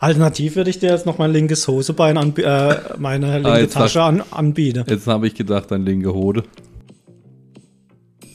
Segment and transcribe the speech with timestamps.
[0.00, 4.02] Alternativ würde ich dir jetzt noch mein linkes Hosebein, an, äh, meine linke Ah, Tasche
[4.02, 4.84] an, anbieten.
[4.88, 6.42] Jetzt habe ich gedacht, dein linke Hode.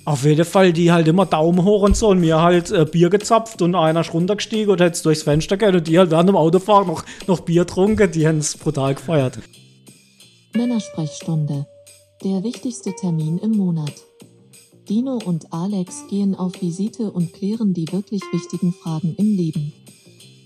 [0.05, 3.09] Auf jeden Fall, die halt immer Daumen hoch und so und mir halt äh, Bier
[3.09, 6.35] gezapft und einer ist runtergestiegen und hätte durchs Fenster gehen und die halt während dem
[6.35, 9.39] Autofahren noch, noch Bier trunken, die haben es brutal gefeiert.
[10.53, 11.65] Männersprechstunde.
[12.23, 13.91] Der wichtigste Termin im Monat.
[14.87, 19.73] Dino und Alex gehen auf Visite und klären die wirklich wichtigen Fragen im Leben.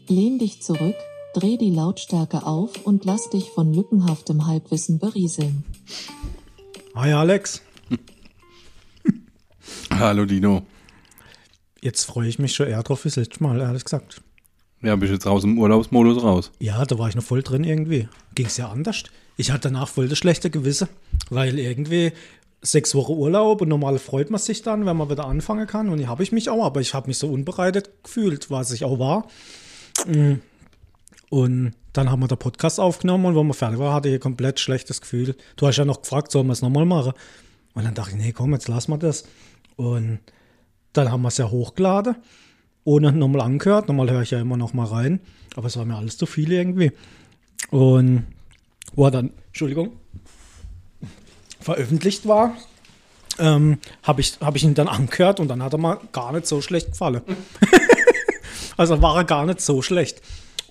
[0.09, 0.95] Lehn dich zurück,
[1.35, 5.63] dreh die Lautstärke auf und lass dich von lückenhaftem Halbwissen berieseln.
[6.95, 7.61] Hi Alex,
[9.91, 10.63] Hallo Dino.
[11.81, 14.21] jetzt freue ich mich schon eher drauf wie das letzte Mal, ehrlich gesagt.
[14.81, 16.51] Ja, bist jetzt raus im Urlaubsmodus raus.
[16.57, 18.07] Ja, da war ich noch voll drin irgendwie.
[18.33, 19.03] Ging es ja anders.
[19.37, 20.87] Ich hatte danach voll das schlechte Gewissen,
[21.29, 22.13] weil irgendwie
[22.61, 25.89] sechs Wochen Urlaub und normal freut man sich dann, wenn man wieder anfangen kann.
[25.89, 28.85] Und die habe ich mich auch, aber ich habe mich so unbereitet gefühlt, was ich
[28.85, 29.27] auch war.
[30.05, 30.35] Mm.
[31.29, 34.19] Und dann haben wir den Podcast aufgenommen und wenn wir fertig waren, hatte ich ein
[34.19, 35.35] komplett schlechtes Gefühl.
[35.55, 37.13] Du hast ja noch gefragt, sollen wir es nochmal machen?
[37.73, 39.25] Und dann dachte ich, nee, komm, jetzt lassen wir das.
[39.75, 40.19] Und
[40.93, 42.15] dann haben wir es ja hochgeladen,
[42.83, 43.87] ohne nochmal angehört.
[43.87, 45.19] Normal höre ich ja immer noch mal rein,
[45.55, 46.91] aber es war mir alles zu viel irgendwie.
[47.69, 48.25] Und
[48.95, 49.91] wo er dann, Entschuldigung,
[51.59, 52.55] veröffentlicht war,
[53.37, 56.47] ähm, habe ich, hab ich ihn dann angehört und dann hat er mir gar nicht
[56.47, 57.21] so schlecht gefallen.
[58.79, 60.21] also war er gar nicht so schlecht.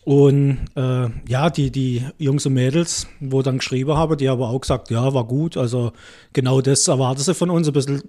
[0.03, 4.59] Und äh, ja, die, die Jungs und Mädels, wo dann geschrieben habe, die haben auch
[4.59, 5.59] gesagt, ja, war gut.
[5.59, 5.93] Also
[6.33, 8.03] genau das erwarten sie von uns, ein bisschen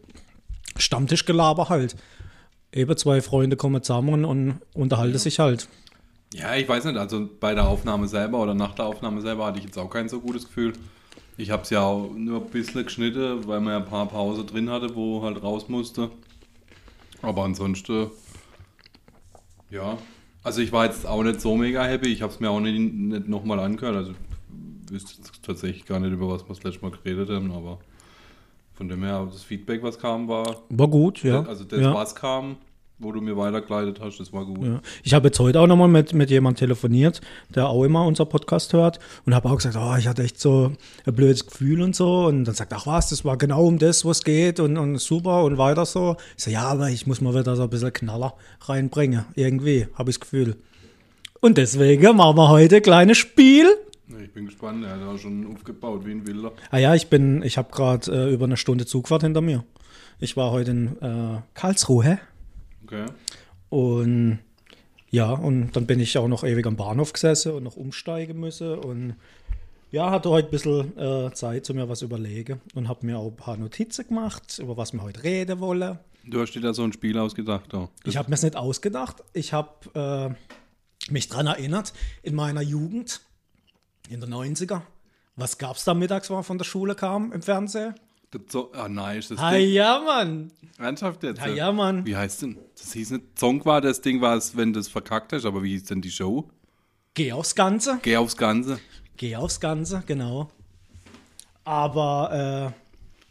[0.78, 1.98] Stammtischgelaber halt.
[2.72, 5.68] Eben zwei Freunde kommen zusammen und unterhalten sich halt.
[6.34, 9.60] Ja, ich weiß nicht, also bei der Aufnahme selber oder nach der Aufnahme selber hatte
[9.60, 10.72] ich jetzt auch kein so gutes Gefühl.
[11.36, 14.46] Ich habe es ja auch nur ein bisschen geschnitten, weil man ja ein paar Pause
[14.46, 16.10] drin hatte, wo halt raus musste.
[17.22, 18.12] Aber ansonsten,
[19.70, 19.98] ja.
[20.44, 22.08] Also ich war jetzt auch nicht so mega happy.
[22.10, 23.96] Ich habe es mir auch nicht, nicht nochmal angehört.
[23.96, 27.52] Also ich wüsste jetzt tatsächlich gar nicht, über was wir das letzte Mal geredet haben,
[27.52, 27.80] aber
[28.74, 30.62] von dem her, das Feedback, was kam, war.
[30.70, 31.44] War gut, ja.
[31.44, 31.94] Also das, ja.
[31.94, 32.56] was kam,
[33.00, 34.62] wo du mir weitergeleitet hast, das war gut.
[34.62, 34.82] Ja.
[35.04, 37.22] Ich habe jetzt heute auch nochmal mit, mit jemandem telefoniert,
[37.56, 40.74] der auch immer unser Podcast hört und habe auch gesagt, oh, ich hatte echt so
[41.06, 42.26] ein blödes Gefühl und so.
[42.26, 45.44] Und dann sagt, ach was, das war genau um das, was geht und, und super
[45.46, 46.18] und weiter so.
[46.38, 49.26] Ich so, ja, aber ich muss mal wieder so ein bisschen Knaller reinbringen.
[49.36, 50.58] Irgendwie, habe ich das Gefühl.
[51.40, 53.68] Und deswegen machen wir heute ein kleines Spiel.
[54.22, 56.52] Ich bin gespannt, er hat auch schon aufgebaut wie ein Wilder.
[56.70, 59.64] Ah ja, ich bin, ich habe gerade äh, über eine Stunde Zugfahrt hinter mir.
[60.20, 62.20] Ich war heute in äh, Karlsruhe.
[62.92, 63.06] Okay.
[63.70, 64.40] Und
[65.12, 68.78] ja, und dann bin ich auch noch ewig am Bahnhof gesessen und noch umsteigen müssen.
[68.80, 69.16] Und
[69.92, 73.28] ja, hatte heute ein bisschen äh, Zeit, zu mir was überlegen und habe mir auch
[73.28, 76.00] ein paar Notizen gemacht, über was wir heute reden wollen.
[76.26, 77.74] Du hast dir da so ein Spiel ausgedacht.
[77.74, 77.90] Auch.
[78.04, 79.24] Ich habe mir es nicht ausgedacht.
[79.34, 80.36] Ich habe
[81.08, 83.22] äh, mich daran erinnert, in meiner Jugend,
[84.10, 84.82] in den 90er,
[85.36, 87.96] was gab es da mittags, wenn man von der Schule kam im Fernsehen?
[88.48, 89.70] So, ah nein, ist das Ah Ding.
[89.72, 90.52] ja, Mann.
[90.78, 91.42] Ernsthaft jetzt?
[91.42, 92.06] Ah ja, Mann.
[92.06, 92.60] Wie heißt denn?
[92.78, 95.64] Das hieß nicht, Song war das Ding, war es, wenn du es verkackt hast, aber
[95.64, 96.50] wie hieß denn die Show?
[97.16, 98.00] Geh aufs Ganze.
[98.04, 98.80] Geh aufs Ganze.
[99.18, 100.52] Geh aufs Ganze, genau.
[101.64, 102.80] Aber äh,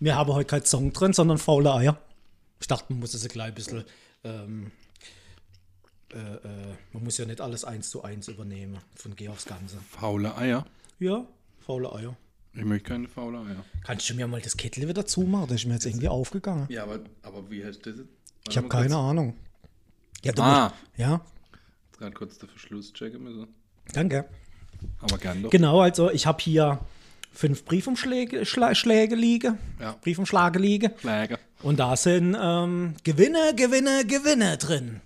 [0.01, 1.99] wir haben heute keinen Song drin, sondern faule Eier.
[2.61, 3.85] Ich dachte, man muss es ein klein bisschen.
[4.25, 4.73] Ähm,
[6.13, 9.79] äh, äh, man muss ja nicht alles eins zu eins übernehmen von Geh aufs Ganze.
[9.91, 10.67] Faule Eier.
[10.99, 11.25] Ja,
[11.61, 12.17] faule Eier.
[12.59, 13.65] Ich möchte keine faule Eier.
[13.85, 15.47] Kannst du mir mal das Kettel wieder zumachen?
[15.49, 16.67] Das ist mir jetzt irgendwie aufgegangen.
[16.69, 18.09] Ja, aber, aber wie heißt das jetzt?
[18.49, 19.35] Ich habe keine Ahnung.
[20.25, 20.65] Ja, du Ah.
[20.69, 21.21] musst, ja,
[21.91, 23.47] Jetzt gerade kurz den Verschluss checken müssen.
[23.93, 24.25] danke.
[25.01, 25.51] Aber gern doch.
[25.51, 26.79] Genau, also ich habe hier
[27.33, 29.59] fünf Briefumschläge Schla Schläge liegen.
[29.81, 29.97] Ja.
[30.03, 30.93] Briefumschläge liegen.
[31.01, 31.39] Schläge.
[31.63, 35.01] Und da sind ähm, Gewinne, Gewinne, Gewinne drin.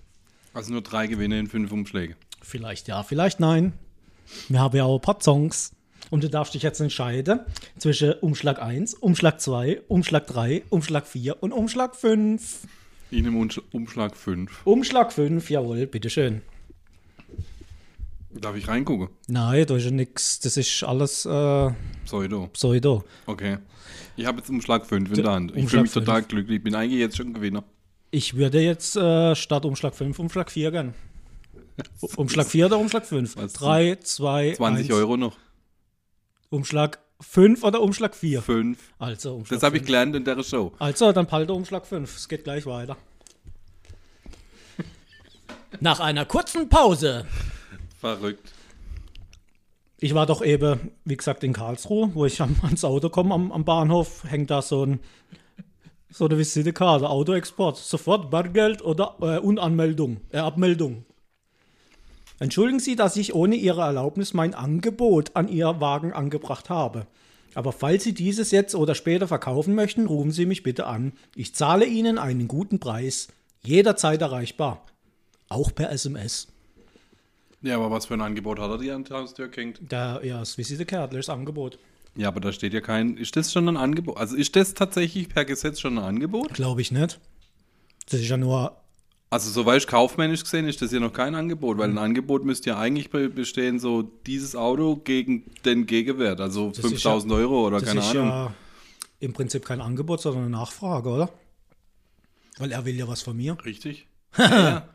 [0.53, 2.15] Also nur drei Gewinne in fünf Umschläge.
[2.41, 3.73] Vielleicht ja, vielleicht nein.
[4.49, 5.71] Wir haben ja auch ein paar Songs.
[6.09, 7.39] Und du darfst dich jetzt entscheiden
[7.77, 12.67] zwischen Umschlag 1, Umschlag 2, Umschlag 3, Umschlag 4 und Umschlag 5.
[13.11, 14.65] In Umsch- Umschlag fünf.
[14.65, 16.41] Umschlag 5, jawohl, bitteschön.
[18.31, 19.09] Darf ich reingucken?
[19.27, 20.39] Nein, da ist ja nichts.
[20.39, 21.69] Das ist alles äh,
[22.05, 22.47] Pseudo.
[22.53, 23.03] Pseudo.
[23.27, 23.57] Okay.
[24.17, 25.51] Ich habe jetzt Umschlag 5 in Der Hand.
[25.51, 26.57] Ich Umschlag fühle mich total glücklich.
[26.57, 27.63] Ich bin eigentlich jetzt schon Gewinner.
[28.09, 30.93] Ich würde jetzt äh, statt Umschlag 5 Umschlag 4 gern.
[32.15, 33.37] Umschlag 4 oder Umschlag 5?
[33.37, 34.93] Was 3, 2, 20 1.
[34.97, 35.37] Euro noch.
[36.53, 38.41] Umschlag 5 oder Umschlag 4?
[38.41, 38.93] 5.
[38.99, 39.87] Also, Umschlag Das habe ich fünf.
[39.87, 40.71] gelernt in der Show.
[40.79, 42.15] Also, dann palte Umschlag 5.
[42.15, 42.95] Es geht gleich weiter.
[45.79, 47.25] Nach einer kurzen Pause.
[47.99, 48.51] Verrückt.
[49.97, 53.65] Ich war doch eben, wie gesagt, in Karlsruhe, wo ich ans Auto komme, am, am
[53.65, 54.99] Bahnhof, hängt da so ein
[56.09, 61.05] so eine Visitekarte, Autoexport, sofort Bargeld oder äh, Unanmeldung, äh, Abmeldung.
[62.43, 67.07] Entschuldigen Sie, dass ich ohne Ihre Erlaubnis mein Angebot an Ihr Wagen angebracht habe.
[67.53, 71.13] Aber falls Sie dieses jetzt oder später verkaufen möchten, rufen Sie mich bitte an.
[71.37, 73.29] Ich zahle Ihnen einen guten Preis.
[73.63, 74.85] Jederzeit erreichbar.
[75.47, 76.49] Auch per SMS.
[77.61, 79.79] Ja, aber was für ein Angebot hat er dir an die Haustür gehängt?
[79.87, 81.79] Da, ja, das Visitekärtler ist Angebot.
[82.17, 83.15] Ja, aber da steht ja kein.
[83.15, 84.17] Ist das schon ein Angebot?
[84.17, 86.53] Also ist das tatsächlich per Gesetz schon ein Angebot?
[86.53, 87.21] Glaube ich nicht.
[88.09, 88.82] Das ist ja nur.
[89.33, 92.69] Also, soweit ich kaufmännisch gesehen, ist das ja noch kein Angebot, weil ein Angebot müsste
[92.69, 97.79] ja eigentlich be- bestehen, so dieses Auto gegen den Gegenwert, also ist 5000 Euro oder
[97.79, 98.27] Das keine ist Ahnung.
[98.27, 98.53] ja
[99.19, 101.29] im Prinzip kein Angebot, sondern eine Nachfrage, oder?
[102.59, 103.57] Weil er will ja was von mir.
[103.65, 104.05] Richtig?
[104.37, 104.89] ja, ja.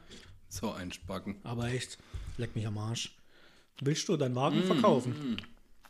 [0.48, 1.36] So ein Spacken.
[1.42, 1.98] Aber echt,
[2.36, 3.16] leck mich am Arsch.
[3.80, 5.36] Willst du deinen Mm, Wagen verkaufen?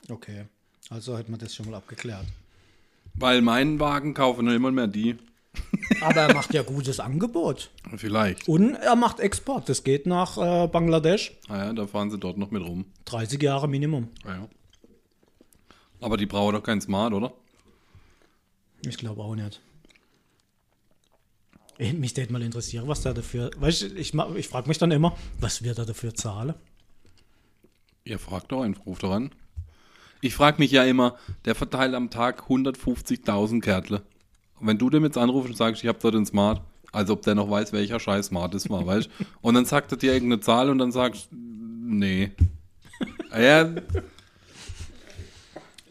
[0.09, 0.47] Okay.
[0.89, 2.25] Also hätten wir das schon mal abgeklärt.
[3.15, 5.17] Weil meinen Wagen kaufen nur immer mehr die.
[6.01, 7.71] Aber er macht ja gutes Angebot.
[7.97, 8.47] Vielleicht.
[8.49, 9.69] Und er macht Export.
[9.69, 11.33] Das geht nach äh, Bangladesch.
[11.49, 12.87] Ah ja, da fahren sie dort noch mit rum.
[13.07, 14.09] 30 Jahre Minimum.
[14.25, 14.49] Ah ja.
[16.01, 17.33] Aber die brauchen doch kein Smart, oder?
[18.87, 19.61] Ich glaube auch nicht.
[21.79, 23.51] Eh, Mich würde mal interessieren, was der dafür.
[23.57, 26.55] Weißt du, ich, ich frage mich dann immer, was wird er dafür zahlen?
[28.05, 29.31] Ihr fragt doch einen, ruft doch an.
[30.21, 34.03] Ich frage mich ja immer, der verteilt am Tag 150.000 Kärtle.
[34.61, 36.61] Wenn du dem jetzt anrufst und sagst, ich habe dort einen Smart,
[36.93, 39.25] als ob der noch weiß, welcher scheiß Smart das war, weißt du?
[39.43, 42.31] Und dann sagt er dir irgendeine Zahl und dann sagst nee.
[43.31, 43.71] Ah Ja,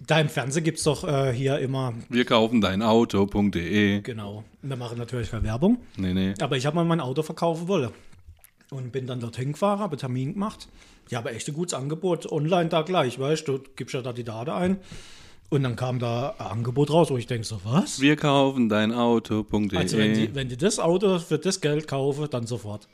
[0.05, 4.01] Da im Fernsehen gibt es doch äh, hier immer, wir kaufen dein Auto.de.
[4.01, 6.33] genau, wir machen natürlich keine Werbung, Nee, nee.
[6.41, 7.91] aber ich habe mal mein Auto verkaufen wollen.
[8.69, 10.67] Und bin dann dorthin gefahren, habe Termin gemacht.
[11.09, 14.11] Ja, aber echt ein gutes Angebot, online da gleich, weißt du, du gibst ja da
[14.11, 14.77] die Daten ein.
[15.49, 18.01] Und dann kam da ein Angebot raus, wo ich denke so, was?
[18.01, 19.77] Wir kaufen dein Auto.de.
[19.77, 22.87] Also wenn die, wenn die das Auto für das Geld kaufen, dann sofort.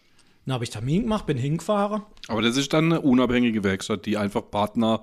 [0.45, 2.03] Dann habe ich Termin gemacht, bin hingefahren.
[2.27, 5.01] Aber das ist dann eine unabhängige Werkstatt, die einfach Partner.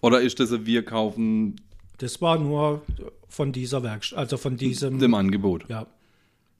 [0.00, 1.56] Oder ist das ein Wir kaufen
[1.98, 2.82] Das war nur
[3.28, 4.98] von dieser Werkstatt, also von diesem.
[4.98, 5.68] dem Angebot?
[5.68, 5.86] ja.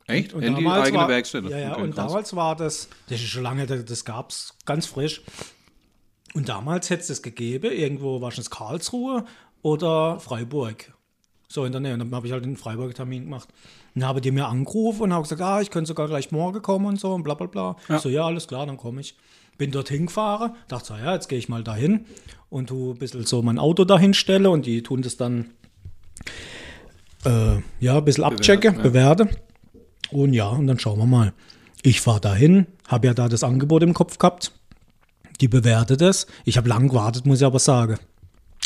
[0.09, 0.35] Echt?
[0.35, 1.49] Und In die eigene war, Werkstätte?
[1.49, 2.07] Ja, ja, und krass.
[2.07, 5.23] damals war das, das ist schon lange, das, gab es ganz frisch.
[6.33, 9.25] Und damals hätte es das gegeben, irgendwo war es Karlsruhe
[9.67, 10.93] oder Freiburg.
[11.49, 11.95] So in der Nähe.
[11.95, 13.49] Und dann habe ich halt den Freiburg-Termin gemacht.
[13.95, 16.63] Und dann habe die mir angerufen und habe gesagt, ah, ich könnte sogar gleich morgen
[16.63, 17.77] kommen und so und bla bla bla.
[17.89, 17.99] Ja.
[17.99, 19.17] So, ja, alles klar, dann komme ich.
[19.59, 22.05] Bin dorthin gefahren, dachte so, ja, jetzt gehe ich mal dahin
[22.49, 25.47] und tu ein bisschen so mein Auto dahin stelle und die tun das dann
[27.25, 28.83] äh, ja, ein bisschen abchecken, ja.
[28.83, 29.29] bewerte.
[30.13, 31.33] Und ja, und dann schauen wir mal.
[31.83, 34.53] Ich fahre dahin, habe ja da das Angebot im Kopf gehabt.
[35.41, 36.29] Die bewertet es.
[36.45, 37.99] Ich habe lang gewartet, muss ich aber sagen.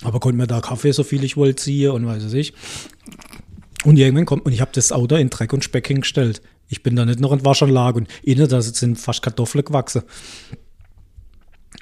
[0.02, 2.54] Aber konnte mir da Kaffee so viel ich wollte ziehen und weiß es ich.
[3.84, 6.42] Und irgendwann kommt, und ich habe das Auto in Dreck und Speck hingestellt.
[6.68, 10.02] Ich bin da nicht noch in Waschanlage und innen, da sind fast Kartoffeln gewachsen.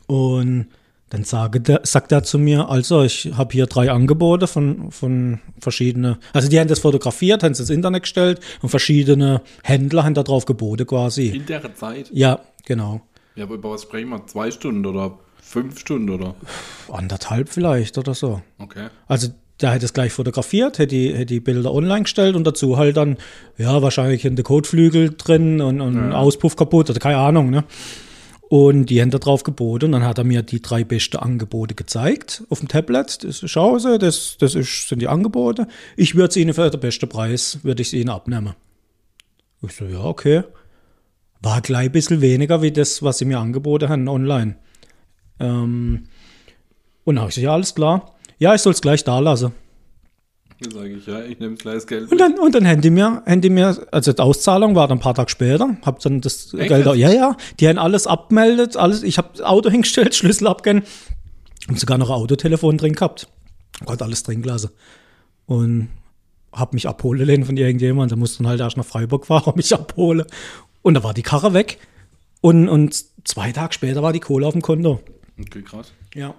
[0.07, 0.69] Und
[1.11, 5.41] dann sage der, sagt er zu mir, also ich habe hier drei Angebote von, von
[5.59, 10.15] verschiedenen, also die haben das fotografiert, haben es ins Internet gestellt und verschiedene Händler haben
[10.15, 11.29] da drauf geboten quasi.
[11.29, 12.11] In der Zeit?
[12.13, 13.01] Ja, genau.
[13.37, 14.27] Ja, aber über was sprechen wir?
[14.27, 16.35] Zwei Stunden oder fünf Stunden oder?
[16.91, 18.43] Anderthalb vielleicht oder so.
[18.59, 18.89] Okay.
[19.07, 19.29] Also
[19.61, 22.97] der hätte es gleich fotografiert, hätte die, hätte die Bilder online gestellt und dazu halt
[22.97, 23.17] dann,
[23.57, 27.65] ja, wahrscheinlich in der Kotflügel drin und, und Auspuff kaputt oder keine Ahnung, ne?
[28.49, 31.75] Und die haben da drauf geboten und dann hat er mir die drei besten Angebote
[31.75, 33.23] gezeigt auf dem Tablet.
[33.23, 35.69] Das schau sie, das, das ist, sind die Angebote.
[35.97, 38.55] Ich würde es ihnen für den besten Preis, würde ich es ihnen abnehmen.
[39.61, 40.45] Ich so, ja, okay.
[41.43, 44.57] War gleich ein bisschen weniger wie das, was sie mir angeboten haben online.
[45.41, 46.09] Ähm,
[47.05, 48.15] und dann habe ich gesagt, ja, alles klar.
[48.39, 49.53] Ja, ich soll es gleich da lassen.
[50.61, 52.11] Dann sage ich, ja, ich nehme gleich Geld.
[52.11, 54.99] Und dann, und dann haben die mir, haben die mir, also die Auszahlung war dann
[54.99, 58.77] ein paar Tage später, hab dann das Echt Geld, ja, ja, die haben alles abgemeldet,
[58.77, 60.85] alles, ich habe Auto hingestellt, Schlüssel abgegeben
[61.69, 63.29] und sogar noch ein Autotelefon drin gehabt.
[63.85, 64.71] Konnte alles drin gelassen.
[65.47, 65.91] Und
[66.53, 69.73] hab mich abholen lassen von irgendjemandem, der musste dann halt erst nach Freiburg fahren, mich
[69.73, 70.27] abholen.
[70.83, 71.79] Und da war die Karre weg.
[72.41, 75.01] Und, und zwei Tage später war die Kohle auf dem Konto.
[75.41, 75.93] Okay, krass.
[76.15, 76.35] Ja.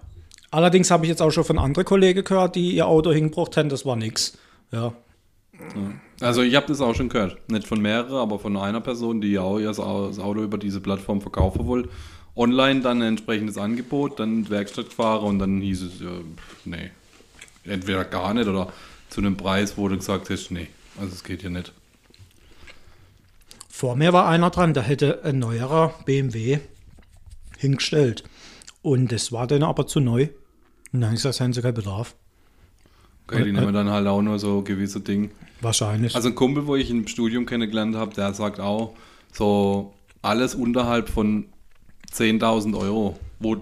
[0.51, 3.69] Allerdings habe ich jetzt auch schon von anderen Kollegen gehört, die ihr Auto hingebracht haben,
[3.69, 4.37] das war nix.
[4.71, 4.93] Ja.
[6.21, 7.37] Also ich habe das auch schon gehört.
[7.49, 11.21] Nicht von mehreren, aber von einer Person, die auch ihr das Auto über diese Plattform
[11.21, 11.89] verkaufen wollte.
[12.35, 16.11] Online dann ein entsprechendes Angebot, dann Werkstatt gefahren und dann hieß es, ja,
[16.65, 16.91] nee.
[17.65, 18.71] Entweder gar nicht oder
[19.09, 20.67] zu einem Preis, wo du gesagt hast, nee,
[20.99, 21.73] also es geht hier nicht.
[23.67, 26.59] Vor mir war einer dran, der hätte ein neuerer BMW
[27.57, 28.23] hingestellt.
[28.81, 30.29] Und das war dann aber zu neu.
[30.91, 32.15] Und dann habe ich gesagt, haben sie keinen Bedarf.
[33.27, 35.29] Okay, die nehmen dann halt auch nur so gewisse Dinge.
[35.61, 36.15] Wahrscheinlich.
[36.15, 38.95] Also ein Kumpel, wo ich im Studium kennengelernt habe, der sagt auch,
[39.31, 41.45] so alles unterhalb von
[42.11, 43.57] 10.000 Euro wo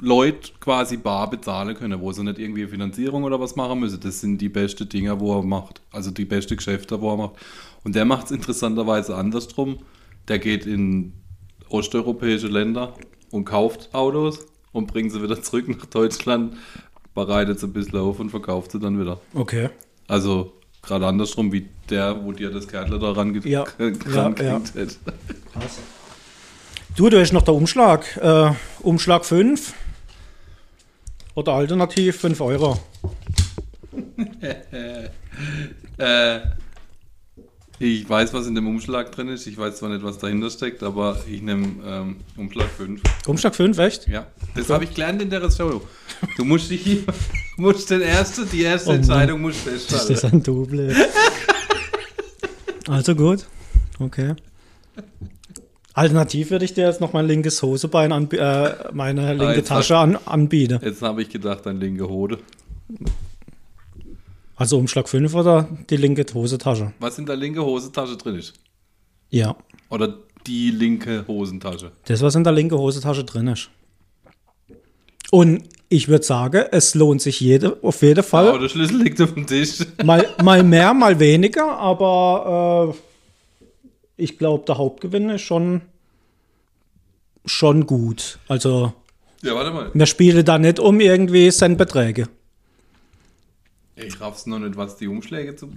[0.00, 4.00] Leute quasi bar bezahlen können, wo sie nicht irgendwie Finanzierung oder was machen müssen.
[4.00, 5.80] Das sind die besten Dinger, wo er macht.
[5.90, 7.36] Also die besten Geschäfte, wo er macht.
[7.82, 9.78] Und der macht es interessanterweise andersrum.
[10.28, 11.12] Der geht in
[11.68, 12.94] osteuropäische Länder
[13.30, 14.46] und kauft Autos
[14.76, 16.54] und bringt sie wieder zurück nach Deutschland,
[17.14, 19.18] bereitet sie ein bisschen auf und verkauft sie dann wieder.
[19.34, 19.70] Okay.
[20.06, 20.52] Also
[20.82, 23.88] gerade andersrum wie der, wo dir das Kärtler da ran Ja, ja,
[24.38, 24.52] ja.
[24.52, 24.72] hat.
[24.74, 25.78] Krass.
[26.94, 28.16] Du, da ist noch der Umschlag.
[28.18, 29.74] Äh, Umschlag 5.
[31.34, 32.78] Oder alternativ 5 Euro.
[35.98, 36.40] Äh,
[37.78, 39.46] ich weiß, was in dem Umschlag drin ist.
[39.46, 43.00] Ich weiß zwar nicht, was dahinter steckt, aber ich nehme ähm, Umschlag 5.
[43.26, 44.08] Umschlag 5, echt?
[44.08, 45.82] Ja, das habe ich gelernt in der Show.
[46.36, 47.00] Du musst dich,
[47.56, 48.94] musst den erste, die erste Oh.
[48.94, 50.12] Entscheidung musst Ist festhalten.
[50.14, 50.94] das ein Double?
[52.88, 53.46] also gut.
[53.98, 54.34] Okay.
[55.92, 60.18] Alternativ würde ich dir jetzt noch mein linkes Hosebein, äh, meine linke jetzt Tasche an,
[60.26, 60.78] anbieten.
[60.82, 62.38] Jetzt habe ich gedacht, ein linke Hode.
[64.56, 66.92] Also Umschlag 5 oder die linke Hosentasche?
[66.98, 68.54] Was in der linke Hosentasche drin ist?
[69.30, 69.54] Ja.
[69.90, 70.14] Oder
[70.46, 71.92] die linke Hosentasche?
[72.06, 73.68] Das, was in der linken Hosentasche drin ist.
[75.30, 78.58] Und ich würde sagen, es lohnt sich jede, auf jeden Oh, Fall.
[78.58, 79.78] der Schlüssel liegt auf dem Tisch.
[80.04, 85.82] Mal, mal mehr, mal weniger, aber äh, ich glaube, der Hauptgewinn ist schon,
[87.44, 88.38] schon gut.
[88.48, 88.92] Also,
[89.42, 89.90] Ja, warte mal.
[89.92, 92.28] wir spielen da nicht um irgendwie Centbeträge.
[93.96, 95.70] Ich raff's noch nicht, was die Umschläge zu.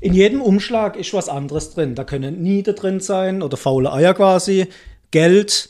[0.00, 1.94] In jedem Umschlag ist was anderes drin.
[1.94, 4.68] Da können Niete drin sein oder faule Eier quasi,
[5.10, 5.68] Geld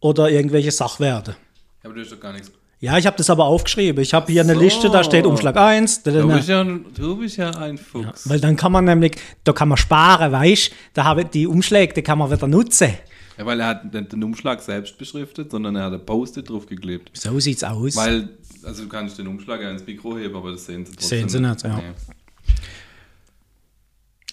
[0.00, 1.36] oder irgendwelche Sachwerte.
[1.82, 2.50] Ja, aber du hast doch gar nichts.
[2.80, 4.02] Ja, ich habe das aber aufgeschrieben.
[4.02, 4.60] Ich habe hier eine so.
[4.60, 6.04] Liste, da steht Umschlag 1.
[6.04, 8.28] Du bist ja, du bist ja ein Fuchs.
[8.28, 12.02] Weil dann kann man nämlich, da kann man sparen, weißt Da habe die Umschläge, die
[12.02, 12.94] kann man wieder nutzen.
[13.38, 16.66] Ja, weil er hat nicht den Umschlag selbst beschriftet, sondern er hat ein Post-it drauf
[16.66, 17.10] geklebt.
[17.14, 17.94] So sieht's aus.
[17.94, 18.30] Weil,
[18.64, 21.18] also du kannst den Umschlag ja ins Mikro heben, aber das sehen sie trotzdem.
[21.20, 21.76] Sehen sie nicht, ja.
[21.76, 21.82] Nee.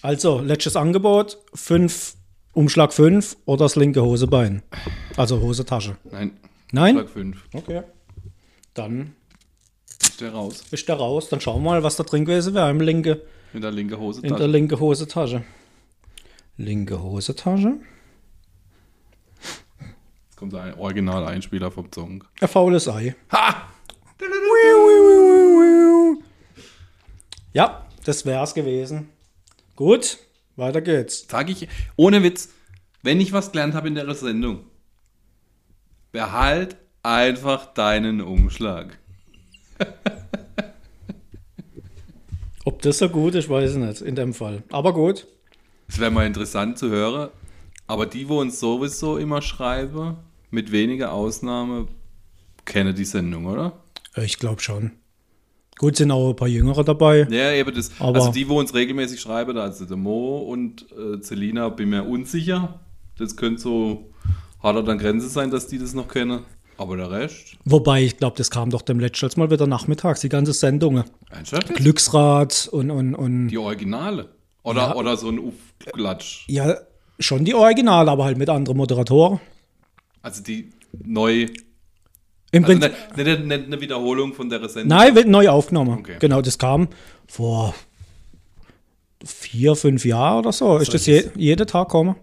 [0.02, 2.16] Also, letztes Angebot, fünf,
[2.52, 4.62] Umschlag 5 oder das linke Hosebein.
[5.16, 5.96] Also Hosentasche.
[6.10, 6.32] Nein.
[6.72, 6.96] Nein?
[6.96, 7.44] Umschlag 5.
[7.52, 7.82] Okay.
[8.74, 9.12] Dann
[10.00, 10.64] Ist der raus.
[10.70, 11.28] ist der raus.
[11.28, 13.22] Dann schauen wir mal, was da drin gewesen wäre im linke,
[13.52, 14.38] In der linken in Hosentasche.
[14.38, 15.44] der linke Hosentasche.
[16.56, 17.74] Linke Hosentasche.
[20.36, 22.22] Jetzt kommt ein Original-Einspieler vom Song.
[22.42, 23.16] Ein faules Ei.
[23.32, 23.68] Ha!
[27.54, 29.08] Ja, das wär's gewesen.
[29.76, 30.18] Gut,
[30.56, 31.26] weiter geht's.
[31.30, 32.50] Sag ich, ohne Witz,
[33.02, 34.66] wenn ich was gelernt habe in der Sendung,
[36.12, 38.98] behalt einfach deinen Umschlag.
[42.66, 44.64] Ob das so gut ist, weiß ich nicht, in dem Fall.
[44.68, 45.26] Aber gut.
[45.88, 47.30] Es wäre mal interessant zu hören.
[47.86, 50.16] Aber die, wo uns sowieso immer schreiben,
[50.50, 51.86] mit weniger Ausnahme,
[52.64, 53.72] kennen die Sendung, oder?
[54.16, 54.92] Ich glaube schon.
[55.78, 57.26] Gut, sind auch ein paar Jüngere dabei.
[57.30, 57.90] Ja, eben das.
[57.98, 61.90] Aber- also die, wo uns regelmäßig schreiben, da also der Mo und äh, Celina, bin
[61.90, 62.80] mir unsicher.
[63.18, 64.10] Das könnte so
[64.62, 66.40] hart an Grenze sein, dass die das noch kennen.
[66.78, 70.28] Aber der Rest, Wobei, ich glaube, das kam doch dem letzten Mal wieder nachmittags, die
[70.28, 71.04] ganze Sendung.
[71.74, 74.28] Glücksrad und, und, und Die Originale.
[74.62, 74.94] Oder, Ja.
[74.96, 76.44] oder so ein Aufklatsch.
[76.48, 76.74] ja,
[77.18, 79.40] schon die Original, aber halt mit anderen Moderatoren.
[80.22, 80.70] Also die
[81.04, 81.46] neu.
[82.52, 84.96] Im Also Prinzip, nicht, nicht eine Wiederholung von der Sendung.
[84.96, 85.98] nein, wird neu aufgenommen.
[85.98, 86.16] Okay.
[86.20, 86.88] Genau, das kam
[87.26, 87.74] vor
[89.24, 90.78] vier, fünf Jahren oder so.
[90.78, 92.16] Ist das je, jeden Tag gekommen?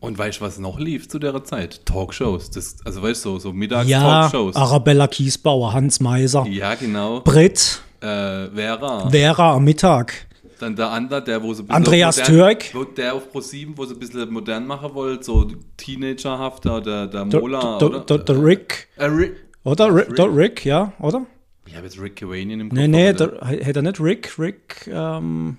[0.00, 1.86] Und weißt du, was noch lief zu der Zeit?
[1.86, 2.50] Talkshows.
[2.50, 4.54] Das, also weißt du, so, so Ja, Mittags-Talkshows.
[4.54, 7.20] Arabella Kiesbauer, Hans Meiser, Ja, genau.
[7.20, 9.08] Brit, Äh, Vera.
[9.08, 10.26] Vera am Mittag.
[10.58, 12.94] Dann der andere, der wo bisschen Andreas modern, Türk.
[12.96, 17.40] Der auf Pro7, wo sie ein bisschen modern machen wollte, so teenagerhafter, der, der Der,
[17.40, 19.36] Mola, der, der, der Rick, Äh, Rick.
[19.64, 19.94] oder?
[19.94, 21.26] Rick, der Rick, ja, oder?
[21.66, 22.78] Ich habe jetzt Rick Cavanian im Kopf.
[22.78, 25.56] Nee, nee, der, hätte er nicht Rick, Rick, ähm,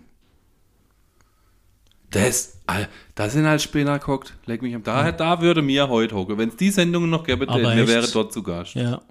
[2.11, 2.85] Das, äh,
[3.15, 4.33] da sind halt später geguckt.
[4.45, 4.83] Leck mich am.
[4.83, 6.37] Da, da würde mir heute hocken.
[6.37, 7.87] Wenn es die Sendungen noch gäbe, echt?
[7.87, 8.75] wäre dort zu Gast.
[8.75, 9.01] ja.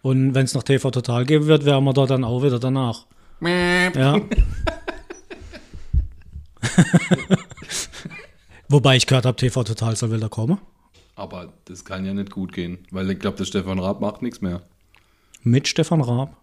[0.00, 3.06] Und wenn es noch TV Total geben wird, wären wir da dann auch wieder danach.
[3.40, 4.20] Ja.
[8.68, 10.58] Wobei ich gehört habe, TV Total soll wieder kommen.
[11.14, 14.40] Aber das kann ja nicht gut gehen, weil ich glaube, der Stefan Raab macht nichts
[14.40, 14.62] mehr.
[15.42, 16.36] Mit Stefan Raab.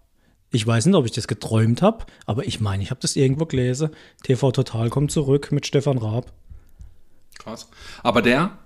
[0.51, 3.45] Ich weiß nicht, ob ich das geträumt habe, aber ich meine, ich habe das irgendwo
[3.45, 3.89] gelesen.
[4.23, 6.31] TV Total kommt zurück mit Stefan Raab.
[7.37, 7.69] Krass.
[8.03, 8.57] Aber der,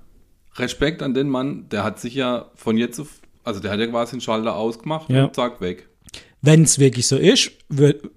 [0.56, 3.08] Respekt an den Mann, der hat sich ja von jetzt auf,
[3.44, 5.26] also der hat ja quasi den Schalter ausgemacht Ja.
[5.26, 5.89] und zack, weg.
[6.42, 7.52] Wenn es wirklich so ist,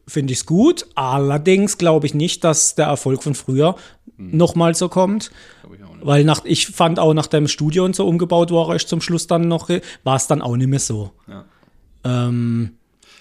[0.07, 0.87] finde ich es gut.
[0.95, 3.75] Allerdings glaube ich nicht, dass der Erfolg von früher
[4.17, 5.31] nochmal so kommt.
[5.73, 6.07] Ich.
[6.07, 9.27] Weil nach, ich fand auch, nachdem das Studio und so umgebaut war, ist zum Schluss
[9.27, 9.69] dann noch,
[10.05, 11.11] war es dann auch nicht mehr so.
[11.29, 11.45] Ja.
[12.05, 12.73] Ähm,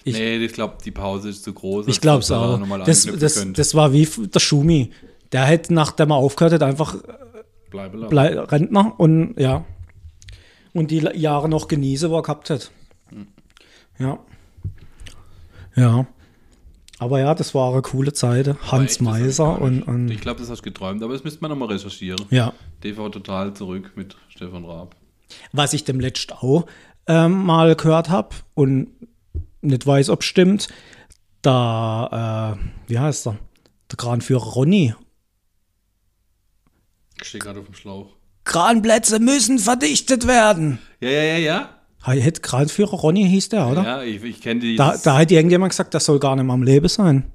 [0.04, 1.86] Ich- nee, ich glaube, die Pause ist zu groß.
[1.88, 2.60] ich glaube es auch.
[2.84, 4.90] Das, das, das war wie der Schumi.
[5.32, 6.96] Der hätte, nachdem er aufgehört hat, einfach
[7.70, 9.64] Bleibe blei Rentner und ja.
[10.74, 12.70] Und die Jahre noch genießen, wo er gehabt hat.
[13.98, 14.18] Ja.
[15.74, 16.06] Ja.
[16.98, 18.54] Aber ja, das war eine coole Zeit.
[18.70, 21.50] Hans echt, Meiser und, und Ich glaube, das hast du geträumt, aber das müsste man
[21.50, 22.26] nochmal recherchieren.
[22.30, 22.52] ja.
[22.80, 24.96] TV total zurück mit Stefan Raab.
[25.52, 26.66] Was ich dem letzt auch
[27.06, 28.88] ähm, mal gehört habe und
[29.60, 30.68] nicht weiß, ob stimmt,
[31.42, 33.38] da, äh, wie heißt er?
[33.90, 34.94] Der Kranführer Ronny.
[37.20, 38.10] Ich stehe gerade auf dem Schlauch.
[38.44, 40.78] Kranplätze müssen verdichtet werden.
[41.00, 41.68] Ja, ja, ja, ja.
[42.04, 43.84] Hätte Kranführer Ronny hieß der, oder?
[43.84, 44.76] Ja, ich, ich kenne die.
[44.76, 47.32] Da, da hat irgendjemand gesagt, das soll gar nicht mehr am Leben sein.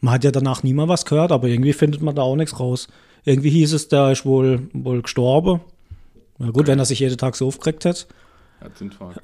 [0.00, 2.58] Man hat ja danach nie mehr was gehört, aber irgendwie findet man da auch nichts
[2.58, 2.88] raus.
[3.24, 5.60] Irgendwie hieß es, der ist wohl, wohl gestorben.
[6.38, 8.08] Na gut, wenn er sich jeden Tag so aufgeregt hat.
[8.58, 9.20] Herzinfarkt.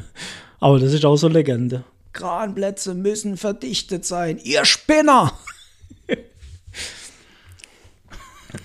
[0.60, 1.84] Aber das ist auch so Legende.
[2.12, 4.40] Kranplätze müssen verdichtet sein.
[4.42, 5.32] Ihr Spinner!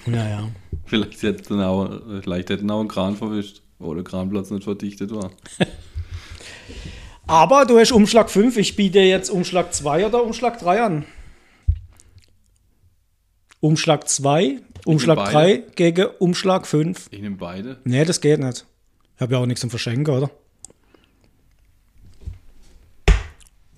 [0.08, 0.50] naja.
[0.86, 5.32] vielleicht, hätten auch, vielleicht hätten auch einen Kran verwischt, wo der Kranplatz nicht verdichtet war.
[7.28, 8.58] Aber du hast Umschlag 5.
[8.58, 11.06] Ich biete jetzt Umschlag 2 oder Umschlag 3 an.
[13.62, 15.60] Umschlag 2, Umschlag beide.
[15.60, 17.08] 3 gegen Umschlag 5.
[17.12, 17.80] Ich nehme beide.
[17.84, 18.66] Nee, das geht nicht.
[19.16, 20.32] Ich habe ja auch nichts zum Verschenken, oder?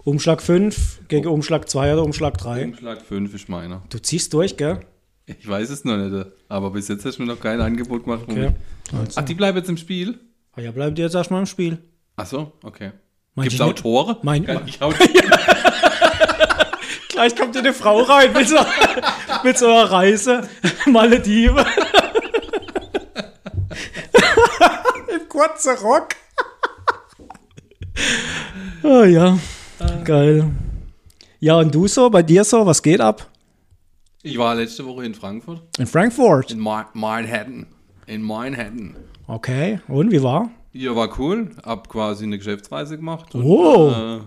[0.06, 2.66] Umschlag 5 gegen Umschlag 2 oder Umschlag 3.
[2.66, 3.84] Umschlag 5 ist meiner.
[3.90, 4.80] Du ziehst durch, gell?
[5.26, 8.24] Ich weiß es noch nicht, aber bis jetzt hast du mir noch kein Angebot gemacht.
[8.28, 8.52] Okay.
[9.16, 10.20] Ach, die bleiben jetzt im Spiel?
[10.54, 11.78] Ah ja, bleibt jetzt erstmal im Spiel.
[12.18, 12.92] Ach so, okay.
[13.38, 14.18] Gibt es du auch nicht- Tore?
[14.22, 14.94] Mein- Kann ich auch
[17.10, 18.58] Gleich kommt dir eine Frau rein mit so,
[19.44, 20.48] mit so einer Reise.
[20.88, 21.58] Malediven.
[25.14, 26.10] Im kurzen Rock.
[28.84, 29.38] oh ja,
[30.04, 30.50] geil.
[31.40, 33.30] Ja, und du so, bei dir so, was geht ab?
[34.26, 35.62] Ich war letzte Woche in Frankfurt.
[35.78, 36.52] In Frankfurt.
[36.52, 37.66] In Ma Manhattan.
[38.08, 38.96] In Manhattan.
[39.28, 40.50] Okay, und wie war?
[40.72, 41.52] Ja, war cool.
[41.64, 43.36] Hab quasi eine Geschäftsreise gemacht.
[43.36, 43.92] Und, Oh.
[43.92, 44.20] äh,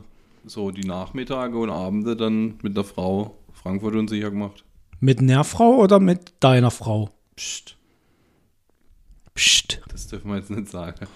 [0.47, 4.65] so die Nachmittage und Abende dann mit der Frau Frankfurt unsicher gemacht.
[5.01, 7.11] Mit der Frau oder mit deiner Frau?
[7.35, 7.77] Psst,
[9.35, 9.81] Psst.
[9.91, 11.07] das dürfen wir jetzt nicht sagen.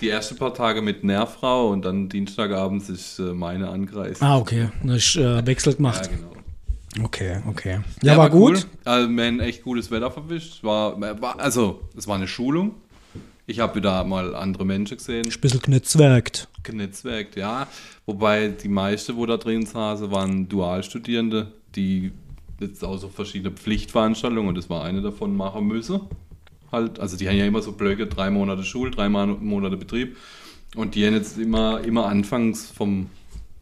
[0.00, 4.22] Die ersten paar Tage mit der Frau und dann Dienstagabends ist äh, meine angereist.
[4.22, 4.70] Ah, okay.
[4.84, 6.08] Das ist äh, wechselt ja, gemacht.
[6.10, 6.30] genau.
[7.02, 7.80] Okay, okay.
[8.02, 8.56] Ja, war, gut.
[8.56, 8.64] Cool.
[8.84, 10.64] Also, wir haben echt gutes Wetter verwischt.
[10.64, 12.74] War, war, also, es war eine Schulung.
[13.46, 15.26] Ich habe wieder mal andere Menschen gesehen.
[15.26, 16.48] Ein bisschen genetzwerkt.
[16.62, 17.66] genetzwerkt, ja.
[18.04, 22.12] Wobei die meisten, wo da drin saßen, waren Dualstudierende, die
[22.60, 26.00] jetzt auch so verschiedene Pflichtveranstaltungen, und das war eine davon, machen müssen.
[26.72, 30.16] Halt, also die haben ja immer so Blöcke, drei Monate Schul, drei Mon- Monate Betrieb.
[30.74, 33.08] Und die haben jetzt immer, immer anfangs vom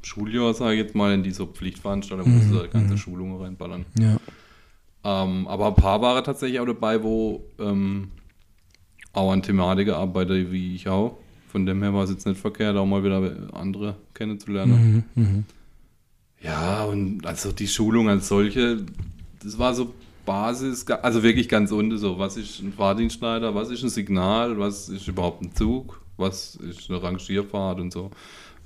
[0.07, 3.85] Schuljahr, sage ich jetzt mal, in diese Pflichtveranstaltungen, wo sie da ganze Schulungen reinballern.
[3.99, 4.16] Ja.
[5.05, 8.11] Ähm, aber ein paar waren tatsächlich auch dabei, wo ähm,
[9.12, 11.19] auch an Thematik arbeiten, wie ich auch.
[11.49, 15.05] Von dem her war es jetzt nicht verkehrt, auch mal wieder andere kennenzulernen.
[16.42, 18.85] Ja, und also die Schulung als solche,
[19.42, 23.83] das war so Basis, also wirklich ganz unten so, was ist ein Fahrdienstleiter, was ist
[23.83, 28.11] ein Signal, was ist überhaupt ein Zug, was ist eine Rangierfahrt und so.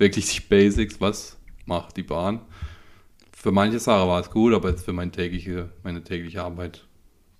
[0.01, 1.37] Wirklich die Basics, was
[1.67, 2.41] macht die Bahn.
[3.31, 6.87] Für manche Sachen war es gut, aber jetzt für meine tägliche, meine tägliche Arbeit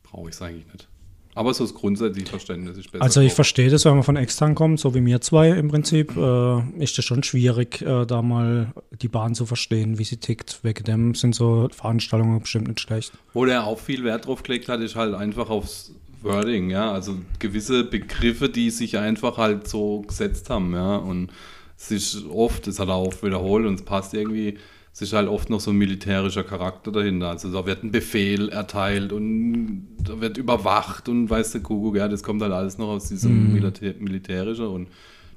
[0.03, 0.87] brauche ich es eigentlich nicht.
[1.33, 3.03] Aber so das grundsätzliche Verständnis ist besser.
[3.03, 6.15] Also ich verstehe das, wenn man von extern kommt, so wie mir zwei im Prinzip,
[6.15, 10.59] äh, ist das schon schwierig, äh, da mal die Bahn zu verstehen, wie sie tickt.
[10.61, 13.11] Wegen dem sind so Veranstaltungen bestimmt nicht schlecht.
[13.33, 16.91] Wo der auch viel Wert drauf gelegt hat, ist halt einfach aufs Wording, ja.
[16.91, 20.97] Also gewisse Begriffe, die sich einfach halt so gesetzt haben, ja.
[20.97, 21.31] Und
[21.81, 24.57] es ist oft, es hat er auch wiederholt und es passt irgendwie,
[24.93, 27.29] es ist halt oft noch so ein militärischer Charakter dahinter.
[27.29, 32.07] Also da wird ein Befehl erteilt und da wird überwacht und weißt du, Kuckuck, ja,
[32.07, 34.89] das kommt halt alles noch aus diesem Militär Militärischen und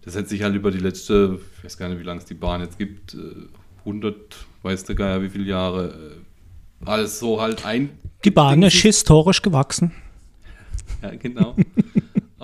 [0.04, 2.34] das hat sich halt über die letzte, ich weiß gar nicht, wie lange es die
[2.34, 3.18] Bahn jetzt gibt, äh,
[3.80, 4.14] 100,
[4.62, 7.88] weißt du gar nicht, wie viele Jahre, äh, alles so halt ein
[8.22, 9.92] Die Bahn ist historisch gewachsen.
[11.02, 11.56] ja, genau.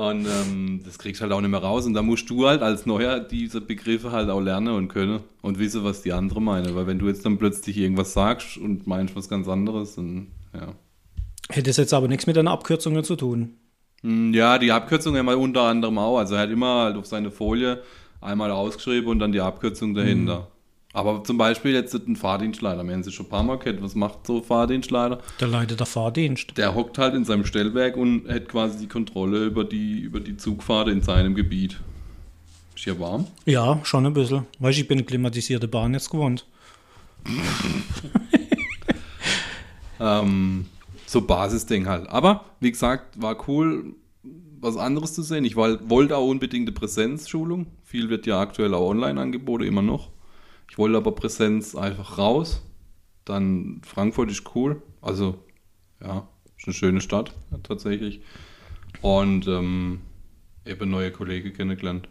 [0.00, 1.84] Und ähm, das kriegst du halt auch nicht mehr raus.
[1.84, 5.58] Und da musst du halt als Neuer diese Begriffe halt auch lernen und können und
[5.58, 6.74] wissen, was die anderen meinen.
[6.74, 10.72] Weil wenn du jetzt dann plötzlich irgendwas sagst und meinst was ganz anderes, dann ja.
[11.50, 13.56] Hätte es jetzt aber nichts mit einer Abkürzung zu tun.
[14.00, 16.16] Hm, Ja, die Abkürzung haben wir unter anderem auch.
[16.16, 17.82] Also er hat immer halt auf seine Folie
[18.22, 20.48] einmal ausgeschrieben und dann die Abkürzung dahinter.
[20.92, 23.94] Aber zum Beispiel jetzt ein Fahrdienstleiter, wir haben sie schon ein paar Mal gehört, was
[23.94, 25.20] macht so ein Fahrdienstleiter?
[25.38, 26.57] Der leitet der Fahrdienst.
[26.57, 30.37] Der hockt halt in seinem Stellwerk und hat quasi die Kontrolle über die, über die
[30.37, 31.79] Zugfahrt in seinem Gebiet.
[32.74, 33.26] Ist hier warm?
[33.44, 34.46] Ja, schon ein bisschen.
[34.59, 36.46] Weißt du, ich bin klimatisierte Bahn jetzt gewohnt.
[40.00, 40.66] Ähm,
[41.07, 42.09] so Basisding halt.
[42.09, 43.94] Aber wie gesagt, war cool,
[44.61, 45.44] was anderes zu sehen.
[45.44, 47.66] Ich wollte auch unbedingt eine Präsenzschulung.
[47.85, 50.09] Viel wird ja aktuell auch online angeboten, immer noch.
[50.70, 52.62] Ich wollte aber Präsenz einfach raus.
[53.24, 54.80] Dann Frankfurt ist cool.
[55.02, 55.37] Also,
[56.02, 57.33] ja, ist eine schöne Stadt
[57.64, 58.20] tatsächlich.
[59.02, 60.00] Und ähm,
[60.64, 62.09] eben neue Kollegen kennengelernt.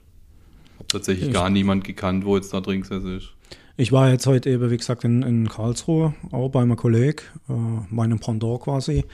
[0.77, 3.29] Hab tatsächlich Ich- gar niemand gekannt, wo jetzt da drin gesessen ist.
[3.77, 7.53] Ich war jetzt heute eben, wie gesagt, in, in Karlsruhe, auch bei meinem Kollegen, äh,
[7.89, 9.05] meinem Pendant quasi.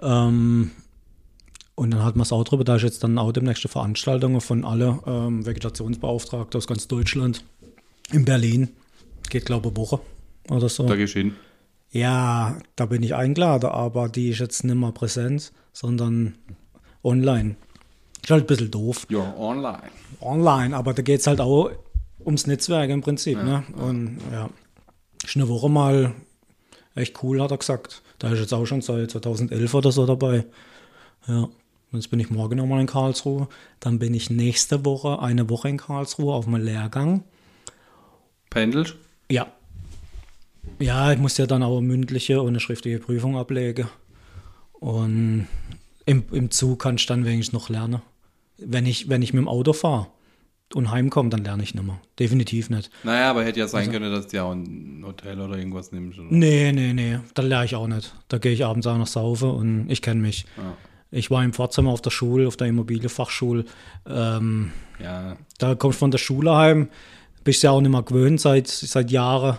[0.00, 0.70] Ähm,
[1.74, 4.40] und dann hatten wir es auch drüber, da ist jetzt dann auch demnächst eine Veranstaltung
[4.40, 7.44] von alle ähm, Vegetationsbeauftragten aus ganz Deutschland
[8.12, 8.70] in Berlin.
[9.28, 10.00] Geht, glaube ich, eine Woche
[10.50, 10.86] oder so.
[10.86, 11.34] Da hin.
[11.90, 16.34] Ja, da bin ich eingeladen, aber die ist jetzt nicht mehr präsent, sondern
[17.02, 17.56] online.
[18.22, 19.06] Ist halt ein bisschen doof.
[19.08, 19.90] You're online.
[20.20, 21.70] Online, aber da geht es halt auch
[22.24, 23.42] ums Netzwerk im Prinzip.
[23.42, 23.64] ne?
[23.76, 24.50] Und ja,
[25.24, 26.14] ist eine Woche mal
[26.94, 28.02] echt cool, hat er gesagt.
[28.18, 30.44] Da ist jetzt auch schon seit 2011 oder so dabei.
[31.28, 31.48] Ja,
[31.92, 33.48] jetzt bin ich morgen nochmal in Karlsruhe.
[33.80, 37.24] Dann bin ich nächste Woche eine Woche in Karlsruhe auf meinem Lehrgang.
[38.56, 38.96] Pendelst?
[39.30, 39.46] Ja.
[40.78, 43.86] Ja, ich muss ja dann auch mündliche und eine schriftliche Prüfung ablegen.
[44.72, 45.46] Und
[46.06, 48.00] im, im Zug kann ich dann wenigstens noch lernen.
[48.58, 50.06] Wenn ich, wenn ich mit dem Auto fahre
[50.74, 52.00] und heimkomme, dann lerne ich nicht mehr.
[52.18, 52.90] Definitiv nicht.
[53.04, 56.18] Naja, aber hätte ja sein können, dass du ja auch ein Hotel oder irgendwas nimmst.
[56.18, 56.28] Oder?
[56.30, 58.14] Nee, nee, nee, da lerne ich auch nicht.
[58.28, 60.46] Da gehe ich abends auch noch saufen und ich kenne mich.
[60.56, 60.76] Ja.
[61.10, 63.64] Ich war im Pforzheim auf der Schule, auf der Immobilienfachschule.
[64.06, 66.88] Ähm, Ja, da kommst du von der Schule heim,
[67.46, 69.58] bist ja auch nicht mehr gewöhnt seit, seit Jahren.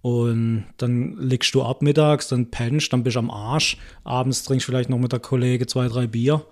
[0.00, 3.76] Und dann legst du ab mittags, dann pennst, dann bist du am Arsch.
[4.04, 6.46] Abends trinkst du vielleicht noch mit der Kollege zwei, drei Bier.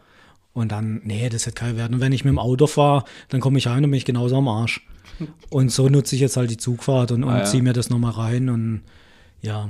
[0.55, 1.93] Und dann, nee, das hätte kein Wert.
[1.93, 4.37] Und wenn ich mit dem Auto fahre, dann komme ich heim und bin ich genauso
[4.37, 4.87] am Arsch.
[5.51, 7.45] Und so nutze ich jetzt halt die Zugfahrt und, und Ah, ja.
[7.45, 8.49] ziehe mir das nochmal rein.
[8.49, 8.83] Und
[9.43, 9.69] ja,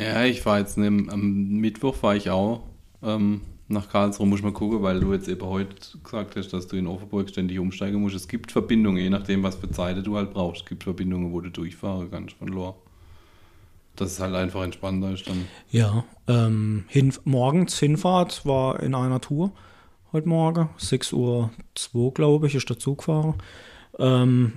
[0.00, 2.62] ja ich war jetzt ne, am Mittwoch war ich auch
[3.02, 6.76] ähm, nach Karlsruhe, muss mal gucken, weil du jetzt eben heute gesagt hast, dass du
[6.76, 8.14] in Offenburg ständig umsteigen musst.
[8.14, 10.62] Es gibt Verbindungen, je nachdem, was für Zeiten du halt brauchst.
[10.62, 12.76] Es gibt Verbindungen, wo du durchfahren kannst von Lohr.
[13.96, 15.46] Das ist halt einfach entspannter ist dann.
[15.70, 16.04] ja.
[16.26, 19.52] Ähm, hin, morgens Hinfahrt war in einer Tour
[20.12, 20.68] heute Morgen.
[20.78, 23.34] 6.02 Uhr, glaube ich, ist der Zug gefahren.
[23.98, 24.54] Ähm,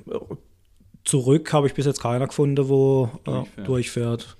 [1.03, 3.67] zurück habe ich bis jetzt keiner gefunden, wo äh, Durchfährt.
[3.67, 4.36] durchfährt.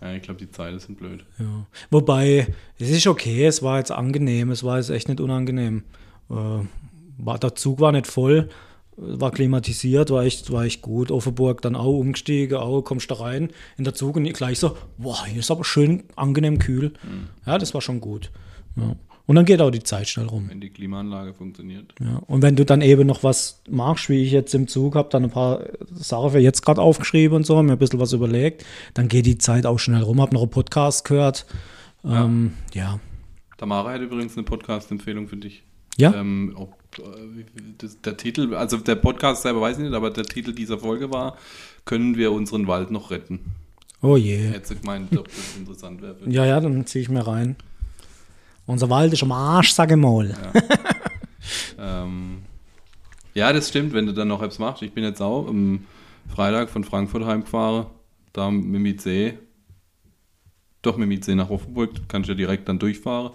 [0.00, 1.24] Ja, ich glaube, die Zeiten sind blöd.
[1.38, 1.66] Ja.
[1.90, 2.46] Wobei,
[2.78, 5.84] es ist okay, es war jetzt angenehm, es war jetzt echt nicht unangenehm.
[6.30, 6.34] Äh,
[7.18, 8.48] war, der Zug war nicht voll,
[8.96, 11.10] war klimatisiert, war echt, war echt gut.
[11.10, 15.24] Offenburg dann auch umgestiegen, auch kommst da rein in der Zug und gleich so, boah,
[15.26, 16.92] hier ist aber schön angenehm kühl.
[17.46, 18.30] Ja, das war schon gut.
[18.76, 18.94] Ja.
[19.28, 20.46] Und dann geht auch die Zeit schnell rum.
[20.48, 21.94] Wenn die Klimaanlage funktioniert.
[22.00, 22.22] Ja.
[22.28, 25.24] Und wenn du dann eben noch was machst, wie ich jetzt im Zug habe, dann
[25.24, 28.64] ein paar Sachen für jetzt gerade aufgeschrieben und so, mir ein bisschen was überlegt,
[28.94, 30.22] dann geht die Zeit auch schnell rum.
[30.22, 31.44] Hab noch einen Podcast gehört.
[32.04, 32.24] Ja.
[32.24, 33.00] Ähm, ja.
[33.58, 35.62] Tamara hat übrigens eine Podcast-Empfehlung für dich.
[35.98, 36.14] Ja?
[36.14, 37.44] Ähm, ob, äh,
[37.76, 41.12] das, der Titel, also der Podcast selber weiß ich nicht, aber der Titel dieser Folge
[41.12, 41.36] war,
[41.84, 43.40] können wir unseren Wald noch retten?
[44.00, 44.38] Oh je.
[44.38, 46.16] Hätte gemeint, ob das interessant wäre.
[46.28, 47.56] Ja, ja, dann ziehe ich mir rein.
[48.68, 50.36] Unser Wald ist am Arsch, sag ich mal.
[51.78, 52.42] Ähm,
[53.32, 54.82] ja, das stimmt, wenn du dann noch etwas machst.
[54.82, 55.86] Ich bin jetzt auch am
[56.28, 57.86] Freitag von Frankfurt heimgefahren,
[58.32, 59.38] da mit dem IC.
[60.82, 63.32] Doch mit dem IC nach Offenburg, kann ich ja direkt dann durchfahren.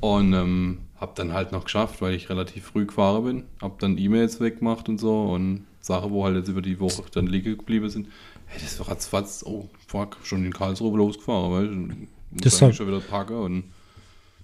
[0.00, 3.44] Und ähm, hab dann halt noch geschafft, weil ich relativ früh gefahren bin.
[3.60, 7.26] Hab dann E-Mails weggemacht und so und Sachen, wo halt jetzt über die Woche dann
[7.26, 8.08] liegen geblieben sind.
[8.46, 11.96] Hey, das war ratzfatz, oh fuck, schon in Karlsruhe losgefahren, du?
[12.30, 13.64] Muss Das eigentlich schon wieder packen und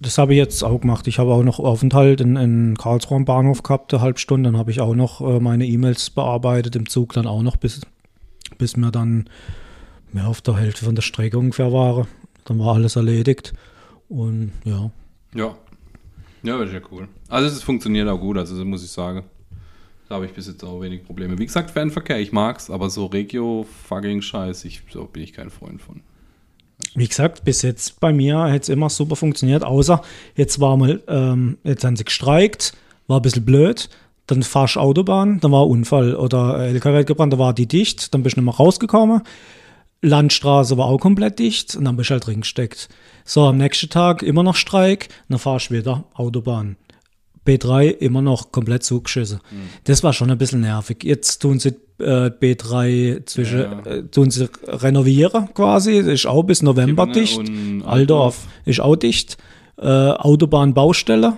[0.03, 1.07] Das habe ich jetzt auch gemacht.
[1.07, 4.49] Ich habe auch noch Aufenthalt in, in Karlsruhe am Bahnhof gehabt, eine halbe Stunde.
[4.49, 7.81] Dann habe ich auch noch äh, meine E-Mails bearbeitet, im Zug dann auch noch, bis,
[8.57, 9.29] bis mir dann
[10.11, 12.05] mehr auf der Hälfte von der Strecke ungefähr war.
[12.43, 13.53] Dann war alles erledigt.
[14.09, 14.91] Und ja,
[15.33, 15.55] Ja.
[16.43, 17.07] Ja, das ist ja cool.
[17.29, 19.23] Also es funktioniert auch gut, also muss ich sagen.
[20.09, 21.39] Da habe ich bis jetzt auch wenig Probleme.
[21.39, 26.01] Wie gesagt, Fernverkehr, ich mag's, aber so Regio-fucking-Scheiß, ich, so bin ich kein Freund von.
[26.95, 30.01] Wie gesagt, bis jetzt bei mir hat es immer super funktioniert, außer
[30.35, 32.73] jetzt war mal, ähm, jetzt haben sie gestreikt,
[33.07, 33.89] war ein bisschen blöd,
[34.27, 38.13] dann fahrst du Autobahn, dann war Unfall oder LKW hat gebrannt, da war die dicht,
[38.13, 39.21] dann bist du nicht mehr rausgekommen.
[40.01, 42.89] Landstraße war auch komplett dicht und dann bist du halt drin gesteckt.
[43.23, 46.75] So, am nächsten Tag immer noch Streik, dann fahrst du wieder Autobahn.
[47.47, 49.39] B3 immer noch komplett zugeschissen.
[49.85, 51.03] Das war schon ein bisschen nervig.
[51.03, 53.79] Jetzt tun sie äh, B3 zwischen, Ja.
[53.85, 57.87] äh, tun sie renovieren quasi, ist auch bis November Gimene dicht.
[57.87, 59.37] Aldorf ist auch dicht.
[59.77, 61.37] Äh, Autobahnbaustelle.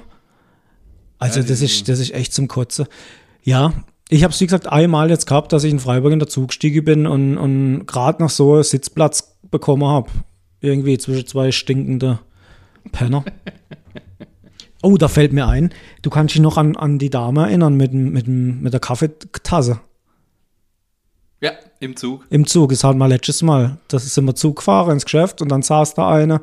[1.19, 2.85] Also Ja, das ist, das ist echt zum Kotzen.
[3.43, 3.73] Ja,
[4.09, 6.49] ich habe es wie gesagt einmal jetzt gehabt, dass ich in Freiburg in der Zug
[6.49, 10.09] gestiegen bin und, und gerade noch so einen Sitzplatz bekommen habe.
[10.61, 12.19] Irgendwie zwischen zwei stinkende
[12.91, 13.23] Penner.
[14.81, 15.71] Oh, da fällt mir ein,
[16.03, 19.79] du kannst dich noch an, an die Dame erinnern mit, mit, mit der Kaffeetasse
[21.41, 22.25] Ja, im Zug.
[22.29, 22.69] im Zug.
[22.69, 23.77] Das hatten wir letztes Mal.
[23.87, 26.41] Das sind wir Zug gefahren ins Geschäft und dann saß da einer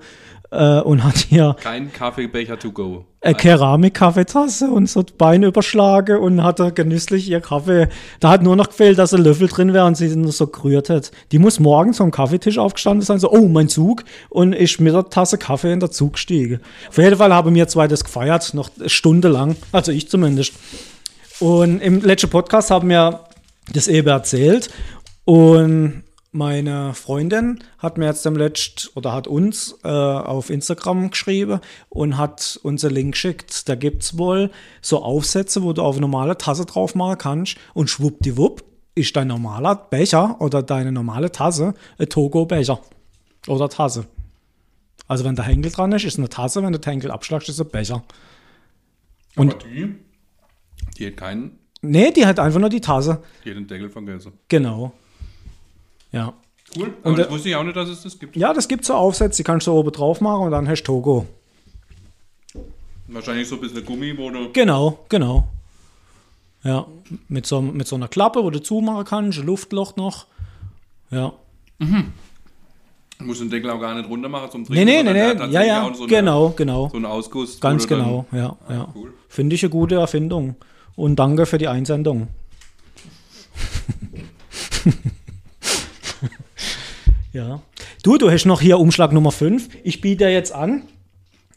[0.50, 3.06] äh, und hat hier Kein Kaffeebecher to go.
[3.22, 7.88] eine Keramik-Kaffeetasse und so die Beine überschlagen und hat da genüsslich ihr Kaffee.
[8.20, 10.90] Da hat nur noch gefehlt, dass ein Löffel drin wäre und sie nur so gerührt
[10.90, 11.10] hat.
[11.32, 14.04] Die muss morgens vom Kaffeetisch aufgestanden sein, so, oh, mein Zug.
[14.28, 16.60] Und ich mit der Tasse Kaffee in der Zug stiege.
[16.90, 19.56] Auf jeden Fall haben wir zwei das gefeiert, noch stundenlang.
[19.72, 20.52] Also ich zumindest.
[21.40, 23.20] Und im letzten Podcast haben wir
[23.72, 24.70] das eben erzählt.
[25.24, 31.60] Und meine Freundin hat mir jetzt im letzten oder hat uns äh, auf Instagram geschrieben
[31.90, 33.68] und hat uns einen Link geschickt.
[33.68, 37.56] Da gibt es wohl so Aufsätze, wo du auf eine normale Tasse drauf machen kannst
[37.74, 42.80] und schwuppdiwupp ist dein normaler Becher oder deine normale Tasse ein Togo-Becher
[43.46, 44.06] oder Tasse.
[45.06, 47.60] Also wenn der Henkel dran ist, ist eine Tasse, wenn du den Henkel abschlagst, ist
[47.60, 48.02] ein Becher.
[49.36, 49.94] Und die,
[50.96, 53.12] die hat keinen, Nee, die hat einfach nur die Tasse.
[53.14, 54.32] hat den Deckel vergessen.
[54.48, 54.92] Genau.
[56.12, 56.32] Ja.
[56.76, 56.84] Cool.
[56.84, 58.36] Und Aber das der- wusste ich auch nicht, dass es das gibt.
[58.36, 60.86] Ja, das gibt so Aufsätze, die kannst du oben drauf machen und dann hast du
[60.86, 61.26] Togo.
[63.08, 64.50] Wahrscheinlich so ein bisschen Gummi, wo du.
[64.52, 65.48] Genau, genau.
[66.64, 66.86] Ja,
[67.28, 70.26] mit so, mit so einer Klappe, wo du zumachen kannst, ein Luftloch noch.
[71.10, 71.32] Ja.
[71.80, 75.52] Du musst den Deckel auch gar nicht runter machen zum Nee, nee, nee, hat nee.
[75.52, 76.88] Ja, ja, so eine- genau, genau.
[76.88, 77.60] So einen Ausguss.
[77.60, 78.88] Ganz du dann- genau, ja, ja.
[78.94, 79.12] cool.
[79.28, 80.54] Finde ich eine gute Erfindung.
[80.96, 82.28] Und danke für die Einsendung.
[87.32, 87.62] ja.
[88.02, 89.68] Du, du hast noch hier Umschlag Nummer 5.
[89.84, 90.82] Ich biete dir jetzt an.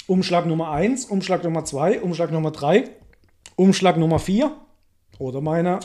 [0.08, 2.90] Umschlag Nummer 1, Umschlag Nummer 2, Umschlag Nummer 3,
[3.56, 4.52] Umschlag Nummer 4
[5.18, 5.80] oder meine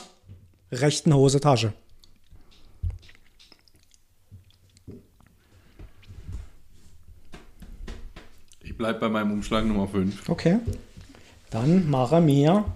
[0.71, 1.73] rechten Hosentasche.
[8.63, 10.29] Ich bleib bei meinem Umschlag Nummer 5.
[10.29, 10.59] Okay.
[11.49, 12.67] Dann mache mir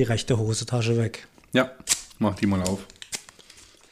[0.00, 1.28] die rechte Hosentasche weg.
[1.52, 1.70] Ja,
[2.18, 2.86] mach die mal auf.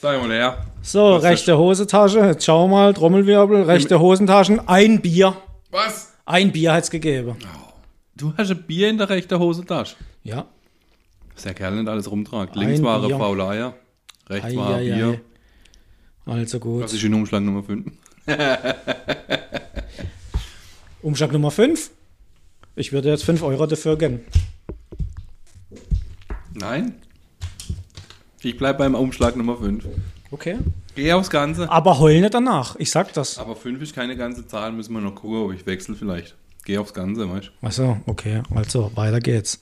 [0.01, 0.65] Sag mal her.
[0.81, 2.21] So, Was rechte Hosentasche.
[2.21, 4.67] Jetzt schau mal, Trommelwirbel, rechte Hosentaschen.
[4.69, 5.37] Ein Bier.
[5.71, 6.15] Was?
[6.25, 7.37] Ein Bier hat es gegeben.
[8.17, 9.97] Du hast ein Bier in der rechten Hosentasche.
[10.23, 10.47] Ja.
[11.35, 12.57] Dass der Kerl nicht alles rumtragt.
[12.57, 13.75] Ein Links war eine faule Eier.
[14.31, 15.21] Rechts war ein Ei, ei, Bier.
[16.27, 16.33] ei.
[16.33, 16.85] Also gut.
[16.85, 17.93] Das ist in Umschlag Nummer 5.
[21.03, 21.91] Umschlag Nummer 5.
[22.77, 24.21] Ich würde jetzt 5 Euro dafür gönnen.
[26.59, 26.95] Nein.
[28.43, 29.85] Ich bleib beim Umschlag Nummer 5.
[30.31, 30.59] Okay.
[30.95, 31.71] Geh aufs Ganze.
[31.71, 32.77] Aber heul nicht danach.
[32.77, 33.39] Ich sag das.
[33.39, 36.35] Aber 5 ist keine ganze Zahl, müssen wir noch gucken, ob ich wechsle vielleicht.
[36.65, 37.67] Geh aufs Ganze, weißt du.
[37.67, 38.43] Achso, okay.
[38.55, 39.61] Also, weiter geht's.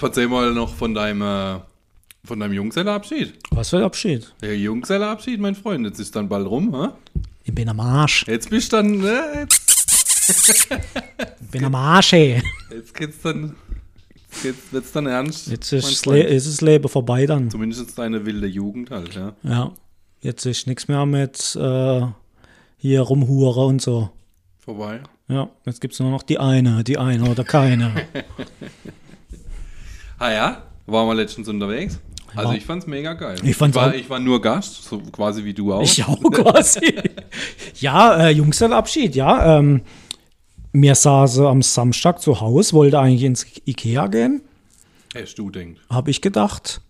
[0.00, 1.60] Erzähl mal noch von deinem, äh,
[2.24, 3.34] von deinem Jungsellerabschied.
[3.50, 4.32] Was für ein Abschied?
[4.42, 5.84] Der Jungsellerabschied, mein Freund.
[5.86, 6.88] Jetzt ist dann bald rum, hä?
[7.44, 8.24] Ich bin am Arsch.
[8.26, 10.68] Jetzt bist du dann, äh, jetzt,
[11.40, 12.42] Ich bin am Arsch, ey.
[12.70, 13.54] jetzt geht's dann,
[14.44, 15.48] jetzt wird's dann ernst.
[15.48, 17.50] Jetzt ist, ist das Leben vorbei dann.
[17.50, 19.32] Zumindest ist deine wilde Jugend halt, ja.
[19.42, 19.72] Ja.
[20.20, 22.02] Jetzt ist nichts mehr mit äh,
[22.76, 24.10] hier rumhure und so.
[24.58, 25.00] Vorbei.
[25.28, 27.92] Ja, jetzt gibt's nur noch die eine, die eine oder keine.
[30.18, 32.00] Ah ja, waren wir letztens unterwegs.
[32.34, 33.36] Also ich fand's mega geil.
[33.42, 35.82] Ich fand's war, auch- ich war nur Gast, so quasi wie du auch.
[35.82, 36.92] Ich auch quasi.
[37.76, 39.58] ja, äh, Jungselabschied, ja.
[39.58, 39.82] Ähm,
[40.72, 44.42] mir saß am Samstag zu Hause, wollte eigentlich ins Ikea gehen,
[45.14, 45.80] Hast du denkt.
[45.90, 46.80] habe ich gedacht.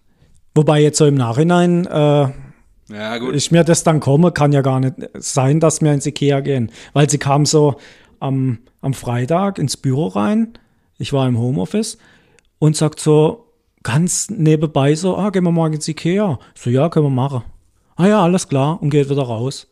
[0.55, 2.29] Wobei jetzt so im Nachhinein äh,
[2.91, 3.35] Ja gut.
[3.37, 6.73] ich mir das dann komme, kann ja gar nicht sein, dass wir ins Ikea gehen.
[6.95, 7.77] Weil sie kam so
[8.21, 10.55] am, am Freitag ins Büro rein,
[10.99, 11.99] ich war im Homeoffice
[12.59, 13.45] und sagt so
[13.85, 16.41] ganz nebenbei so, ah, gehen wir mal ins Ikea.
[16.57, 17.43] So, ja, können wir machen.
[17.95, 19.69] Ah ja, alles klar und geht wieder raus.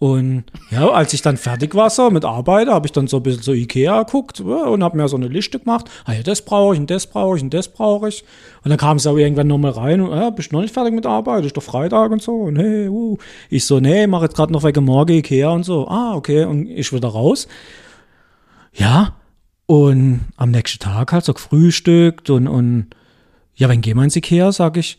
[0.00, 3.22] Und ja, als ich dann fertig war so mit Arbeit, habe ich dann so ein
[3.22, 5.90] bisschen so Ikea geguckt und habe mir so eine Liste gemacht.
[6.06, 8.24] Ah ja, das brauche ich und das brauche ich und das brauche ich.
[8.64, 10.94] Und dann kam sie auch irgendwann nochmal rein und ja, bist du noch nicht fertig
[10.94, 11.44] mit Arbeit?
[11.44, 12.32] Ist doch Freitag und so.
[12.32, 13.18] Und hey, uh.
[13.50, 15.86] Ich so, nee, mach jetzt gerade noch wegen morgen Ikea und so.
[15.86, 16.44] Ah, okay.
[16.46, 17.46] Und ich wieder raus.
[18.72, 19.16] Ja,
[19.66, 22.86] und am nächsten Tag halt so gefrühstückt und, und
[23.54, 24.98] ja, wenn gehen wir ins Ikea, sag ich,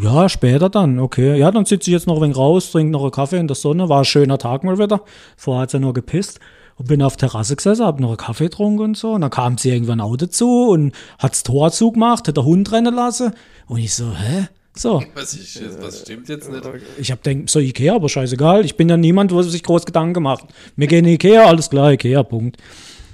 [0.00, 1.36] ja, später dann, okay.
[1.38, 3.54] Ja, dann sitze ich jetzt noch ein wenig raus, trinke noch einen Kaffee in der
[3.56, 3.88] Sonne.
[3.88, 5.02] War ein schöner Tag mal wieder.
[5.36, 6.40] Vorher hat es ja nur gepisst.
[6.78, 9.12] und bin auf der Terrasse gesessen, hab noch einen Kaffee getrunken und so.
[9.12, 12.94] Und dann kam sie irgendwann auch dazu und hat's Tor zugemacht, hat der Hund rennen
[12.94, 13.32] lassen.
[13.66, 14.48] Und ich so, hä?
[14.74, 15.02] So.
[15.14, 16.64] Was, ist, jetzt- was stimmt jetzt nicht?
[16.98, 18.64] Ich hab denkt, so Ikea, aber scheißegal.
[18.64, 20.44] Ich bin ja niemand, wo sich groß Gedanken gemacht.
[20.76, 22.56] Wir gehen in Ikea, alles klar, Ikea, Punkt.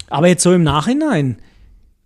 [0.08, 1.38] Aber jetzt so im Nachhinein,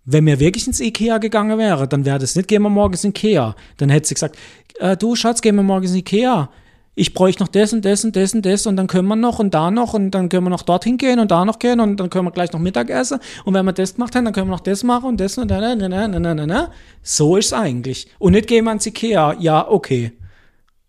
[0.05, 3.11] wenn mir wirklich ins Ikea gegangen wäre, dann wäre das nicht, gehen wir morgens in
[3.11, 3.55] Ikea.
[3.77, 4.37] Dann hätte sie gesagt,
[4.79, 6.49] äh, du Schatz, gehen wir morgens in Ikea.
[6.95, 9.39] Ich bräuchte noch das und das und das und das und dann können wir noch
[9.39, 11.99] und da noch und dann können wir noch dorthin gehen und da noch gehen und
[11.99, 14.47] dann können wir gleich noch Mittag essen und wenn wir das gemacht haben, dann können
[14.47, 16.71] wir noch das machen und das und da, na, na, na, na, na, na.
[17.01, 18.07] So ist es eigentlich.
[18.19, 19.37] Und nicht gehen wir ins Ikea.
[19.39, 20.11] Ja, okay.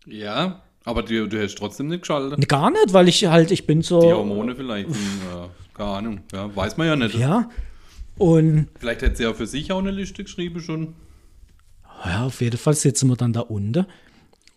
[0.05, 2.47] Ja, aber du, du hast trotzdem nicht geschaltet.
[2.47, 4.01] Gar nicht, weil ich halt, ich bin so.
[4.01, 4.93] Die Hormone vielleicht, äh,
[5.73, 7.15] keine Ahnung, ja, weiß man ja nicht.
[7.15, 7.49] Ja.
[8.17, 10.93] Und Vielleicht hätte sie ja für sich auch eine Liste geschrieben schon.
[12.05, 13.85] Ja, auf jeden Fall sitzen wir dann da unten.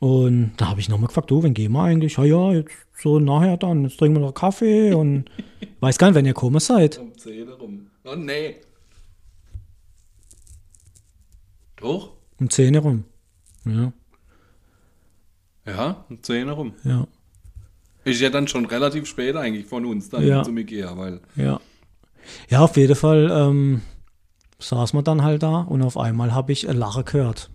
[0.01, 2.16] Und da habe ich nochmal gefragt, du, wen gehen wir eigentlich?
[2.16, 2.70] Ja, ja, jetzt
[3.01, 5.24] so nachher dann, jetzt trinken wir noch Kaffee und
[5.81, 6.98] weiß gar nicht, wenn ihr gekommen seid.
[6.98, 7.87] Um 10 rum.
[8.05, 8.57] Oh nee.
[11.77, 12.12] Doch?
[12.40, 13.05] Um 10 Uhr rum.
[13.64, 13.92] Ja,
[15.66, 16.72] Ja, um 10 rum.
[16.85, 17.07] ja,
[18.05, 20.42] Ist ja dann schon relativ spät eigentlich von uns dann Ja.
[20.42, 21.61] zum Ikea, weil ja.
[22.48, 23.81] Ja, auf jeden Fall ähm,
[24.59, 27.51] saß man dann halt da und auf einmal habe ich ein Lachen gehört.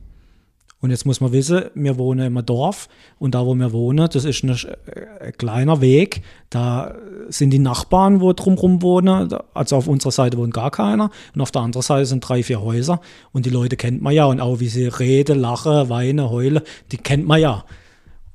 [0.84, 4.26] Und jetzt muss man wissen, wir wohnen im Dorf und da, wo wir wohnen, das
[4.26, 6.24] ist ein, äh, ein kleiner Weg.
[6.50, 6.96] Da
[7.30, 9.34] sind die Nachbarn, wo drumherum wohnen.
[9.54, 12.62] Also auf unserer Seite wohnt gar keiner und auf der anderen Seite sind drei, vier
[12.62, 13.00] Häuser.
[13.32, 16.98] Und die Leute kennt man ja und auch wie sie reden, lachen, weinen, heulen, die
[16.98, 17.63] kennt man ja.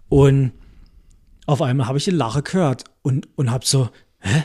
[0.09, 0.53] Und
[1.45, 4.45] auf einmal habe ich ein Lachen gehört und, und habe so, hä?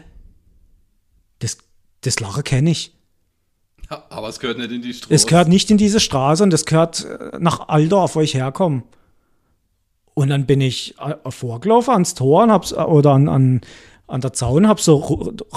[1.39, 1.57] Das,
[2.01, 2.93] das Lachen kenne ich.
[4.09, 5.13] Aber es gehört nicht in die Straße.
[5.13, 8.83] Es gehört nicht in diese Straße und es gehört äh, nach Aldorf, wo ich herkomme.
[10.15, 13.61] Und dann bin ich äh, vorgelaufen ans Tor und hab's, äh, oder an, an,
[14.07, 14.97] an der Zaun, hab so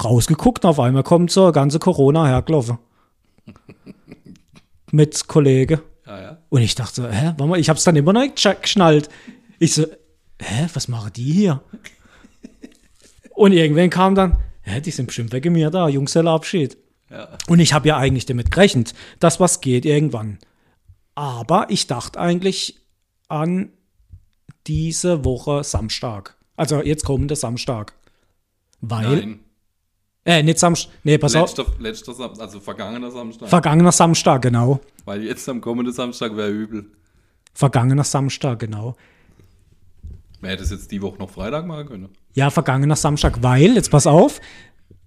[0.03, 2.79] rausgeguckt und auf einmal kommt so eine ganze Corona hergelaufen.
[4.93, 5.83] Mit Kollege.
[6.07, 6.39] Ja, ja.
[6.49, 9.09] Und ich dachte, so, hä, warte mal, ich hab's dann immer noch nicht gesch- geschnallt.
[9.59, 9.85] Ich so,
[10.41, 11.61] hä, was machen die hier?
[13.35, 16.79] Und irgendwann kam dann, hä, die sind bestimmt wegen mir da, Jungsellerabschied.
[17.11, 17.37] Ja.
[17.49, 20.39] Und ich habe ja eigentlich damit gerechnet, dass was geht irgendwann.
[21.15, 22.81] Aber ich dachte eigentlich
[23.29, 23.71] an
[24.67, 26.37] diese Woche Samstag.
[26.57, 27.95] Also jetzt kommender Samstag.
[28.81, 29.41] Weil, Nein.
[30.25, 33.49] äh, nicht Samstag, nee, pass auf, Letzter, letzter Sam also vergangener Samstag.
[33.49, 34.81] vergangener Samstag, genau.
[35.05, 36.91] Weil jetzt am kommenden Samstag wäre übel.
[37.55, 38.97] Vergangener Samstag, genau.
[40.41, 42.09] Man hätte es jetzt die Woche noch Freitag machen können.
[42.35, 44.41] Ja, vergangener Samstag, weil, jetzt pass auf,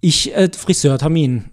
[0.00, 1.50] ich äh, Friseurtermin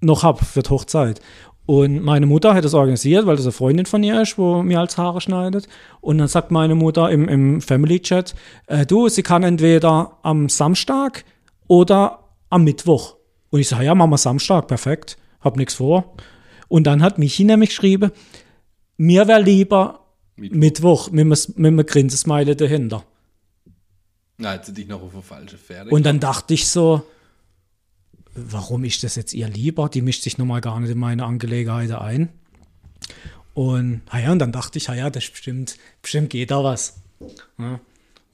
[0.00, 1.20] noch hab für die Hochzeit.
[1.66, 4.80] Und meine Mutter hat es organisiert, weil das eine Freundin von ihr ist, wo mir
[4.80, 5.68] als Haare schneidet.
[6.00, 8.34] Und dann sagt meine Mutter im, im Family-Chat,
[8.68, 11.26] äh, du, sie kann entweder am Samstag
[11.66, 13.16] oder am Mittwoch.
[13.50, 16.14] Und ich sage, ja, machen wir Samstag, perfekt, hab nichts vor.
[16.68, 18.12] Und dann hat Michi nämlich geschrieben,
[18.96, 20.06] mir wäre lieber
[20.36, 20.56] Mittwoch.
[20.56, 23.04] Mittwoch, mit einem, Grinsesmiley dahinter.
[24.38, 25.90] Na, jetzt dich noch auf eine falsche Pferde.
[25.90, 27.02] Und dann dachte ich so,
[28.50, 29.88] warum ist das jetzt ihr lieber?
[29.88, 32.28] Die mischt sich nun mal gar nicht in meine Angelegenheiten ein.
[33.54, 37.02] Und, ja, und dann dachte ich, ja, das bestimmt, bestimmt geht da was.
[37.58, 37.80] Ja.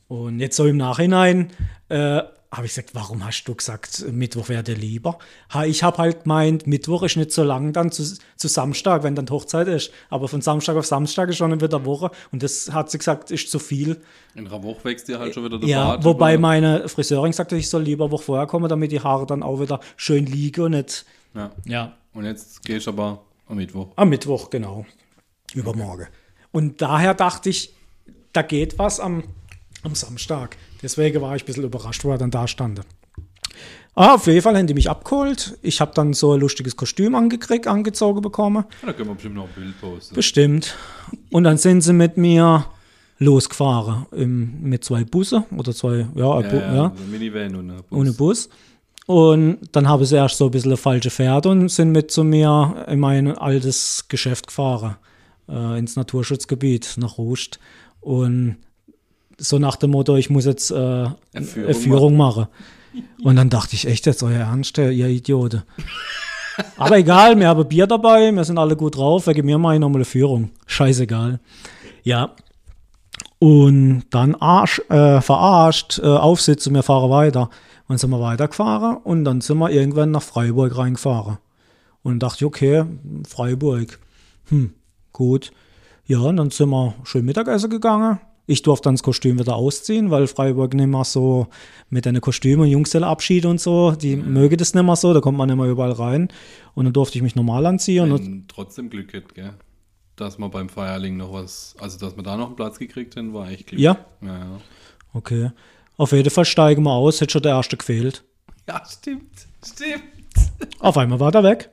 [0.09, 1.51] Und jetzt so im Nachhinein
[1.89, 2.23] äh,
[2.57, 5.19] habe ich gesagt, warum hast du gesagt, Mittwoch wäre dir lieber?
[5.53, 8.05] Ha, ich habe halt gemeint, Mittwoch ist nicht so lang dann zu,
[8.37, 9.91] zu Samstag, wenn dann die Hochzeit ist.
[10.11, 12.11] Aber von Samstag auf Samstag ist schon wieder Woche.
[12.33, 14.01] Und das hat sie gesagt, ist zu viel.
[14.35, 16.05] In einer Woche wächst dir halt schon wieder der Ja, Bart.
[16.05, 19.27] wobei über- meine Friseurin sagte, ich soll lieber eine Woche vorher kommen, damit die Haare
[19.27, 21.05] dann auch wieder schön liegen und nicht.
[21.35, 21.51] Ja.
[21.67, 21.97] Ja.
[22.13, 23.89] Und jetzt gehst du aber am Mittwoch.
[23.97, 24.87] Am Mittwoch, genau.
[25.55, 26.07] Übermorgen.
[26.53, 27.75] Und daher dachte ich,
[28.33, 29.25] da geht was am,
[29.85, 30.57] am Samstag.
[30.83, 32.81] Deswegen war ich ein bisschen überrascht, wo er dann da stand.
[33.95, 35.57] Ah, auf jeden Fall haben die mich abgeholt.
[35.63, 38.65] Ich habe dann so ein lustiges Kostüm angekriegt, angezogen bekommen.
[38.83, 40.15] Ja, da können wir bestimmt noch ein Bild posten.
[40.17, 40.75] Bestimmt.
[41.31, 42.67] Und dann sind sie mit mir
[43.19, 44.07] losgefahren.
[44.11, 46.93] Im, mit zwei Busse oder zwei, ja, Ja, Bu- ja, ja.
[47.09, 47.99] Minivan und ein Bus.
[47.99, 48.49] ohne Bus.
[49.07, 52.25] Und dann haben sie erst so ein bisschen eine falsche Pferde und sind mit zu
[52.25, 54.97] mir in mein altes Geschäft gefahren.
[55.49, 57.61] Äh, ins Naturschutzgebiet nach Rust.
[58.01, 58.57] Und
[59.39, 62.47] so nach dem Motto, ich muss jetzt äh, eine Führung Führung, machen.
[63.23, 65.65] Und dann dachte ich, echt jetzt euer Ernst, ihr Idiote.
[66.77, 69.81] Aber egal, wir haben Bier dabei, wir sind alle gut drauf, wegen mir mache ich
[69.81, 70.51] nochmal eine Führung.
[70.67, 71.41] Scheißegal.
[72.03, 72.31] Ja.
[73.39, 77.51] Und dann Arsch, äh, verarscht, äh, Aufsitzen, wir fahren weiter.
[77.87, 81.39] Und dann sind wir weitergefahren und dann sind wir irgendwann nach Freiburg reingefahren.
[82.03, 82.85] Und dachte ich, okay,
[83.29, 83.99] Freiburg.
[84.49, 84.75] Hm,
[85.13, 85.53] gut.
[86.07, 88.21] Ja, und dann sind wir schön Mittagessen gegangen.
[88.47, 91.47] Ich durfte dann das Kostüm wieder ausziehen, weil Freiburg nicht mehr so
[91.89, 95.39] mit den Kostümen und Jungselabschied und so, die mögen das nicht mehr so, da kommt
[95.39, 96.29] man nicht mehr überall rein.
[96.75, 98.13] Und dann durfte ich mich normal anziehen.
[98.13, 99.55] Und trotzdem Glück hätte, gell?
[100.17, 103.33] Dass man beim Feierling noch was, also dass man da noch einen Platz gekriegt hat,
[103.33, 103.81] war echt Glück.
[103.81, 104.61] ja, Ja, ja.
[105.15, 105.51] okay.
[105.97, 108.25] Auf jeden Fall steigen wir aus, hätte schon der erste gefehlt.
[108.69, 109.47] Ja, stimmt.
[109.65, 110.03] Stimmt.
[110.81, 111.71] Auf einmal war der weg.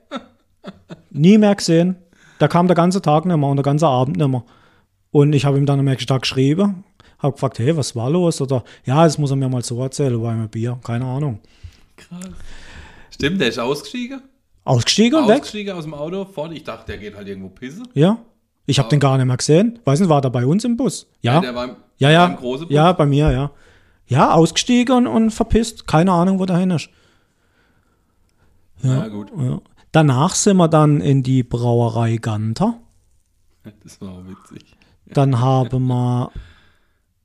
[1.10, 1.98] Nie mehr gesehen.
[2.40, 4.44] Da kam der ganze Tag nicht mehr und der ganze Abend nicht mehr.
[5.12, 6.84] Und ich habe ihm dann am nächsten Tag geschrieben,
[7.20, 8.42] habe gefragt, hey, was war los?
[8.42, 11.40] Oder ja, das muss er mir mal so erzählen, bei einem Bier, keine Ahnung.
[11.98, 12.30] Krass.
[13.12, 14.22] Stimmt, der ist ausgestiegen.
[14.64, 15.42] Ausgestiegen und weg?
[15.42, 16.54] Ausgestiegen aus dem Auto, fort.
[16.54, 17.88] Ich dachte, der geht halt irgendwo pissen.
[17.94, 18.20] Ja.
[18.66, 19.80] Ich habe den gar nicht mehr gesehen.
[19.84, 21.08] Weiß nicht, war der bei uns im Bus?
[21.22, 21.42] Ja.
[21.42, 22.26] der war im, Ja, war ja.
[22.28, 22.74] im großen Bus.
[22.76, 23.52] Ja, bei mir, ja.
[24.08, 25.88] Ja, ausgestiegen und, und verpisst.
[25.88, 26.90] Keine Ahnung, wo der hin ist.
[28.84, 29.32] Ja, gut.
[29.38, 29.60] Ja.
[29.92, 32.80] Danach sind wir dann in die Brauerei Ganter.
[33.84, 34.76] Das war auch witzig.
[35.14, 36.32] Dann haben wir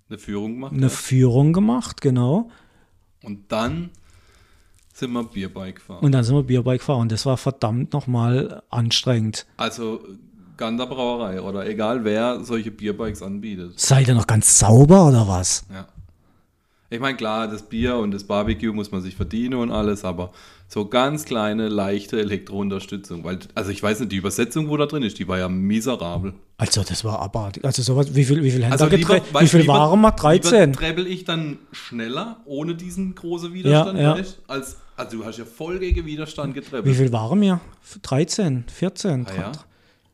[0.09, 0.73] Eine Führung gemacht.
[0.73, 2.51] eine Führung gemacht, genau.
[3.23, 3.91] Und dann
[4.93, 6.05] sind wir Bierbike gefahren.
[6.05, 7.09] Und dann sind wir Bierbike gefahren.
[7.09, 9.47] Das war verdammt nochmal anstrengend.
[9.57, 10.01] also
[10.57, 13.79] Gander Brauerei oder egal wer solche Bierbikes anbietet.
[13.79, 15.67] Seid ihr noch ganz sauber oder was?
[15.71, 15.87] Ja.
[16.89, 20.31] Ich meine, klar, das Bier und das Barbecue muss man sich verdienen und alles, aber
[20.69, 23.25] so ganz kleine, leichte Elektrounterstützung.
[23.25, 26.35] Weil, also ich weiß nicht, die Übersetzung, wo da drin ist, die war ja miserabel.
[26.59, 27.65] Also, das war abartig.
[27.65, 30.13] Also, sowas, wie viel, wie viel Händler Also lieber, Wie viel lieber- waren wir?
[30.13, 30.71] 13.
[30.71, 34.25] Lieber trebbel ich dann schneller, ohne diesen großen Widerstand, Ja, ja.
[34.47, 36.97] als, also du hast ja voll gegen Widerstand Wie getrebbelt.
[36.97, 37.61] viel waren wir?
[38.03, 39.27] 13, 14.
[39.29, 39.53] Ah, ja.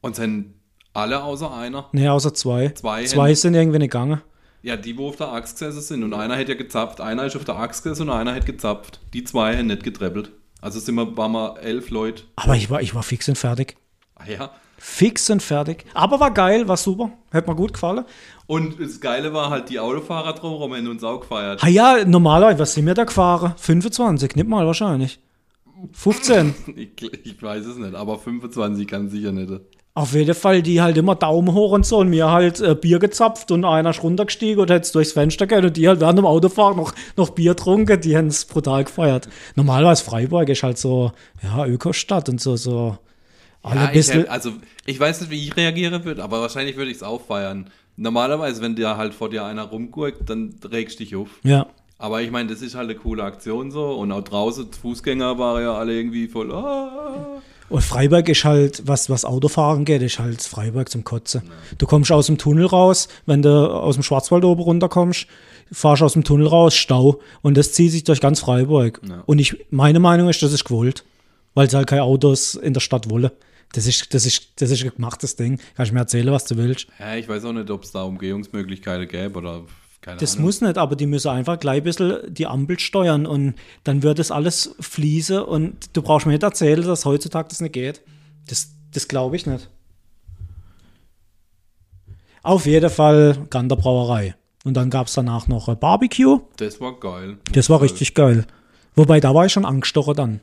[0.00, 0.54] Und sind
[0.94, 1.86] alle außer einer.
[1.92, 2.70] Nee, außer zwei.
[2.70, 3.36] Zwei zwei Hände.
[3.36, 4.20] sind irgendwie nicht gegangen.
[4.62, 6.02] Ja, die, wo auf der Axt gesessen sind.
[6.04, 7.00] Und einer hätte ja gezapft.
[7.00, 9.00] Einer ist auf der Axt gesessen und einer hätte gezapft.
[9.12, 10.30] Die zwei haben nicht getreppelt.
[10.60, 12.22] Also sind wir, waren wir elf Leute.
[12.36, 13.76] Aber ich war, ich war fix und fertig.
[14.14, 14.50] Ah ja.
[14.78, 15.84] Fix und fertig.
[15.94, 17.10] Aber war geil, war super.
[17.32, 18.04] Hat mir gut gefallen.
[18.46, 21.62] Und das Geile war halt, die Autofahrer drumherum haben uns auch gefeiert.
[21.62, 23.54] Ah ja, normalerweise, was sind wir da gefahren?
[23.56, 25.20] 25, nicht mal wahrscheinlich.
[25.92, 26.54] 15.
[26.76, 29.52] Ich, ich weiß es nicht, aber 25 kann sicher nicht.
[29.95, 32.99] Auf jeden Fall, die halt immer Daumen hoch und so und mir halt äh, Bier
[32.99, 36.24] gezapft und einer ist runtergestiegen und hat durchs Fenster gehen und die halt während dem
[36.24, 39.28] Autofahren noch, noch Bier trunken, die haben es brutal gefeiert.
[39.55, 41.12] Normalerweise Freiburg ist halt so,
[41.43, 42.97] ja, Ökostadt und so, so.
[43.62, 44.53] Alle Ja, ich, bisschen, hätt- also
[44.86, 47.68] ich weiß nicht, wie ich reagieren würde, aber wahrscheinlich würde ich es auch feiern.
[47.97, 51.28] Normalerweise, wenn dir halt vor dir einer rumgurkt, dann regst dich auf.
[51.43, 51.66] ja.
[51.99, 53.93] Aber ich meine, das ist halt eine coole Aktion so.
[53.93, 56.51] Und auch draußen, Fußgänger waren ja alle irgendwie voll.
[56.53, 57.40] Ah.
[57.72, 61.40] Und Freiburg ist halt, was, was Autofahren geht, ist halt Freiburg zum Kotzen.
[61.78, 65.26] Du kommst aus dem Tunnel raus, wenn du aus dem Schwarzwald oben runterkommst,
[65.72, 67.20] fahrst aus dem Tunnel raus, Stau.
[67.40, 69.00] Und das zieht sich durch ganz Freiburg.
[69.08, 69.22] Ja.
[69.24, 71.02] Und ich, meine Meinung ist, das ist gewollt,
[71.54, 73.30] weil es halt keine Autos in der Stadt wollen.
[73.72, 75.58] Das ist, das ist, das ist ein gemachtes Ding.
[75.74, 76.88] Kannst du mir erzählen, was du willst.
[77.00, 79.62] Ja, ich weiß auch nicht, ob es da Umgehungsmöglichkeiten gäbe oder
[80.03, 80.46] keine Das Ahnung.
[80.46, 84.18] muss nicht, aber die müssen einfach gleich ein bisschen die Ampel steuern und dann wird
[84.18, 88.03] das alles fließen und du brauchst mir nicht erzählen, dass heutzutage das nicht geht.
[88.48, 89.70] Das, das glaube ich nicht.
[92.42, 94.34] Auf jeden Fall Gander Brauerei.
[94.64, 96.40] Und dann gab es danach noch ein Barbecue.
[96.57, 97.38] Das war geil.
[97.53, 98.46] Das war richtig geil.
[98.94, 100.40] Wobei, da war ich schon angestochen dann.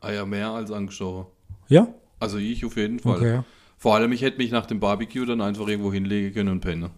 [0.00, 1.26] Ah ja, mehr als angestochen.
[1.68, 1.88] Ja?
[2.18, 3.16] Also ich auf jeden Fall.
[3.16, 3.40] Okay.
[3.78, 6.90] Vor allem, ich hätte mich nach dem Barbecue dann einfach irgendwo hinlegen können und pennen.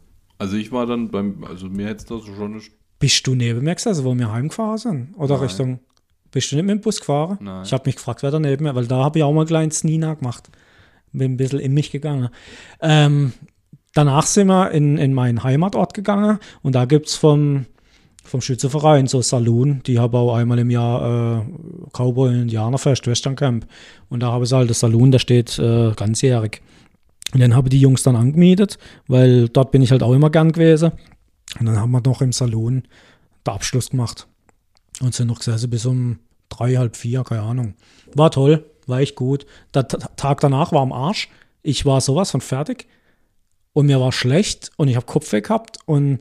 [0.44, 3.64] Also ich war dann beim, also mir hätte es das schon nicht, Bist du neben
[3.64, 5.14] mir gesessen, wo wir heimgefahren sind?
[5.16, 5.44] Oder Nein.
[5.44, 5.80] Richtung.
[6.30, 7.38] Bist du nicht mit dem Bus gefahren?
[7.40, 7.62] Nein.
[7.64, 9.46] Ich habe mich gefragt, wer da neben mir, weil da habe ich auch mal ein
[9.46, 10.50] kleines Nina gemacht.
[11.12, 12.28] Bin ein bisschen in mich gegangen.
[12.82, 13.32] Ähm,
[13.94, 17.64] danach sind wir in, in meinen Heimatort gegangen und da gibt es vom,
[18.22, 19.82] vom Schützeverein so Saloon.
[19.86, 21.44] Die haben auch einmal im Jahr äh,
[21.94, 23.66] Cowboy und Indianerfest, Western Camp.
[24.10, 26.60] Und da haben sie halt das Saloon, der steht äh, ganzjährig.
[27.34, 28.78] Und dann habe ich die Jungs dann angemietet,
[29.08, 30.92] weil dort bin ich halt auch immer gern gewesen.
[31.60, 32.84] Und dann haben wir noch im Salon
[33.46, 34.26] den Abschluss gemacht.
[35.02, 37.74] Und sind noch gesessen bis um drei, halb vier, keine Ahnung.
[38.14, 39.44] War toll, war echt gut.
[39.74, 41.28] Der Ta- Tag danach war am Arsch.
[41.62, 42.86] Ich war sowas von fertig.
[43.72, 45.78] Und mir war schlecht und ich habe Kopfweh gehabt.
[45.86, 46.20] Und,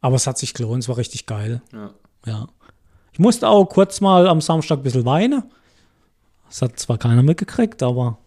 [0.00, 1.62] aber es hat sich gelohnt, es war richtig geil.
[1.72, 1.90] ja.
[2.26, 2.46] Ja.
[3.12, 5.42] Ich musste auch kurz mal am Samstag ein bisschen weinen.
[6.48, 8.18] Das hat zwar keiner mitgekriegt, aber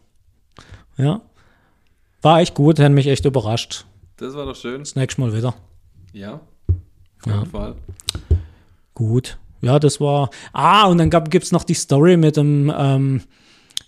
[0.97, 1.21] ja.
[2.25, 3.85] War echt gut, hat mich echt überrascht.
[4.17, 4.79] Das war doch schön.
[4.79, 5.53] Das nächste Mal wieder.
[6.11, 6.33] Ja.
[6.33, 7.45] Auf jeden Ja.
[7.45, 7.75] Fall.
[8.95, 9.37] Gut.
[9.61, 10.31] Ja, das war.
[10.51, 12.73] Ah, und dann gibt es noch die Story mit dem.
[12.75, 13.21] Ähm,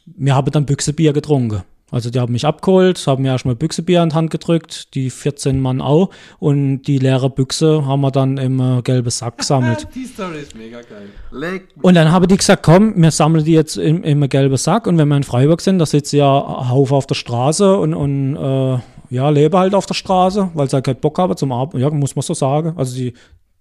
[0.06, 1.64] wir haben dann Büchsebier getrunken.
[1.90, 5.62] Also die haben mich abgeholt, haben mir erstmal Büchsebier in die Hand gedrückt, die 14
[5.62, 6.10] Mann auch.
[6.38, 9.88] Und die leere Büchse haben wir dann im äh, gelben Sack gesammelt.
[9.96, 11.08] Die Story ist mega geil.
[11.32, 11.70] Leck.
[11.82, 14.98] Und dann haben die gesagt, komm, wir sammeln die jetzt im, im gelben Sack und
[14.98, 18.36] wenn wir in Freiburg sind, da sitzen ja ein Haufen auf der Straße und, und
[18.36, 18.80] äh,
[19.10, 21.80] ja, lebe halt auf der Straße, weil sie halt keinen Bock haben zum Arbeiten.
[21.80, 22.74] Ja, muss man so sagen.
[22.76, 23.14] Also die,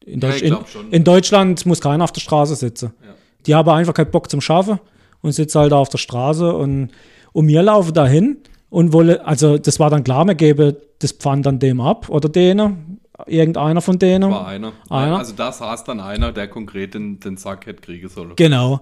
[0.04, 2.92] in, Ja, Deutsch, ich in, in Deutschland muss keiner auf der Straße sitzen.
[3.04, 3.14] Ja.
[3.46, 4.80] Die haben einfach keinen Bock zum Schaffen
[5.22, 6.90] und sitzen halt da auf der Straße und,
[7.36, 8.38] und wir laufen dahin
[8.70, 12.30] und wolle, also das war dann klar, wir geben das Pfand dann dem ab oder
[12.30, 14.30] denen, irgendeiner von denen.
[14.30, 14.72] War einer.
[14.88, 15.18] Einer?
[15.18, 18.32] Also da saß dann einer, der konkret den, den Sack hätte kriegen sollen.
[18.36, 18.80] Genau.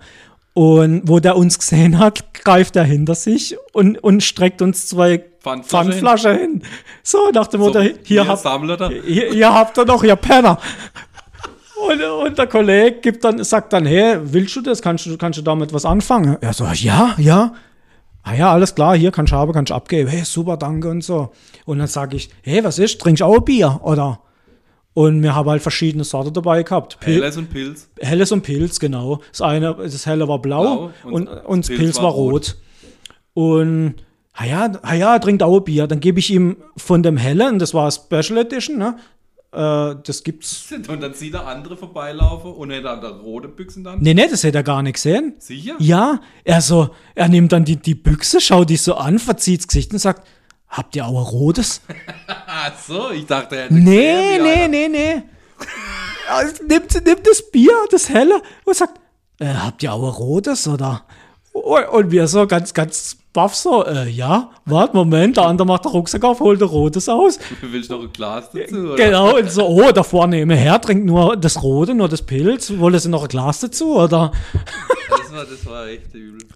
[0.53, 5.25] Und wo der uns gesehen hat, greift er hinter sich und, und streckt uns zwei
[5.41, 6.63] Pfandflasche Pfandflasche hin.
[7.03, 8.89] So, nach dem Motto, hier, hier habt, sammelt er.
[8.89, 10.61] hier, hier habt ihr noch, ihr Penner.
[11.89, 14.81] Und, und der Kollege gibt dann, sagt dann, hey, willst du das?
[14.81, 16.37] Kannst du, kannst du damit was anfangen?
[16.41, 17.53] Er so, ja, ja.
[18.25, 20.09] Ah ja, alles klar, hier kannst du haben, kannst du abgeben.
[20.09, 21.31] Hey, super, danke und so.
[21.67, 22.99] Und dann sage ich, hey, was ist?
[23.01, 24.21] Trinkst du auch Bier, oder?
[24.95, 27.01] Und wir haben halt verschiedene Sorten dabei gehabt.
[27.01, 27.91] Pil Helles und Pilz.
[28.01, 29.21] Helles und Pilz, genau.
[29.31, 32.13] Das eine, das helle war blau, Blau und, und und, das Pilz Pilz, war war
[32.13, 32.57] rot.
[33.35, 33.97] Und
[34.33, 35.87] ah ja, ah ja, er trinkt auch Bier.
[35.87, 38.97] Dann gebe ich ihm von dem hellen, das war Special Edition, ne?
[39.55, 40.73] Äh, das gibt's.
[40.89, 44.01] Und dann sieht er andere vorbeilaufen und er hat da rote Büchsen dann.
[44.01, 45.35] Nee, nee, das hätte er gar nicht gesehen.
[45.39, 45.77] Sicher?
[45.79, 49.69] Ja, er so, er nimmt dann die, die Büchse, schaut die so an, verzieht das
[49.69, 50.27] Gesicht und sagt,
[50.69, 51.83] habt ihr auch ein rotes?
[52.27, 55.23] Ach so, ich dachte, er hätte Nee, gesehen, nee, nee, nee.
[56.29, 58.99] Also, nimmt, nimmt das Bier, das helle, und sagt,
[59.39, 61.05] äh, habt ihr auch ein rotes, oder?
[61.53, 65.91] Und wir so ganz, ganz baff so, äh, ja, warte, Moment, der andere macht den
[65.93, 67.39] Rucksack auf, holt ein rotes aus.
[67.61, 68.77] Willst du noch ein Glas dazu?
[68.77, 68.97] Oder?
[68.97, 72.99] Genau, und so, oh, der vornehme Herr trinkt nur das Rote, nur das Pilz, wollen
[72.99, 74.33] sie noch ein Glas dazu, oder?
[75.11, 76.47] Das war, das war echt übel.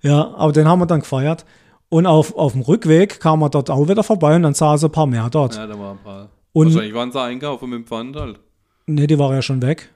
[0.00, 1.44] Ja, aber den haben wir dann gefeiert.
[1.88, 4.92] Und auf, auf dem Rückweg kam er dort auch wieder vorbei und dann saßen ein
[4.92, 5.56] paar mehr dort.
[5.56, 6.28] Ja, da waren ein paar.
[6.52, 8.38] Und- Wahrscheinlich waren sie einkaufen mit dem Pfand halt.
[8.86, 9.92] Nee, die war ja schon weg,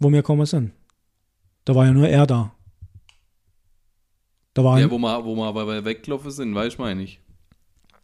[0.00, 0.72] wo wir gekommen sind.
[1.66, 2.50] Da war ja nur er da.
[4.54, 7.20] Da war Ja, wo wir, wo wir aber weggelaufen sind, weiß ich meine ich.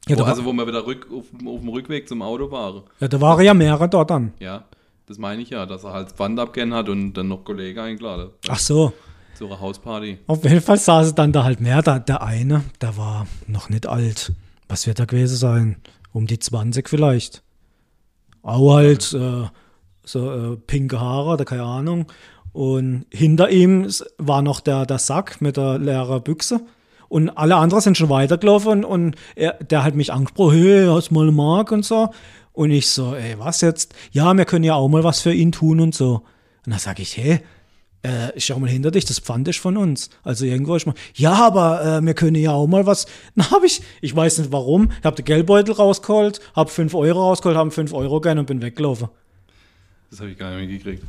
[0.08, 2.82] ja, Wo, also war, wo wir wieder rück, auf, auf dem Rückweg zum Auto waren.
[3.00, 4.32] ja, da waren ja mehrere dort dann.
[4.38, 4.64] Ja,
[5.06, 8.30] das meine ich ja, dass er halt Pfand abgehen hat und dann noch Kollegen eingeladen.
[8.48, 8.92] Ach so.
[9.34, 10.18] Zu einer Hausparty.
[10.28, 11.82] Auf jeden Fall saßen dann da halt mehr.
[11.82, 14.32] Da, der eine, der war noch nicht alt.
[14.68, 15.76] Was wird er gewesen sein?
[16.12, 17.42] Um die 20 vielleicht.
[18.42, 19.48] Auch halt äh,
[20.04, 22.06] so äh, pinke Haare oder keine Ahnung.
[22.54, 26.60] Und hinter ihm war noch der, der Sack mit der leeren Büchse.
[27.08, 31.10] Und alle anderen sind schon weitergelaufen und, und er, der hat mich angesprochen, hey, hast
[31.10, 32.10] mal eine Mark und so.
[32.52, 33.92] Und ich so, ey, was jetzt?
[34.12, 36.22] Ja, wir können ja auch mal was für ihn tun und so.
[36.64, 37.40] Und dann sage ich, hey,
[38.02, 40.10] äh, schau mal hinter dich, das Pfand ist von uns.
[40.22, 43.06] Also irgendwo ich mal, ja, aber äh, wir können ja auch mal was.
[43.34, 47.30] Dann habe ich, ich weiß nicht warum, ich habe den Geldbeutel rausgeholt, habe 5 Euro
[47.30, 49.08] rausgeholt, habe 5 Euro gegeben und bin weggelaufen.
[50.10, 51.02] Das habe ich gar nicht mitgekriegt.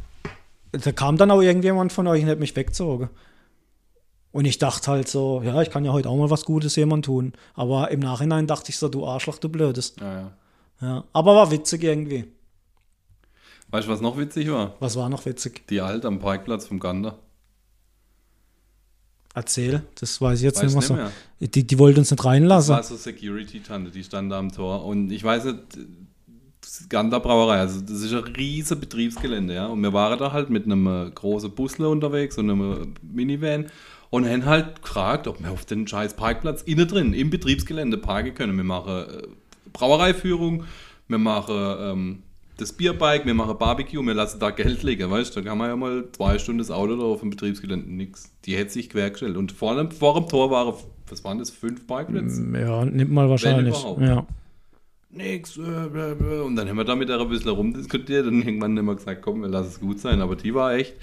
[0.83, 3.09] Da kam dann auch irgendjemand von euch und hat mich weggezogen.
[4.31, 7.05] Und ich dachte halt so, ja, ich kann ja heute auch mal was Gutes jemand
[7.05, 7.33] tun.
[7.53, 9.95] Aber im Nachhinein dachte ich so, du Arschloch, du Blödes.
[9.99, 10.31] Ja, ja.
[10.81, 12.25] Ja, aber war witzig irgendwie.
[13.69, 14.75] Weißt du, was noch witzig war?
[14.81, 15.65] Was war noch witzig?
[15.69, 17.17] Die Alt am Parkplatz vom Gander.
[19.33, 20.93] Erzähl, das weiß ich jetzt Weiß nicht mehr nicht so.
[21.45, 21.49] mehr.
[21.49, 22.75] Die, die wollte uns nicht Das reinlassen.
[22.75, 24.85] war so Security-Tante, die stand da am Tor.
[24.85, 25.59] Und ich weiß nicht,
[26.89, 29.67] Gander Brauerei, also das ist ein riesiges Betriebsgelände, ja.
[29.67, 33.65] Und wir waren da halt mit einem äh, großen Busle unterwegs und einem äh, Minivan
[34.09, 38.33] und haben halt gefragt, ob wir auf den scheiß Parkplatz innen drin, im Betriebsgelände parken
[38.33, 38.57] können.
[38.57, 39.27] Wir machen äh,
[39.73, 40.63] Brauereiführung,
[41.07, 42.23] wir machen ähm,
[42.57, 45.69] das Bierbike, wir machen Barbecue, wir lassen da Geld liegen, weißt du, da kann man
[45.69, 48.31] ja mal zwei Stunden das Auto da auf dem Betriebsgelände, nix.
[48.45, 49.35] Die hätte sich quergestellt.
[49.35, 50.73] Und vor dem, vor dem Tor waren,
[51.09, 52.45] was waren das, fünf Parkplätze?
[52.53, 53.75] Ja, nimmt mal wahrscheinlich.
[53.99, 54.25] Ja.
[55.15, 55.57] Nix.
[55.57, 56.41] äh, bla.
[56.43, 59.21] Und dann haben wir da mit der ein bisschen rumdiskutiert und irgendwann haben wir gesagt,
[59.21, 60.21] komm, wir lassen es gut sein.
[60.21, 60.95] Aber die war echt.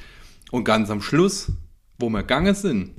[0.50, 1.50] Und ganz am Schluss,
[1.98, 2.90] wo wir gegangen sind,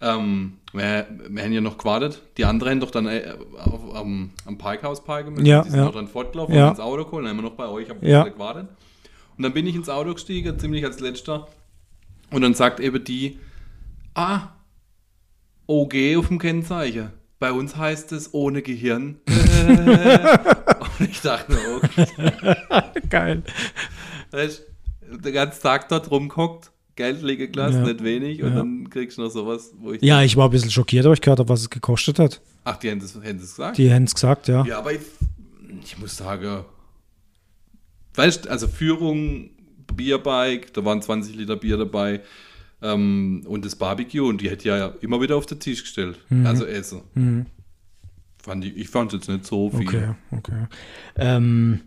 [0.00, 2.22] ähm, wir, wir haben ja noch gewartet.
[2.36, 5.46] Die anderen doch dann äh, auf, am, am Parkhaus parken müssen.
[5.46, 5.86] Ja, die sind ja.
[5.86, 6.70] noch dann fortgelaufen Ja.
[6.70, 7.24] ins Auto geholt.
[7.24, 8.24] Dann haben wir noch bei euch ein Ja.
[8.24, 8.68] gewartet.
[9.36, 11.48] Und dann bin ich ins Auto gestiegen, ziemlich als letzter.
[12.30, 13.38] Und dann sagt eben die,
[14.14, 14.48] ah,
[15.66, 17.10] OG auf dem Kennzeichen.
[17.38, 19.16] Bei uns heißt es ohne Gehirn.
[20.98, 22.06] und ich dachte, mir, okay,
[23.10, 23.42] Geil.
[24.30, 24.62] weißt,
[25.10, 27.92] du, den ganzen Tag dort rumguckt, Geld liegen gelassen, Ja.
[27.92, 28.56] nicht wenig, und Ja.
[28.56, 30.02] dann kriegst du noch sowas, wo ich.
[30.02, 32.40] Ja, ich war ein bisschen schockiert, aber ich gehört habe, was es gekostet hat.
[32.64, 33.78] Ach, die haben das gesagt?
[33.78, 34.64] Die haben es gesagt, ja.
[34.64, 35.00] Ja, aber ich,
[35.84, 36.64] ich muss sagen,
[38.14, 39.50] weißt also Führung,
[39.94, 42.20] Bierbike, da waren 20 Liter Bier dabei
[42.82, 46.18] ähm, und das Barbecue und die hätte ja immer wieder auf den Tisch gestellt.
[46.30, 46.46] Mhm.
[46.46, 47.46] Also Essen.
[48.44, 49.88] Fand ich, ich fand es jetzt nicht so viel.
[49.88, 50.66] Okay, okay.
[51.16, 51.80] Ähm,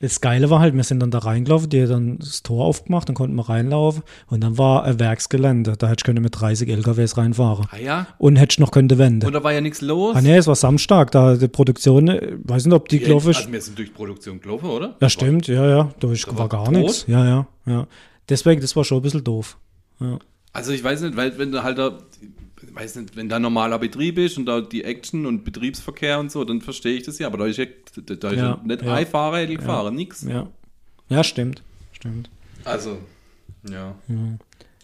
[0.00, 3.08] Das Geile war halt, wir sind dann da reingelaufen, die hat dann das Tor aufgemacht,
[3.08, 5.76] dann konnten wir reinlaufen und dann war ein Werksgelände.
[5.78, 7.66] Da hätte ich können mit 30 LKWs reinfahren.
[7.70, 8.06] Ah ja?
[8.18, 9.26] Und hätte ich noch können wenden.
[9.26, 10.14] Und da war ja nichts los.
[10.14, 13.30] Ah nee, es war Samstag, da die Produktion, äh, weiß nicht, ob die Die- gelaufen
[13.30, 13.38] ist.
[13.38, 14.96] Also wir sind durch Produktion gelaufen, oder?
[15.00, 17.06] Ja, stimmt, ja, ja, ist, Da war gar nichts.
[17.08, 17.86] Ja, ja, ja.
[18.28, 19.56] Deswegen, das war schon ein bisschen doof.
[20.00, 20.18] Ja.
[20.52, 21.98] Also ich weiß nicht, weil wenn du halt da,
[22.74, 26.44] weiß nicht, wenn da normaler Betrieb ist und da die Action und Betriebsverkehr und so,
[26.44, 27.26] dann verstehe ich das ja.
[27.28, 27.66] Aber da ist ja,
[27.96, 28.94] da ist ja, Ja, nicht ja.
[28.94, 30.22] ein Fahrer hätte gefahren, nix.
[30.22, 30.48] Ja.
[31.08, 31.62] Ja, stimmt.
[31.92, 32.30] Stimmt.
[32.64, 32.98] Also,
[33.68, 33.94] ja.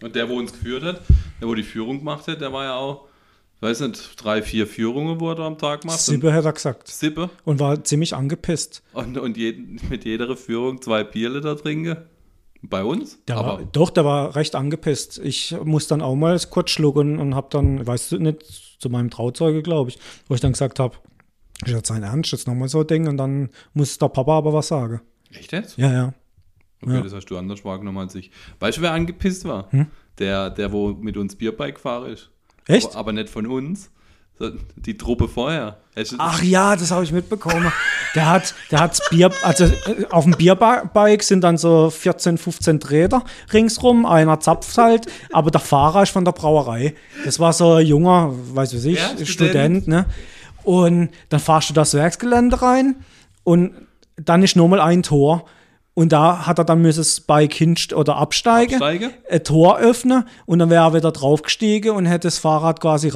[0.01, 1.01] Und der, wo uns geführt hat,
[1.39, 3.07] der, wo die Führung gemacht hat, der war ja auch,
[3.59, 5.99] weiß nicht, drei, vier Führungen, wo er da am Tag macht.
[5.99, 6.87] Sippe hat er gesagt.
[6.87, 7.29] Sippe.
[7.43, 8.83] Und war ziemlich angepisst.
[8.93, 11.97] Und, und jeden, mit jeder Führung zwei Bierle da trinken.
[12.63, 13.17] Bei uns?
[13.27, 15.17] Der Aber war, doch, der war recht angepisst.
[15.19, 18.43] Ich muss dann auch mal kurz schlucken und habe dann, weißt du nicht,
[18.79, 20.95] zu meinem Trauzeuge, glaube ich, wo ich dann gesagt habe,
[21.65, 24.53] ist jetzt sein Ernst, jetzt nochmal so ein Ding und dann muss der Papa aber
[24.53, 25.01] was sagen.
[25.31, 25.77] echt jetzt?
[25.77, 26.13] Ja, ja.
[26.83, 27.01] Okay, Ja.
[27.01, 28.31] das hast du anders wahrgenommen als ich.
[28.59, 29.69] Weißt du, wer angepisst war?
[30.17, 32.31] Der, der, wo mit uns Bierbike gefahren ist.
[32.67, 32.75] Hm?
[32.75, 32.87] Echt?
[32.89, 33.91] Aber, aber nicht von uns.
[34.75, 35.77] Die Truppe vorher.
[36.17, 37.71] Ach ja, das habe ich mitbekommen.
[38.15, 42.77] Der hat, der hat Bier, also äh, auf dem Bierbike sind dann so 14, 15
[42.77, 44.05] Räder ringsrum.
[44.05, 46.95] Einer zapft halt, aber der Fahrer ist von der Brauerei.
[47.25, 49.29] Das war so ein junger, weiß ich, Ja, Student.
[49.29, 49.87] Student.
[49.87, 50.05] ne?
[50.63, 52.95] Und dann fahrst du das Werksgelände rein
[53.43, 53.73] und
[54.15, 55.45] dann ist nur mal ein Tor.
[55.93, 59.11] Und da hat er dann müssen das Bike hinst oder absteigen, Absteigen?
[59.29, 63.09] ein Tor öffnen und dann wäre er wieder draufgestiegen und hätte das Fahrrad quasi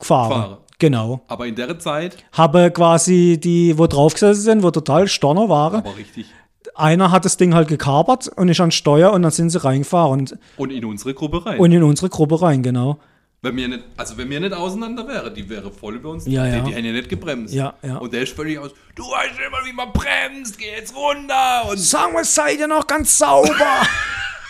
[0.00, 0.42] reingefahren.
[0.42, 0.56] Fahren.
[0.78, 5.48] Genau Aber in der Zeit, habe quasi die, wo drauf gesessen sind, wo total Storner
[5.50, 5.76] waren.
[5.80, 6.26] aber richtig.
[6.74, 10.20] Einer hat das Ding halt gekapert und ist an Steuer und dann sind sie reingefahren
[10.20, 11.58] und, Und in unsere Gruppe rein.
[11.58, 12.98] und in unsere Gruppe rein, genau.
[13.42, 16.26] wenn wir nicht, also wenn wir nicht auseinander wären, die wäre voll über uns.
[16.26, 16.60] Ja, die, ja.
[16.60, 17.52] die hätten ja nicht gebremst.
[17.52, 17.98] Ja, ja.
[17.98, 18.70] Und der ist völlig aus.
[18.94, 21.68] Du weißt immer, wie man bremst, geh jetzt runter.
[21.70, 23.82] Und Sagen wir, seid ihr noch ganz sauber?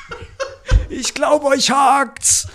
[0.89, 2.47] ich glaube, euch hakt's.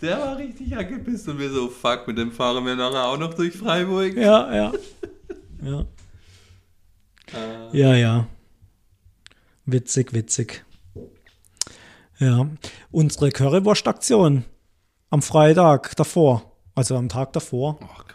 [0.00, 3.34] Der war richtig angepisst und wir so, fuck, mit dem fahren wir nachher auch noch
[3.34, 4.16] durch Freiburg.
[4.16, 4.72] Ja, ja.
[5.62, 5.80] Ja.
[7.34, 8.26] Äh, Ja, ja.
[9.66, 10.64] Witzig, witzig.
[12.20, 12.48] Ja.
[12.90, 14.44] Unsere Currywurst-Aktion
[15.10, 18.06] am Freitag davor, also am Tag davor, Oh Gott.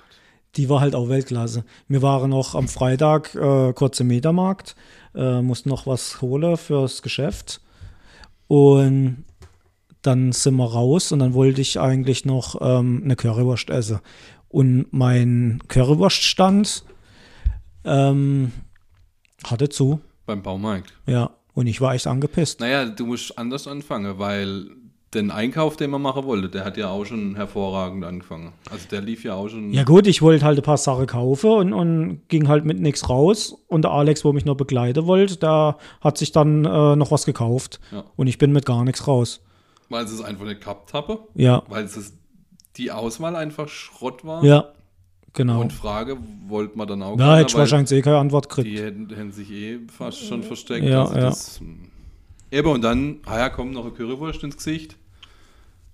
[0.55, 1.63] die war halt auch Weltklasse.
[1.89, 4.75] Wir waren noch am Freitag äh, kurz im Mediamarkt,
[5.15, 7.61] äh, mussten noch was holen fürs Geschäft.
[8.47, 9.25] Und
[10.03, 13.99] dann sind wir raus und dann wollte ich eigentlich noch ähm, eine Currywurst essen.
[14.49, 16.83] Und mein Currywurststand
[17.85, 18.51] ähm,
[19.45, 20.93] hatte zu, Beim Baumarkt.
[21.07, 21.31] ja.
[21.55, 22.61] Und ich war echt angepisst.
[22.61, 24.65] Naja, du musst anders anfangen, weil
[25.13, 28.53] den Einkauf, den man machen wollte, der hat ja auch schon hervorragend angefangen.
[28.71, 29.71] Also der lief ja auch schon.
[29.71, 33.07] Ja gut, ich wollte halt ein paar Sachen kaufen und, und ging halt mit nichts
[33.07, 33.55] raus.
[33.67, 37.25] Und der Alex, wo mich noch begleiten wollte, der hat sich dann äh, noch was
[37.25, 37.79] gekauft.
[37.91, 38.03] Ja.
[38.15, 39.41] Und ich bin mit gar nichts raus.
[39.93, 41.19] Weil sie es einfach nicht gehabt habe.
[41.35, 42.13] Ja, Weil es
[42.77, 44.43] die Auswahl einfach Schrott war.
[44.43, 44.69] ja,
[45.33, 45.61] genau.
[45.61, 46.17] Und Frage
[46.47, 48.67] wollte man dann auch Ja, keiner, hätte ich wahrscheinlich eh keine Antwort gekriegt.
[48.67, 50.85] Die hätten, hätten sich eh fast schon versteckt.
[50.85, 51.21] Ja, also ja.
[51.25, 51.61] das,
[52.51, 54.95] Eben, und dann, ah ja, kommt noch eine Currywurst ins Gesicht.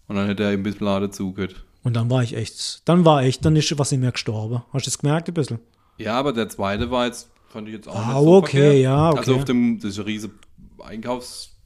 [0.07, 1.63] Und dann hätte er ihm ein bisschen Lade zugehört.
[1.83, 4.63] Und dann war ich echt, dann war echt, dann ist was in mir gestorben.
[4.73, 5.59] Hast du das gemerkt ein bisschen?
[5.97, 8.83] Ja, aber der zweite war jetzt, fand ich jetzt auch Ah, nicht so okay, verkehrt.
[8.83, 9.17] ja, okay.
[9.19, 10.31] Also auf dem, das ist ein riesen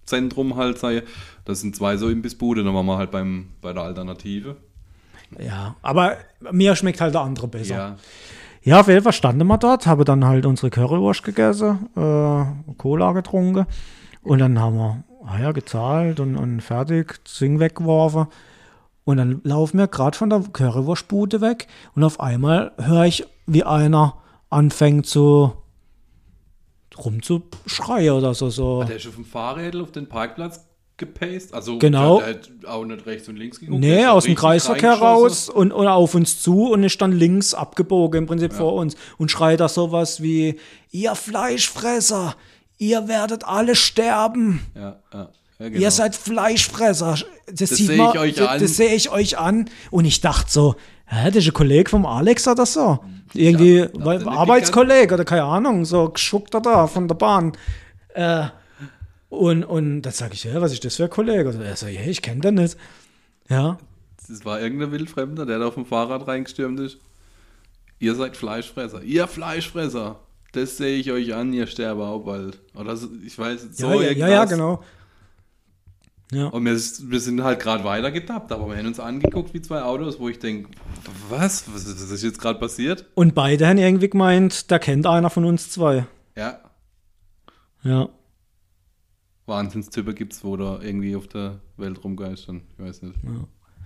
[0.04, 1.04] Einkaufszentrum halt, sei,
[1.46, 4.58] das sind zwei so Imbissbude, dann waren wir halt beim, bei der Alternative.
[5.40, 6.18] Ja, aber
[6.52, 7.76] mir schmeckt halt der andere besser.
[7.76, 7.96] Ja,
[8.64, 13.12] Ja, auf jeden Fall standen wir dort, habe dann halt unsere Currywurst gegessen, äh, Cola
[13.14, 13.66] getrunken
[14.22, 18.28] und dann haben wir ah ja, gezahlt und, und fertig, Ding weggeworfen.
[19.06, 23.66] Und dann laufen wir gerade von der Currywurstbude weg und auf einmal höre ich, wie
[23.66, 24.16] einer
[24.50, 25.52] anfängt zu
[26.98, 28.50] rumzuschreien oder so.
[28.50, 28.84] so.
[28.84, 30.62] der ist auf dem Fahrrädel auf den Parkplatz
[30.98, 31.54] gepaced.
[31.54, 32.22] Also Genau.
[32.22, 33.80] hat auch nicht rechts und links geguckt.
[33.80, 38.20] Nee, aus dem Kreisverkehr raus und, und auf uns zu und ist dann links abgebogen
[38.20, 40.60] im Prinzip vor uns und schreit da sowas wie,
[40.92, 42.36] ihr Fleischfresser,
[42.78, 44.62] ihr werdet alle sterben.
[44.76, 45.30] Ja, ja.
[45.60, 45.82] ja genau.
[45.82, 47.18] Ihr seid Fleischfresser.
[47.52, 48.60] Das, sieht seh man, ich euch das, an.
[48.60, 49.70] Das sehe ich euch an.
[49.90, 50.76] Und ich dachte so,
[51.06, 53.00] hä, das ist ein Kollege vom Alex oder so.
[53.34, 57.54] Irgendwie Ja, weil- Arbeitskollege oder keine Ahnung, so geschuckt da von der Bahn.
[58.14, 58.46] Äh,
[59.30, 61.50] und, und dann sage ich, ja, was ist das für ein Kollege?
[61.50, 62.78] Und er so, ja, ich kenne den nicht.
[63.50, 63.78] Ja,
[64.30, 66.98] Das war irgendein Wildfremder, der da auf dem Fahrrad reingestürmt ist.
[68.00, 69.02] Ihr seid Fleischfresser.
[69.02, 70.20] Ihr Fleischfresser.
[70.52, 72.60] Das sehe ich euch an, ihr sterbe auch bald.
[72.76, 74.30] Oder so, ich weiß so ja, ja, ja, irgendwas.
[74.30, 74.84] ja, genau.
[76.34, 76.48] Ja.
[76.48, 79.82] Und wir, wir sind halt gerade weiter getappt, aber wir haben uns angeguckt wie zwei
[79.82, 80.70] Autos, wo ich denke,
[81.30, 81.72] was?
[81.74, 83.06] Was ist, was ist jetzt gerade passiert?
[83.16, 86.06] Und beide haben irgendwie gemeint, da kennt einer von uns zwei.
[86.36, 86.60] Ja.
[87.84, 88.10] Ja.
[89.46, 92.62] Wahnsinnstypen gibt's, wo da irgendwie auf der Welt rumgeistern.
[92.78, 93.16] Ich weiß nicht.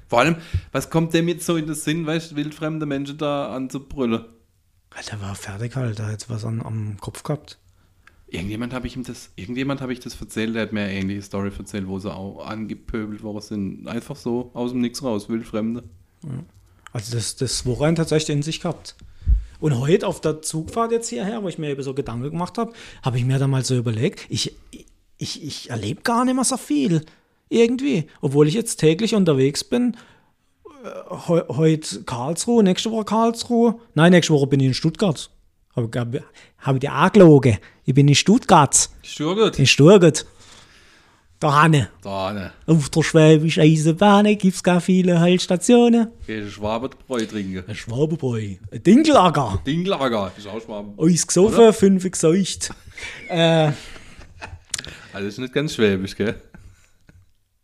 [0.08, 0.36] Vor allem,
[0.72, 4.26] was kommt dem jetzt so in den Sinn, weißt wildfremde Menschen da anzubrüllen?
[5.12, 7.60] Der war fertig halt, der hat was an, am Kopf gehabt.
[8.30, 11.22] Irgendjemand habe ich ihm das, irgendjemand habe ich das erzählt, der hat mir eine ähnliche
[11.22, 13.88] Story erzählt, wo sie auch angepöbelt worden sind.
[13.88, 15.84] Einfach so aus dem Nix raus, wildfremde.
[16.92, 18.96] Also das, das Wochenende tatsächlich in sich gehabt.
[19.60, 22.74] Und heute auf der Zugfahrt jetzt hierher, wo ich mir eben so Gedanken gemacht habe,
[23.02, 24.56] habe ich mir dann mal so überlegt, ich,
[25.18, 27.06] ich, ich erlebe gar nicht mehr so viel.
[27.50, 28.08] Irgendwie.
[28.20, 29.96] Obwohl ich jetzt täglich unterwegs bin.
[31.10, 33.80] Heu, heute Karlsruhe, nächste Woche Karlsruhe.
[33.96, 35.30] Nein, nächste Woche bin ich in Stuttgart.
[35.78, 36.16] Habe hab,
[36.58, 37.58] hab ich dir angelogen.
[37.86, 38.90] Ich bin in Stuttgart.
[39.04, 39.60] Stürget.
[39.60, 40.26] In Stuttgart.
[41.40, 41.90] Da Hanne.
[42.02, 42.52] Da, ne.
[42.66, 46.08] Auf der Schwäbischen Eisenbahn gibt es gar viele Haltestationen.
[46.26, 47.64] Gehst du Schwabenbräu trinken?
[47.68, 48.56] Ein Schwabenbräu.
[48.72, 49.62] Ein Dinglager.
[49.66, 50.94] Dinglager, ist auch Schwaben.
[51.00, 52.72] Eins gesoffen, fünf geseucht.
[53.30, 53.72] äh,
[55.14, 56.42] Also ist nicht ganz schwäbisch, gell?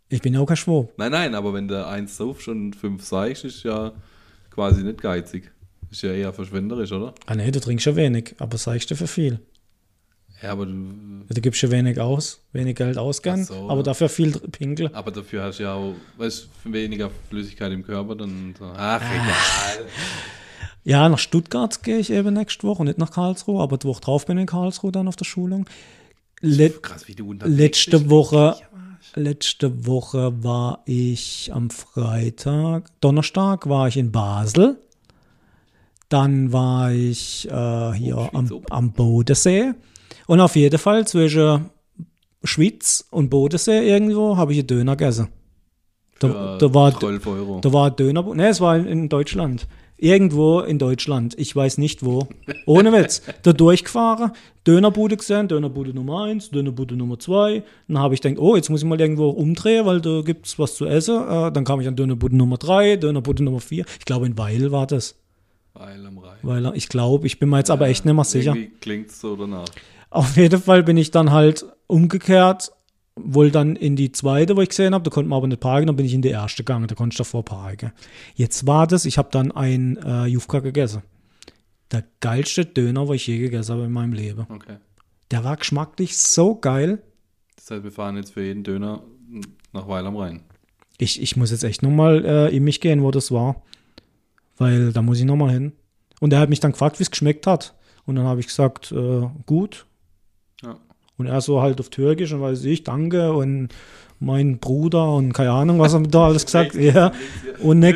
[0.09, 0.89] ich bin auch kein Schwab.
[0.97, 3.91] Nein, nein, aber wenn du eins saufst und fünf seigst, ist ja
[4.51, 5.51] quasi nicht geizig.
[5.93, 7.13] Ist ja eher verschwenderisch, oder?
[7.27, 9.39] Ah ne, du trinkst ja wenig, aber sagst du für viel.
[10.41, 10.73] Ja, aber du,
[11.29, 13.83] Du gibst ja wenig aus, wenig Geld Ach so, aber ja.
[13.83, 14.89] dafür viel Pinkel.
[14.91, 19.85] aber dafür hast du ja auch, weißt weniger Flüssigkeit im Körper, dann so, ach, egal.
[20.83, 24.25] Ja, nach Stuttgart gehe ich eben nächste Woche, nicht nach Karlsruhe, aber die Woche drauf
[24.25, 25.69] bin ich in Karlsruhe dann auf der Schulung.
[26.41, 28.09] Let Krass, wie du letzte.
[28.09, 28.55] Woche,
[29.13, 34.79] letzte Woche war ich am Freitag, Donnerstag war ich in Basel.
[36.13, 39.73] Dann war ich äh, hier Oh, am, am Bodensee.
[40.27, 41.71] Und auf jeden Fall zwischen
[42.43, 45.29] Schweiz und Bodensee irgendwo habe ich einen Döner gegessen.
[46.19, 47.59] Da, da war 12 Euro.
[47.61, 48.21] da war ein Döner.
[48.35, 49.67] Ne, es war in, in Deutschland.
[49.97, 51.33] Irgendwo in Deutschland.
[51.39, 52.27] Ich weiß nicht wo.
[52.67, 53.23] Ohne Witz.
[53.41, 54.33] Da durchgefahren,
[54.67, 57.63] Dönerbude gesehen, Dönerbude Nummer 1, Dönerbude Nummer 2.
[57.87, 60.59] Dann habe ich gedacht, oh, jetzt muss ich mal irgendwo umdrehen, weil da gibt es
[60.59, 61.15] was zu essen.
[61.27, 63.83] Äh, dann kam ich an Dönerbude Nummer 3, Dönerbude Nummer 4.
[63.97, 65.15] Ich glaube, in Weil war das.
[65.73, 66.37] Weil am Rhein.
[66.43, 68.55] Weil ich glaube, ich bin mir jetzt aber echt nicht mehr sicher.
[68.55, 69.65] Irgendwie klingt's so danach.
[70.09, 72.71] Auf jeden Fall bin ich dann halt umgekehrt,
[73.15, 75.87] wohl dann in die zweite, wo ich gesehen habe, da konnte man aber nicht parken,
[75.87, 77.91] dann bin ich in die erste gegangen, da konnte ich davor parken.
[78.35, 81.01] Jetzt war das, ich habe dann ein äh, Jufka gegessen.
[81.91, 84.45] Der geilste Döner, wo ich je gegessen habe in meinem Leben.
[84.49, 84.77] Okay.
[85.31, 87.01] Der war geschmacklich so geil.
[87.55, 89.03] Das heißt, wir fahren jetzt für jeden Döner
[89.71, 90.43] nach Weil am Rhein.
[90.97, 93.63] Ich, ich muss jetzt echt nochmal äh, in mich gehen, wo das war.
[94.63, 95.73] Weil da muss ich nochmal hin.
[96.19, 97.73] Und er hat mich dann gefragt, wie es geschmeckt hat.
[98.05, 99.85] Und dann habe ich gesagt, äh, gut.
[100.61, 100.77] Ja.
[101.17, 103.69] Und er so halt auf Türkisch und weiß ich, danke und
[104.19, 107.11] mein Bruder und keine Ahnung, was er da alles gesagt Ja.
[107.59, 107.93] Und, ne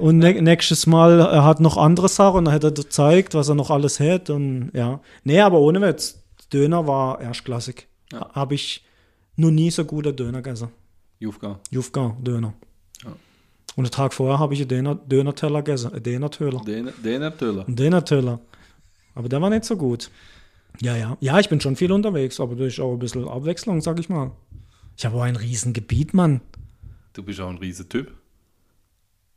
[0.00, 3.48] und ne nächstes Mal, er hat noch andere Sachen und dann hat er gezeigt, was
[3.48, 4.30] er noch alles hat.
[4.30, 5.00] Und ja.
[5.24, 6.20] Nee, aber ohne Witz.
[6.52, 7.88] Döner war erstklassig.
[8.12, 8.30] Ja.
[8.32, 8.84] Habe ich
[9.36, 10.68] noch nie so guter Döner gegessen.
[11.18, 11.58] Jufka.
[11.70, 12.54] Jufka, Döner.
[13.04, 13.12] Ja.
[13.76, 15.92] Und den Tag vorher habe ich einen Döner, Döner-Teller gegessen.
[15.92, 16.60] Einen Döner-Teller.
[16.64, 17.66] Den, den natürlich.
[17.66, 18.40] Ein Döner-Teller.
[19.14, 20.10] Aber der war nicht so gut.
[20.80, 21.16] Ja, ja.
[21.20, 24.32] Ja, ich bin schon viel unterwegs, aber durch auch ein bisschen Abwechslung, sag ich mal.
[24.96, 26.40] Ich habe auch ein Riesengebiet, Mann.
[27.12, 28.12] Du bist auch ein riesen Typ.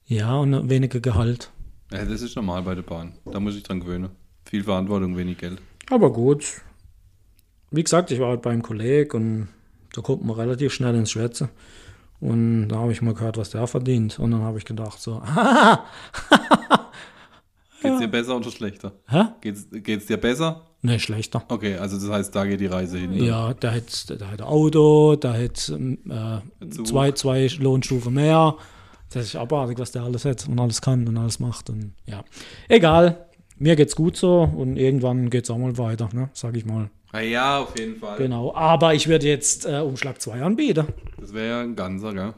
[0.06, 1.52] Ja, und weniger Gehalt.
[1.92, 3.14] Ja, das ist normal bei der Bahn.
[3.26, 4.10] Da muss ich dran gewöhnen.
[4.46, 5.62] Viel Verantwortung, wenig Geld.
[5.90, 6.62] Aber gut.
[7.72, 9.48] Wie gesagt, ich war halt beim Kollegen und
[9.94, 11.50] da kommt man relativ schnell ins Schwätzen.
[12.20, 14.18] Und da habe ich mal gehört, was der verdient.
[14.20, 15.22] Und dann habe ich gedacht so,
[17.82, 18.92] Geht's dir besser oder schlechter?
[19.08, 19.26] hä?
[19.42, 20.64] Geht's, geht's dir besser?
[20.82, 21.44] Ne, schlechter.
[21.48, 23.12] Okay, also das heißt, da geht die Reise hin.
[23.12, 23.24] ne?
[23.24, 28.56] Ja, der hat, der hat ein Auto, der hat ähm, äh, zwei, zwei Lohnstufen mehr.
[29.12, 31.70] Das ist abartig, was der alles hat und alles kann und alles macht.
[31.70, 32.24] Und ja,
[32.68, 33.26] egal.
[33.60, 36.30] Mir geht's gut so und irgendwann geht's auch mal weiter, ne?
[36.34, 36.90] sag ich mal.
[37.18, 38.16] Ah ja, auf jeden Fall.
[38.20, 38.54] Genau.
[38.54, 40.86] Aber ich würde jetzt äh, Umschlag 2 anbieten.
[41.20, 42.36] Das wäre ja ein ganzer, gell?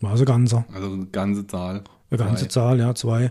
[0.00, 0.64] War so ganzer.
[0.74, 1.84] Also eine ganze Zahl.
[2.10, 2.60] Eine ganze Zwei.
[2.60, 3.30] Zahl, ja, zwei.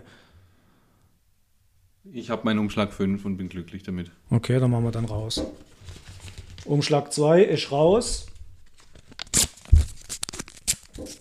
[2.10, 4.10] Ich habe meinen Umschlag 5 und bin glücklich damit.
[4.30, 5.44] Okay, dann machen wir dann raus.
[6.64, 8.26] Umschlag 2 ist raus.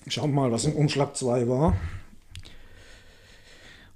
[0.07, 1.75] Schauen wir mal, was im Umschlag 2 war.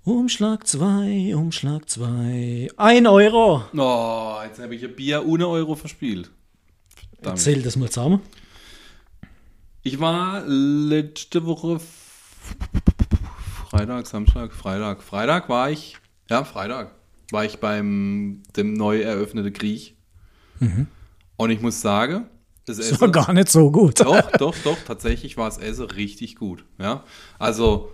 [0.07, 2.69] Umschlag 2, Umschlag 2.
[2.77, 3.63] 1 Euro.
[3.75, 6.31] Oh, jetzt habe ich ein Bier ohne Euro verspielt.
[7.15, 7.39] Verdammt.
[7.39, 8.21] Zähl das mal zusammen.
[9.83, 11.81] Ich war letzte Woche
[13.69, 15.03] Freitag, Samstag, Freitag.
[15.03, 15.97] Freitag war ich,
[16.29, 16.95] ja, Freitag
[17.31, 19.97] war ich beim dem neu eröffneten Krieg.
[21.35, 22.27] Und ich muss sagen,
[22.65, 23.99] das Das war gar nicht so gut.
[23.99, 26.63] doch, doch, doch, tatsächlich war das Essen richtig gut.
[26.79, 27.03] Ja,
[27.39, 27.91] also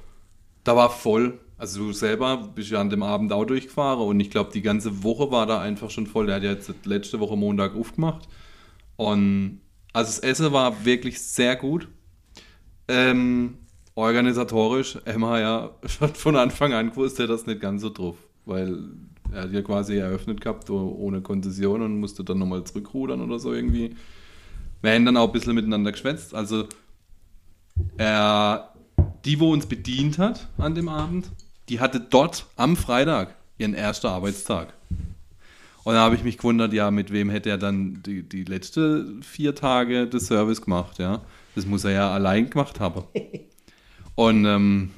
[0.64, 1.39] da war voll.
[1.64, 5.01] Also du selber bist ja an dem Abend auch durchgefahren und ich glaube, die ganze
[5.01, 6.26] Woche war da einfach schon voll.
[6.26, 8.28] Der hat ja jetzt letzte Woche Montag aufgemacht.
[8.97, 9.61] Und
[9.93, 11.88] also das Essen war wirklich sehr gut.
[12.89, 13.59] Ähm,
[13.95, 18.18] organisatorisch, Emma ja schon von Anfang an gewusst, er das nicht ganz so drauf.
[18.43, 18.80] Weil
[19.32, 23.39] er hat ja quasi eröffnet gehabt oh- ohne Konzession und musste dann nochmal zurückrudern oder
[23.39, 23.95] so irgendwie.
[24.82, 26.36] Wir haben dann auch ein bisschen miteinander geschwätzt.
[26.36, 26.68] Also
[27.95, 28.74] er,
[29.24, 31.32] die, wo uns bedient hat an dem Abend,
[31.70, 34.74] die hatte dort am Freitag ihren ersten Arbeitstag.
[35.84, 39.22] Und da habe ich mich gewundert, ja, mit wem hätte er dann die, die letzten
[39.22, 41.22] vier Tage des Service gemacht, ja.
[41.55, 43.03] Das muss er ja allein gemacht haben.
[44.16, 44.91] Und ähm,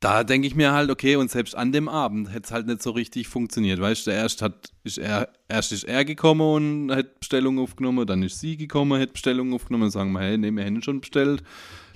[0.00, 2.82] da denke ich mir halt, okay, und selbst an dem Abend hätte es halt nicht
[2.82, 3.80] so richtig funktioniert.
[3.80, 6.40] Weißt du, erst, hat, ist er, erst ist er gekommen
[6.88, 10.38] und hat Bestellung aufgenommen, dann ist sie gekommen, hat Bestellung aufgenommen und sagen wir, hey,
[10.38, 11.42] nee, wir hätten schon bestellt.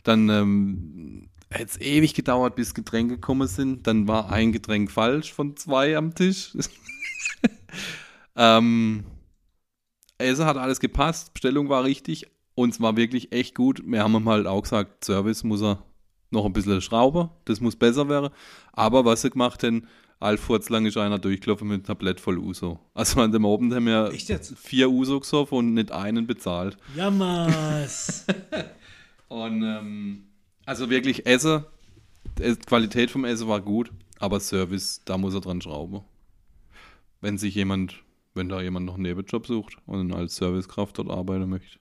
[0.02, 3.86] Dann ähm, hätte es ewig gedauert, bis Getränke gekommen sind.
[3.86, 6.56] Dann war ein Getränk falsch von zwei am Tisch.
[8.36, 9.04] ähm,
[10.18, 13.82] Essen hat alles gepasst, Bestellung war richtig und es war wirklich echt gut.
[13.84, 15.82] Wir haben ihm halt auch gesagt, Service muss er
[16.30, 18.30] noch ein bisschen schrauben, das muss besser werden.
[18.72, 19.86] Aber was sie gemacht haben,
[20.20, 22.78] Alfurz lang ist einer durchgelaufen mit einem Tablett voll Uso.
[22.94, 26.76] Also an dem Abend haben wir vier Uso gesoffen und nicht einen bezahlt.
[26.96, 28.26] Jammers.
[29.28, 30.24] Und ähm,
[30.66, 31.64] also wirklich Essen,
[32.38, 36.02] die Qualität vom Essen war gut, aber Service, da muss er dran schrauben.
[37.20, 38.02] Wenn sich jemand,
[38.34, 41.78] wenn da jemand noch einen Nebenjob sucht und als Servicekraft dort arbeiten möchte,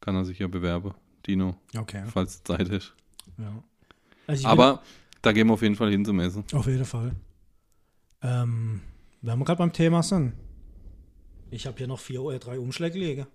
[0.00, 0.94] kann er sich ja bewerben,
[1.26, 2.04] Dino, okay.
[2.06, 2.94] falls Zeit ist.
[3.38, 3.62] Ja.
[4.26, 4.82] Also Aber
[5.22, 6.44] da gehen wir auf jeden Fall hin zum Essen.
[6.52, 7.14] Auf jeden Fall.
[8.22, 8.80] Ähm,
[9.22, 10.34] wenn wir gerade beim Thema sind.
[11.50, 13.26] Ich habe hier noch vier oder drei Umschläge liegen.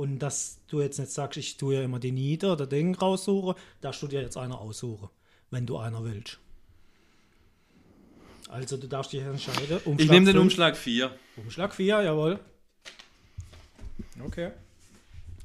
[0.00, 3.54] Und dass du jetzt nicht sagst, ich tue ja immer die Nieder oder den raussuche,
[3.82, 5.10] darfst du dir jetzt einer aussuchen,
[5.50, 6.38] wenn du einer willst.
[8.48, 9.78] Also du darfst dich entscheiden.
[9.98, 11.10] Ich nehme den fünf- Umschlag 4.
[11.36, 12.40] Umschlag 4, jawohl.
[14.24, 14.52] Okay.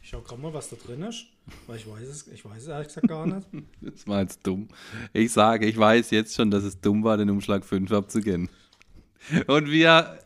[0.01, 1.25] Ich schau gerade mal, was da drin ist.
[1.67, 3.45] Weil ich weiß es, ich weiß es ehrlich gesagt gar nicht.
[3.81, 4.69] Das war jetzt dumm.
[5.11, 8.47] Ich sage, ich weiß jetzt schon, dass es dumm war, den Umschlag 5 abzugehen.
[9.47, 10.17] Und wir.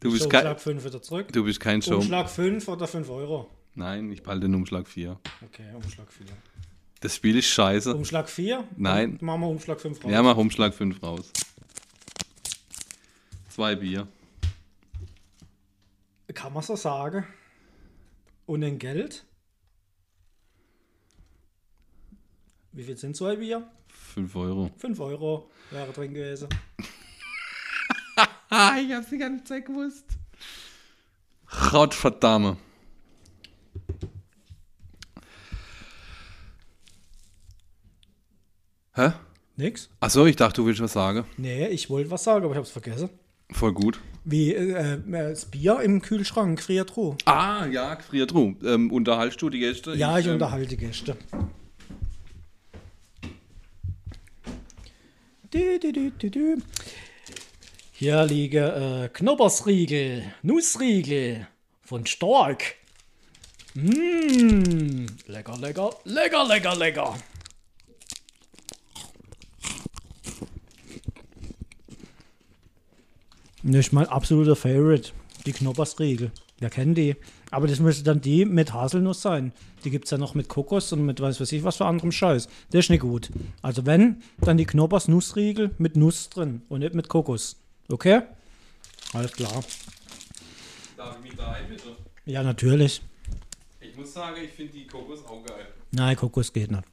[0.00, 1.32] Du bist, kein, Umschlag 5 wieder zurück.
[1.32, 1.96] du bist kein Show.
[1.96, 3.50] Umschlag 5 oder 5 Euro?
[3.74, 5.18] Nein, ich behalte den Umschlag 4.
[5.44, 6.26] Okay, Umschlag 4.
[7.00, 7.94] Das Spiel ist scheiße.
[7.94, 8.64] Umschlag 4?
[8.76, 9.18] Nein.
[9.20, 10.12] Machen wir Umschlag 5 raus.
[10.12, 11.32] Ja, mach Umschlag 5 raus.
[13.48, 14.06] Zwei Bier.
[16.34, 17.26] Kann man so sagen.
[18.46, 19.24] Und in Geld?
[22.72, 23.68] Wie viel sind zwei Bier?
[23.88, 24.70] 5 Euro.
[24.78, 26.48] 5 Euro wäre drin gewesen.
[28.60, 30.04] Ah, ich hab's die ganze Zeit gewusst.
[31.70, 32.58] Gottverdammt.
[38.94, 39.12] Hä?
[39.56, 39.88] Nix?
[40.00, 41.24] Achso, ich dachte, du willst was sagen.
[41.36, 43.10] Nee, ich wollte was sagen, aber ich hab's vergessen.
[43.52, 44.00] Voll gut.
[44.24, 47.16] Wie äh, äh, das Bier im Kühlschrank, Gefriertruhe.
[47.26, 48.56] Ah, ja, friert rum.
[48.64, 49.94] Ähm, unterhaltst du die Gäste?
[49.94, 51.16] Ja, ich ähm, unterhalte Gäste.
[55.54, 56.56] Dü, dü, dü.
[58.00, 61.48] Hier liegen äh, Knobbersriegel, Nussriegel
[61.80, 62.76] von Stark.
[63.74, 67.16] Mmh, lecker, lecker, lecker, lecker, lecker.
[73.64, 75.10] Das ist mein absoluter Favorite,
[75.44, 76.30] die Knobbersriegel.
[76.60, 77.16] Wer kennt die?
[77.50, 79.52] Aber das müsste dann die mit Haselnuss sein.
[79.84, 82.12] Die gibt es ja noch mit Kokos und mit weiß weiß ich was für anderem
[82.12, 82.46] Scheiß.
[82.70, 83.30] Das ist nicht gut.
[83.60, 87.56] Also wenn, dann die Knoppers Nussriegel mit Nuss drin und nicht mit Kokos.
[87.90, 88.20] Okay?
[89.14, 89.64] Alles klar.
[90.96, 91.96] Darf ich mich da ein, bitte?
[92.26, 93.00] Ja, natürlich.
[93.80, 95.66] Ich muss sagen, ich finde die Kokos auch geil.
[95.90, 96.84] Nein, Kokos geht nicht.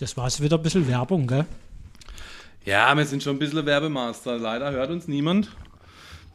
[0.00, 1.46] Das war jetzt wieder ein bisschen Werbung, gell?
[2.64, 4.38] Ja, wir sind schon ein bisschen Werbemaster.
[4.38, 5.50] Leider hört uns niemand,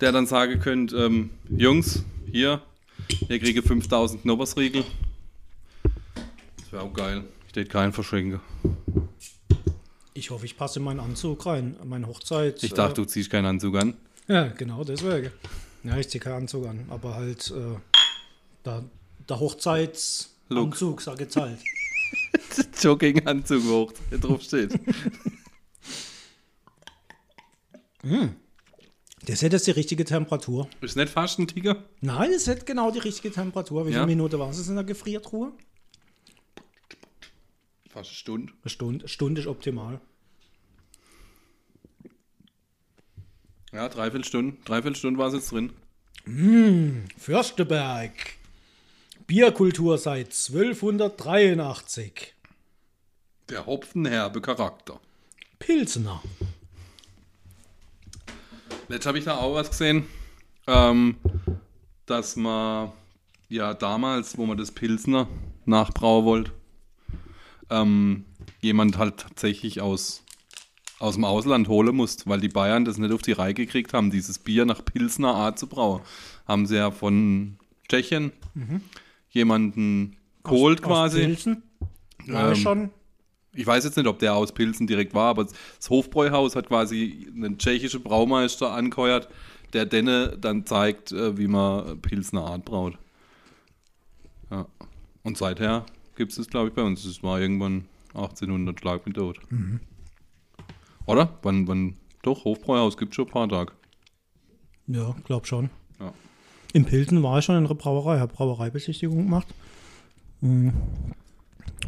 [0.01, 2.61] der dann sagen könnte, ähm, Jungs, hier,
[3.27, 4.85] ihr kriege 5000 Knobbersriegel.
[6.57, 7.23] Das wäre auch geil.
[7.53, 8.39] Ich hätte keinen verschenken.
[10.15, 11.75] Ich hoffe, ich passe in meinen Anzug rein.
[11.83, 12.63] Meine Hochzeit.
[12.63, 13.93] Ich dachte, du ziehst keinen Anzug an.
[14.27, 15.29] Äh, ja, genau, deswegen.
[15.83, 16.87] Ja, ich ziehe keinen Anzug an.
[16.89, 17.77] Aber halt, äh,
[18.65, 18.83] der,
[19.29, 21.59] der Hochzeitsanzug, sag jetzt halt.
[22.81, 24.73] Jogginganzug hoch, der drauf steht.
[29.25, 30.67] Das hätte jetzt die richtige Temperatur.
[30.81, 31.85] Ist nicht fast ein Tiger?
[32.01, 33.85] Nein, es hätte genau die richtige Temperatur.
[33.87, 33.99] Wie Ja.
[33.99, 35.53] viele Minuten war es in der Gefriertruhe?
[37.93, 38.53] Fast eine Stunde.
[38.63, 39.07] Eine Stunde.
[39.07, 40.01] Stunde ist optimal.
[43.71, 44.57] Ja, dreiviertel Stunden.
[44.65, 45.71] Dreiviertel Stunden war es jetzt drin.
[47.19, 48.11] Fürsteberg.
[49.27, 52.33] Bierkultur seit 1283.
[53.49, 54.99] Der hopfenherbe Charakter.
[55.59, 56.23] Pilsener.
[58.89, 60.07] Jetzt habe ich da auch was gesehen,
[60.65, 61.17] ähm,
[62.07, 62.91] dass man
[63.49, 65.27] ja damals, wo man das Pilsner
[65.65, 66.62] nachbrauen wollte,
[67.73, 68.25] ähm,
[68.61, 70.23] jemand halt tatsächlich aus,
[70.99, 74.11] aus dem Ausland holen musste, weil die Bayern das nicht auf die Reihe gekriegt haben,
[74.11, 76.01] dieses Bier nach Pilsner Art zu brauen.
[76.47, 77.57] Haben sie ja von
[77.89, 78.31] Tschechien
[79.29, 81.21] jemanden geholt Aus quasi.
[81.25, 81.63] Pilsen.
[82.25, 82.89] Ja, Ähm, schon.
[83.55, 87.27] Ich weiß jetzt nicht, ob der aus Pilsen direkt war, aber das Hofbräuhaus hat quasi
[87.35, 89.29] einen tschechischen Braumeister angeheuert,
[89.73, 92.97] der denne dann zeigt, äh, wie man Pilsner Art braut.
[94.49, 94.65] Ja.
[95.23, 97.03] Und seither gibt es das, glaube ich, bei uns.
[97.03, 99.39] Das war irgendwann 1800 Schlag mit tot.
[101.05, 101.37] Oder?
[101.41, 101.95] Wann, wann?
[102.21, 103.73] Doch, Hofbräuhaus gibt es schon ein paar Tage.
[104.87, 105.69] Ja, glaub schon.
[105.99, 106.13] Ja.
[106.73, 109.47] In Pilsen war ich schon in der Brauerei, habe Brauereibesichtigung gemacht.
[110.41, 110.73] Mhm.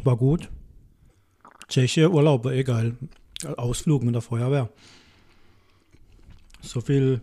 [0.04, 0.50] War gut.
[1.68, 2.96] Tscheche Urlaub war eh geil.
[3.56, 4.70] Ausflug mit der Feuerwehr.
[6.60, 7.20] So viel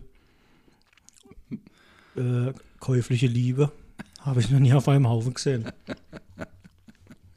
[2.16, 3.72] äh, käufliche Liebe
[4.20, 5.70] habe ich noch nie auf einem Haufen gesehen.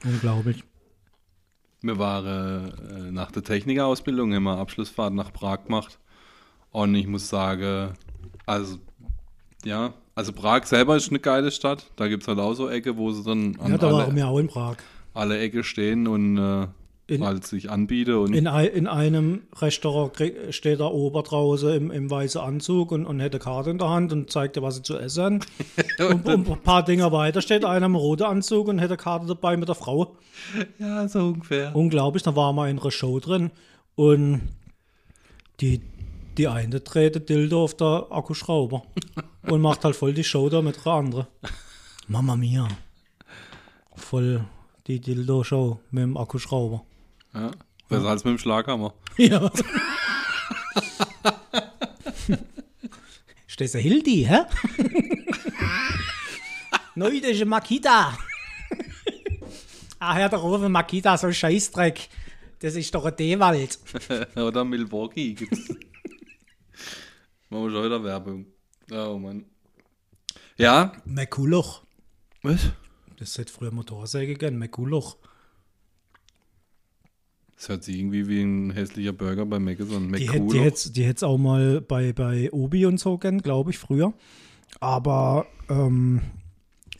[0.07, 0.63] Unglaublich.
[1.81, 5.99] Wir waren äh, nach der Technikerausbildung, wir Abschlussfahrt nach Prag gemacht.
[6.71, 7.93] Und ich muss sagen,
[8.45, 8.77] also,
[9.63, 11.91] ja, also Prag selber ist eine geile Stadt.
[11.95, 14.15] Da gibt es halt auch so Ecke, wo sie dann an Ja, da waren alle,
[14.15, 14.77] wir auch in Prag.
[15.13, 16.67] alle Ecke stehen und äh,
[17.09, 18.19] In- halt sich anbiete.
[18.19, 20.11] Und In, in einem Restaurant
[20.49, 24.11] steht der Ober draußen im, im weißen Anzug und, und hätte Karte in der Hand
[24.11, 25.39] und zeigt dir, was sie zu essen.
[25.99, 29.55] und, und ein paar Dinger weiter steht einer im roten Anzug und hätte Karte dabei
[29.55, 30.17] mit der Frau.
[30.79, 31.73] ja, so ungefähr.
[31.75, 33.51] Unglaublich, da war mal in einer Show drin
[33.95, 34.41] und
[35.61, 35.81] die,
[36.37, 38.83] die eine dreht den Dildo auf der Akkuschrauber
[39.43, 41.27] und macht halt voll die Show da mit der anderen.
[42.09, 42.67] Mama mia.
[43.95, 44.43] Voll
[44.87, 46.83] die Dildo-Show mit dem Akkuschrauber.
[47.33, 47.51] Ja,
[47.89, 48.93] besser als mit dem Schlaghammer.
[49.17, 49.51] Ja.
[53.47, 54.41] Stehst du Hildi, hä?
[56.95, 58.15] Neudische Makita.
[59.99, 62.09] ah, hör doch auf, Makita, so ein Scheißdreck.
[62.59, 63.79] Das ist doch ein D-Wald.
[64.35, 65.69] Oder Milwaukee gibt's.
[67.49, 68.45] Machen wir schon wieder Werbung.
[68.91, 69.45] Oh Mann.
[70.57, 70.91] Ja.
[71.05, 71.83] Mekuloch.
[72.43, 72.61] Was?
[73.17, 75.17] Das hätte früher Motorsäge gegeben, Mekuloch.
[77.57, 79.57] Das hört sich irgendwie wie ein hässlicher Burger bei
[80.19, 80.59] Die hätte die
[80.91, 84.13] die hätt's auch mal bei, bei Obi und so gegeben, glaube ich, früher.
[84.79, 86.21] Aber ähm,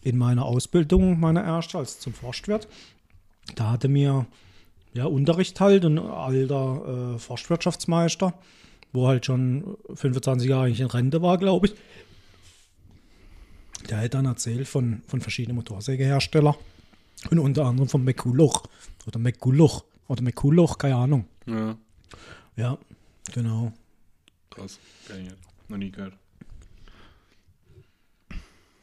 [0.01, 2.67] in meiner Ausbildung, meiner erste, als zum Forstwirt,
[3.55, 4.25] da hatte mir
[4.93, 8.33] ja Unterricht halt ein alter äh, Forstwirtschaftsmeister,
[8.93, 11.75] wo halt schon 25 Jahre eigentlich in Rente war, glaube ich.
[13.89, 16.55] Der hat dann erzählt von, von verschiedenen Motorsägeherstellern
[17.29, 18.63] und unter anderem von McCulloch
[19.05, 21.25] oder McCulloch oder McCulloch, keine Ahnung.
[21.45, 21.77] Ja,
[22.55, 22.77] Ja,
[23.33, 23.71] genau.
[24.49, 24.79] krass.
[25.07, 25.37] Kenn ich nicht.
[25.69, 26.13] Noch nie gehört.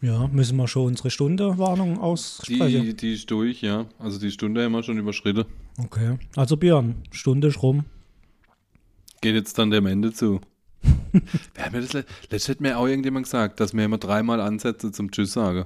[0.01, 2.83] Ja, müssen wir schon unsere Stunde-Warnung aussprechen.
[2.85, 3.87] Die, die ist durch, ja.
[3.99, 5.47] Also die Stunde haben wir schon überschritten.
[5.79, 6.19] Okay.
[6.37, 7.85] Also Björn, Stunde ist rum.
[9.23, 10.43] Geht jetzt dann dem Ende zu.
[11.55, 14.41] Wer hat mir das le- letztes hat mir auch irgendjemand gesagt, dass wir immer dreimal
[14.43, 15.65] ansetzen zum Tschüss sagen.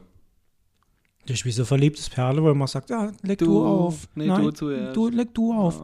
[1.29, 4.09] Das ist wie so ein verliebtes Perle, wo man sagt, ja, leg du, Du, auf.
[4.15, 4.97] nee, du zuerst.
[4.97, 5.83] Du, leg du auf.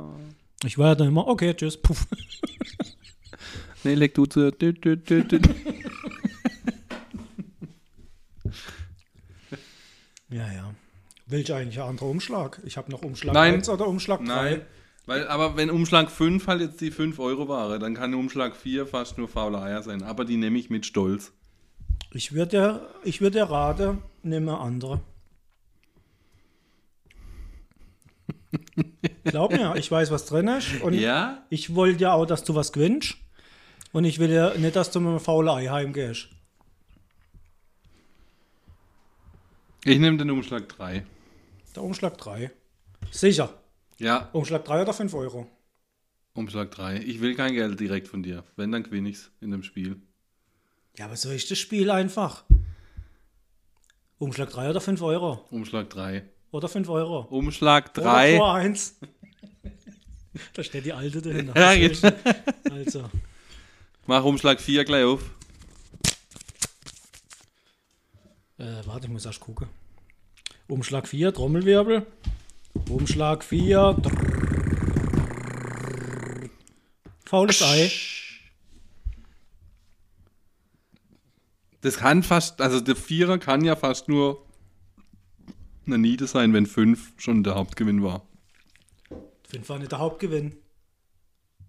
[0.65, 2.07] Ich war dann immer, okay, tschüss, puff.
[3.85, 4.51] Nee, leg du zu.
[4.51, 5.39] Dü, dü, dü, dü.
[10.31, 10.75] Ja, ja.
[11.27, 12.63] Welcher eigentlich ein anderer Umschlag?
[12.65, 13.55] Ich habe noch Umschlag Nein.
[13.57, 14.25] 1 oder Umschlag 3.
[14.27, 14.61] Nein.
[15.05, 18.87] Weil, aber wenn Umschlag 5 halt jetzt die 5 Euro Ware, dann kann Umschlag 4
[18.87, 20.03] fast nur faule Eier sein.
[20.03, 21.33] Aber die nehme ich mit Stolz.
[22.13, 25.01] Ich würde ja, ich würde ja raten, eine andere.
[29.25, 30.81] Glaub mir, ich weiß, was drin ist.
[30.83, 31.45] Und Ja?
[31.51, 33.17] ich wollte ja auch, dass du was gewinnst.
[33.93, 36.29] Und ich will ja nicht, dass du mit einem faulen Ei heimgehst.
[39.85, 41.05] Ich nehme den Umschlag 3.
[41.75, 42.51] Der Umschlag 3.
[43.11, 43.53] Sicher.
[43.99, 45.47] Ja, Umschlag 3 oder 5 Euro?
[46.33, 46.99] Umschlag 3.
[47.01, 48.45] Ich will kein Geld direkt von dir.
[48.57, 50.01] Wenn, dann gewinne ich's in dem Spiel.
[50.97, 52.45] Ja, aber so ist das Spiel einfach.
[54.19, 55.45] Umschlag 3 oder 5 Euro?
[55.51, 56.25] Umschlag 3.
[56.55, 57.27] Oder 5 Euro?
[57.31, 58.37] Umschlag Oder 3.
[58.37, 58.95] Tor 1.
[60.53, 61.61] da steht die alte dahinter.
[61.61, 62.01] Ja, geht.
[62.71, 63.11] Also,
[64.07, 65.23] Mach Umschlag 4 gleich auf.
[68.59, 69.67] äh, warte, ich muss erst gucken.
[70.69, 72.07] Umschlag 4, Trommelwirbel.
[72.89, 73.97] Umschlag 4.
[77.25, 77.91] Faules Ei.
[81.81, 84.44] Das kann fast, also der Vierer kann ja fast nur
[85.87, 88.22] eine Niete sein, wenn fünf schon der Hauptgewinn war.
[89.49, 90.57] Fünf war nicht der Hauptgewinn.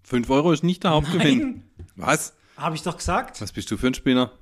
[0.02, 1.62] Fünf Euro ist nicht der Hauptgewinn.
[1.76, 2.34] Nein, Was?
[2.56, 3.40] habe ich doch gesagt.
[3.40, 4.32] Was bist du für ein Spinner?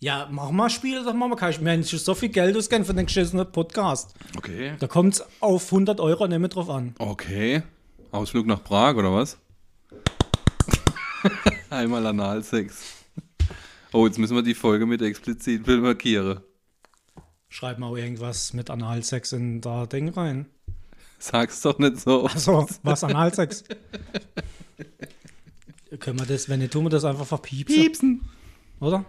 [0.00, 1.34] Ja, mach mal Spiel, doch mal.
[1.34, 4.14] Kann ich mir nicht so viel Geld ausgeben für den geschissenen Podcast.
[4.36, 4.74] Okay.
[4.78, 6.94] Da kommt es auf 100 Euro nicht mehr drauf an.
[6.98, 7.62] Okay.
[8.12, 9.38] Ausflug nach Prag oder was?
[11.70, 12.94] Einmal Analsex.
[13.92, 16.40] Oh, jetzt müssen wir die Folge mit explizit markieren.
[17.48, 20.46] Schreib mal irgendwas mit Analsex in da Ding rein.
[21.18, 22.26] Sag's doch nicht so.
[22.26, 23.64] Achso, was Analsex?
[26.00, 28.20] Können wir das, wenn nicht, tun wir das einfach verpiepsen, Piepsen.
[28.80, 29.04] oder?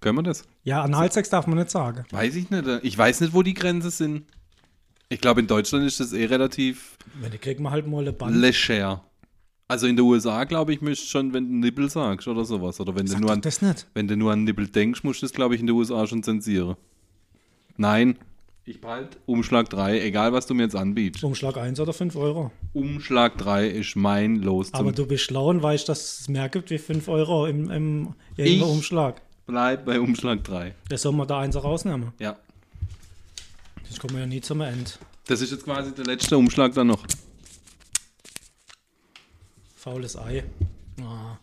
[0.00, 0.44] Können wir das?
[0.64, 2.04] Ja, Analsex darf man nicht sagen.
[2.10, 2.64] Weiß ich nicht.
[2.82, 4.24] Ich weiß nicht, wo die Grenzen sind.
[5.10, 8.12] Ich glaube, in Deutschland ist das eh relativ Wenn nicht, kriegt man halt mal eine
[8.12, 8.34] Band.
[8.34, 9.04] leger.
[9.68, 12.80] Also in den USA, glaube ich, müsst schon, wenn du Nippel sagst oder sowas.
[12.80, 13.86] Oder wenn du, Sag nur doch an, das nicht.
[13.94, 16.22] wenn du nur an Nippel denkst, musst du das, glaube ich, in den USA schon
[16.22, 16.76] zensieren.
[17.76, 18.18] Nein.
[18.64, 21.24] Ich behalte Umschlag 3, egal was du mir jetzt anbietest.
[21.24, 22.52] Umschlag 1 oder 5 Euro.
[22.72, 26.48] Umschlag 3 ist mein Los zum Aber du bist schlau und weißt, dass es mehr
[26.48, 29.20] gibt wie 5 Euro im, im Ich- Umschlag.
[29.46, 30.74] Bleib bei Umschlag 3.
[30.88, 32.12] Das soll man da eins rausnehmen.
[32.20, 32.36] Ja.
[33.88, 34.92] Das kommen wir ja nie zum Ende.
[35.26, 37.04] Das ist jetzt quasi der letzte Umschlag dann noch.
[39.74, 40.44] Faules Ei.
[41.00, 41.36] Ah.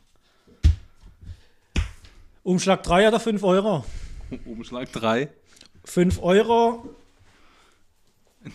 [2.43, 3.83] Umschlag 3 oder 5 Euro?
[4.45, 5.27] Umschlag 3.
[5.89, 6.95] 5 Euro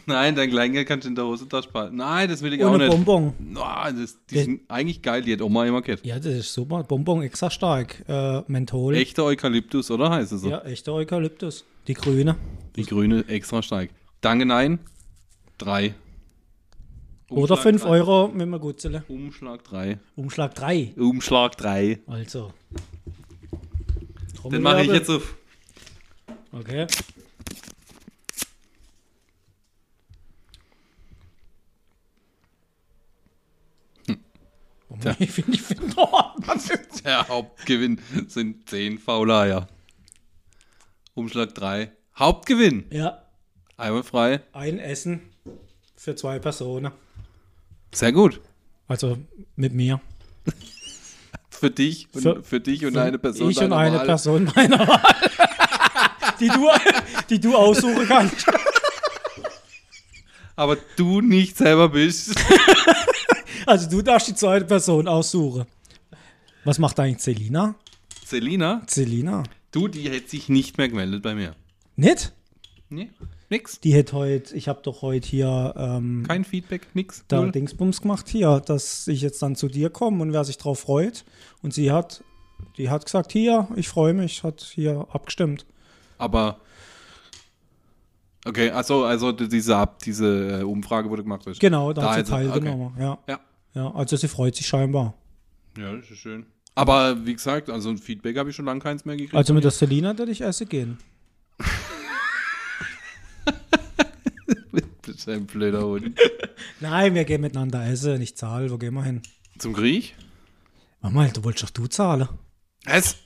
[0.07, 1.97] Nein, dein Kleingeld kannst du in der Hosentasche behalten.
[1.97, 2.97] Nein, das will ich auch ohne nicht.
[2.97, 3.35] Bonbon.
[3.39, 6.07] Na, das, die Das- sind eigentlich geil, die hat Oma immer gehabt.
[6.07, 6.82] Ja, das ist super.
[6.85, 8.03] Bonbon extra stark.
[8.09, 8.95] Äh, Menthol.
[8.95, 10.49] Echter Eukalyptus, oder heißt es so?
[10.49, 11.64] Ja, echter Eukalyptus.
[11.87, 12.37] Die grüne.
[12.76, 13.91] Die grüne extra stark.
[14.22, 14.78] Danke, nein.
[15.59, 15.95] Drei.
[17.28, 17.91] Oder Umschlag 5 drei.
[17.91, 19.05] Euro mit einem Gutzele.
[19.09, 19.99] Umschlag 3.
[20.16, 20.95] Umschlag 3.
[20.97, 21.99] Umschlag 3.
[22.07, 22.55] Also.
[24.51, 25.37] Den mache ich jetzt auf.
[26.53, 26.87] Okay.
[34.95, 39.68] Oh Mann, Ich finde, ich finde, oh, was ist Der Hauptgewinn sind 10 faule Eier.
[41.14, 41.90] Umschlag 3.
[42.18, 42.86] Hauptgewinn.
[42.90, 43.22] Ja,
[43.76, 44.40] Einmal frei.
[44.53, 45.20] ein Essen
[45.97, 46.92] für zwei Personen.
[47.92, 48.40] Sehr gut.
[48.86, 49.18] Also
[49.57, 50.01] mit mir.
[51.51, 53.51] Für dich und Für- für, dich und eine Person.
[53.51, 54.07] Ich und eine Wahl.
[54.07, 55.01] Person meiner Wahl.
[56.40, 56.68] die, du,
[57.30, 58.47] die du aussuchen kannst.
[60.57, 62.34] Aber du nicht selber bist.
[63.66, 65.64] Also du darfst die zweite Person aussuchen.
[66.64, 67.74] Was macht eigentlich Selina?
[68.24, 69.42] Selina, Selina?
[69.72, 71.54] du, die hätte sich nicht mehr gemeldet bei mir.
[71.96, 72.32] Nicht?
[72.88, 73.10] Nee,
[73.50, 73.80] nix.
[73.80, 77.24] Die hätte heute, ich habe doch heute hier ähm, Kein Feedback, nix.
[77.28, 77.52] da Null.
[77.52, 81.24] Dingsbums gemacht hier, dass ich jetzt dann zu dir komme und wer sich drauf freut.
[81.62, 82.22] Und sie hat,
[82.78, 85.66] die hat gesagt, hier, ich freue mich, hat hier abgestimmt.
[86.18, 86.58] Aber.
[88.46, 91.46] Okay, also, also diese, Ab- diese äh, Umfrage wurde gemacht.
[91.46, 92.92] ist- Genau, da, hat sie ist es, teilgenommen.
[92.98, 93.18] Ja.
[93.26, 93.40] Ja.
[93.75, 95.14] Ja, also sie freut sich scheinbar.
[95.77, 96.47] Ja, das ist schön.
[96.75, 99.35] Aber wie gesagt, also ein Feedback habe ich schon lange keins mehr gekriegt.
[99.35, 100.99] Also mit der Selina würde ich essen gehen.
[105.07, 106.18] Das ist ein blöder Hund.
[106.81, 108.70] Nein, wir gehen miteinander essen, ich zahle.
[108.70, 109.20] Wo gehen wir hin?
[109.59, 110.14] Zum Griech?
[111.03, 112.29] Mama, du wolltest doch du zahlen.
[112.87, 113.16] Was?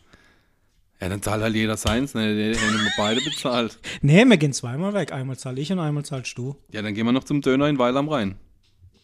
[1.00, 2.34] Ja, dann zahlt halt jeder seins, ne?
[2.34, 3.78] Die haben wir beide bezahlt.
[4.02, 5.12] Nee, wir gehen zweimal weg.
[5.12, 6.56] Einmal zahle ich und einmal zahlst du.
[6.72, 8.34] Ja, dann gehen wir noch zum Döner in Weil am Rhein.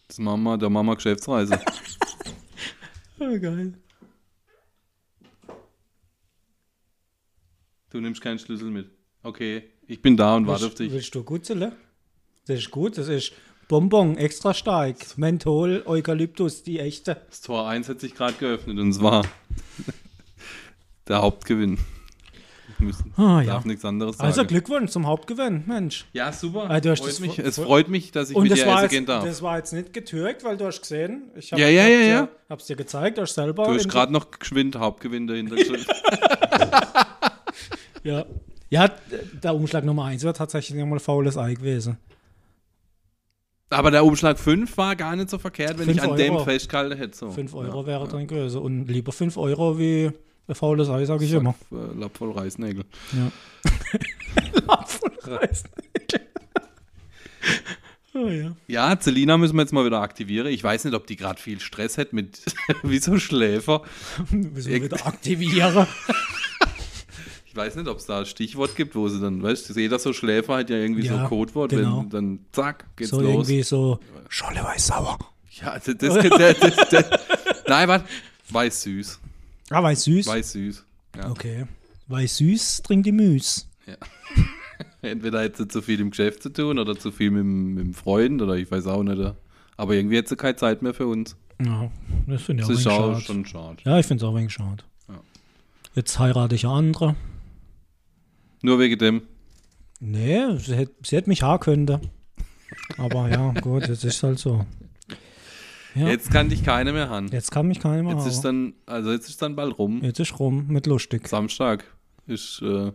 [0.07, 1.59] Das da machen wir Geschäftsreise.
[3.19, 3.73] Oh, geil.
[7.89, 8.91] Du nimmst keinen Schlüssel mit.
[9.23, 10.91] Okay, ich bin da und warte auf dich.
[10.91, 11.75] willst du Gutzele?
[12.45, 13.33] Das ist gut, das ist
[13.67, 15.17] Bonbon, extra stark.
[15.17, 17.21] Menthol, Eukalyptus, die echte.
[17.29, 19.25] Das Tor 1 hat sich gerade geöffnet und es war
[21.07, 21.79] der Hauptgewinn.
[22.79, 23.67] Müssen, Ah, darf ja.
[23.67, 24.27] nichts anderes sagen.
[24.27, 26.05] Also Glückwunsch zum Hauptgewinn, Mensch.
[26.13, 26.67] ja, super.
[26.69, 27.39] Hast freut das mich.
[27.39, 29.23] Es freut mich, dass ich Und mit das dir essen jetzt, gehen darf.
[29.23, 31.31] das war jetzt nicht getürkt, weil du hast gesehen.
[31.35, 32.27] Ich hab, Ja, ja, ja, dir- ja.
[32.49, 33.63] Hab's dir gezeigt, du hast selber.
[33.65, 35.85] Du hast gerade noch geschwind Hauptgewinn dahinter geschrieben.
[38.03, 38.25] Ja.
[38.69, 38.89] Ja,
[39.43, 41.97] der Umschlag Nummer 1 war tatsächlich nochmal faules Ei gewesen.
[43.69, 46.43] Aber der Umschlag 5 war gar nicht so verkehrt, wenn Fünf ich an dem Euro.
[46.43, 47.17] festgehalten hätte.
[47.17, 47.31] So.
[47.31, 48.61] 5 Euro ja, wäre drin gewesen.
[48.61, 50.11] Und lieber 5 Euro wie
[50.47, 51.55] ein faules Ei, sage ich immer.
[51.71, 52.85] Äh, Lapp voll Reißnägel.
[53.13, 53.31] Ja.
[58.13, 58.55] oh, ja.
[58.67, 60.47] Ja, Celina müssen wir jetzt mal wieder aktivieren.
[60.47, 62.41] Ich weiß nicht, ob die gerade viel Stress hat mit
[62.83, 63.81] wie so Schläfer.
[64.29, 65.87] Wir wieder aktivieren.
[67.47, 69.97] Ich weiß nicht, ob es da ein Stichwort gibt, wo sie dann, weißt du, jeder
[69.97, 71.99] so Schläfer hat ja irgendwie so Ja, ein Codewort, genau.
[71.99, 73.31] wenn dann zack, geht's so los.
[73.31, 73.97] irgendwie so
[74.27, 75.17] Scholle weiß sauer.
[75.61, 77.05] Ja, das, das, das, das,
[77.65, 78.09] Nein, warte.
[78.49, 79.21] Weiß süß.
[79.69, 80.27] Ah, weiß süß.
[80.27, 80.85] Weiß süß.
[81.17, 81.29] Ja.
[81.31, 81.65] Okay.
[82.07, 83.67] Weil süß trinkt die Müs.
[85.01, 87.83] Entweder hätte sie zu viel im Geschäft zu tun oder zu viel mit, dem- mit
[87.85, 89.33] dem Freund oder ich weiß auch nicht.
[89.77, 91.35] Aber irgendwie hat sie keine Zeit mehr für uns.
[91.63, 91.89] Ja,
[92.27, 93.77] das finde ich auch ist ein auch schon schade.
[93.85, 94.83] Ja, ich finde es auch ein wenig schade.
[95.07, 95.19] Ja.
[95.95, 97.15] Jetzt heirate ich eine andere.
[98.61, 99.21] Nur wegen dem.
[99.99, 102.09] Nee, sie hätte, sie hätte mich haben können.
[102.97, 104.65] Aber ja, gut, jetzt ist halt so.
[105.95, 107.29] Ja, jetzt, Jetzt kann dich keiner mehr haben.
[107.49, 108.73] kann mich keiner mehr Jetzt ist haben.
[108.85, 110.03] dann, also jetzt ist dann bald rum.
[110.03, 111.27] Jetzt ist rum mit lustig.
[111.27, 111.85] Samstag
[112.27, 112.91] ist, äh,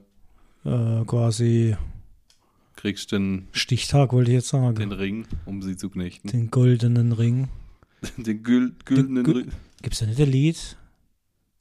[0.65, 1.77] Äh, quasi
[2.77, 4.75] kriegst den, Stichtag, wollte ich jetzt sagen.
[4.75, 6.29] den Ring, um sie zu knechten.
[6.29, 7.49] Den goldenen Ring.
[8.17, 9.53] Den gül güldenen Gü- Ring.
[9.83, 10.77] Gibt es da nicht ein Lied?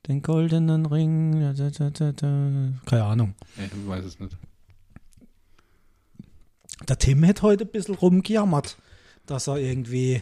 [0.08, 1.40] Den goldenen Ring.
[1.56, 2.74] Da, da, da.
[2.86, 3.34] Keine Ahnung.
[3.58, 4.38] Ich weiß es nicht.
[6.88, 8.78] Der Tim hat heute ein bisschen rumgejammert,
[9.26, 10.22] dass er irgendwie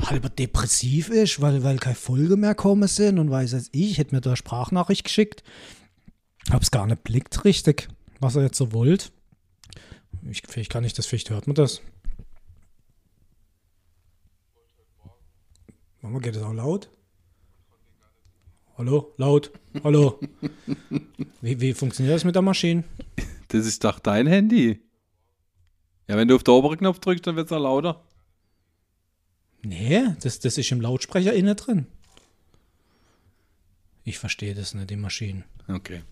[0.00, 4.14] halber depressiv ist, weil, weil keine Folge mehr kommen sind und weiß jetzt ich, hätte
[4.14, 5.42] mir da eine Sprachnachricht geschickt.
[6.50, 7.88] Hab's gar nicht blickt richtig,
[8.20, 9.12] was er jetzt so wollt.
[10.28, 11.80] Ich, vielleicht kann ich das, vielleicht hört man das.
[16.02, 16.90] Mama, geht das auch laut?
[18.78, 19.12] Hallo?
[19.18, 19.52] Laut?
[19.84, 20.18] Hallo?
[21.42, 22.84] wie, wie funktioniert das mit der Maschine?
[23.48, 24.80] Das ist doch dein Handy.
[26.08, 28.02] Ja, wenn du auf den oberen Knopf drückst, dann wird es auch lauter.
[29.62, 31.86] Nee, das, das ist im Lautsprecher innen drin.
[34.04, 35.44] Ich verstehe das nicht, die Maschinen.
[35.68, 36.02] Okay.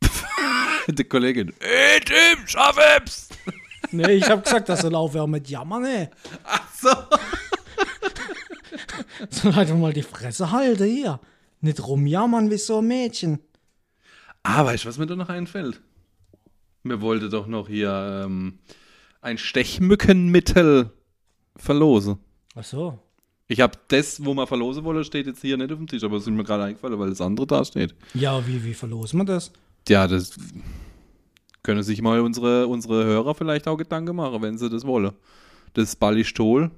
[0.88, 1.52] Die Kollegin.
[1.58, 3.28] Ey, Tim, schaff es!
[3.90, 6.10] Nee, ich habe gesagt, das soll aufhören mit Jammern, ne?
[6.44, 6.90] Ach so.
[9.30, 11.20] Soll einfach mal die Fresse halten hier.
[11.60, 13.40] Nicht rumjammern wie so ein Mädchen.
[14.42, 15.80] Ah, weißt du, was mir da noch einfällt?
[16.82, 18.58] Mir wollte doch noch hier ähm,
[19.26, 20.90] ein Stechmückenmittel
[21.56, 22.18] verlosen.
[22.54, 22.98] Ach so.
[23.48, 26.16] Ich habe das, wo man verlosen wollte, steht jetzt hier nicht auf dem Tisch, aber
[26.16, 27.94] es ist mir gerade eingefallen, weil das andere da steht.
[28.14, 29.52] Ja, wie, wie verlosen wir das?
[29.88, 30.36] Ja, das
[31.62, 35.12] können sich mal unsere, unsere Hörer vielleicht auch Gedanken machen, wenn sie das wollen.
[35.74, 36.70] Das ist Ballistol.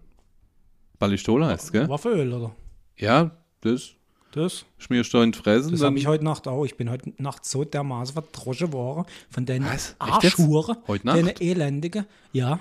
[0.98, 1.88] Ballistol heißt gell?
[1.88, 2.56] Waffeöl, oder?
[2.96, 3.30] Ja,
[3.60, 3.94] das
[4.38, 4.64] Das?
[4.78, 5.68] schmierst du in die Fresse.
[5.72, 6.64] Das habe ich heute Nacht auch.
[6.64, 9.66] Ich bin heute Nacht so dermaßen verdroschen worden von den?
[9.98, 10.76] Arschhuren.
[10.86, 11.40] Heute Den Nacht?
[11.40, 12.06] elendigen.
[12.32, 12.60] Ja,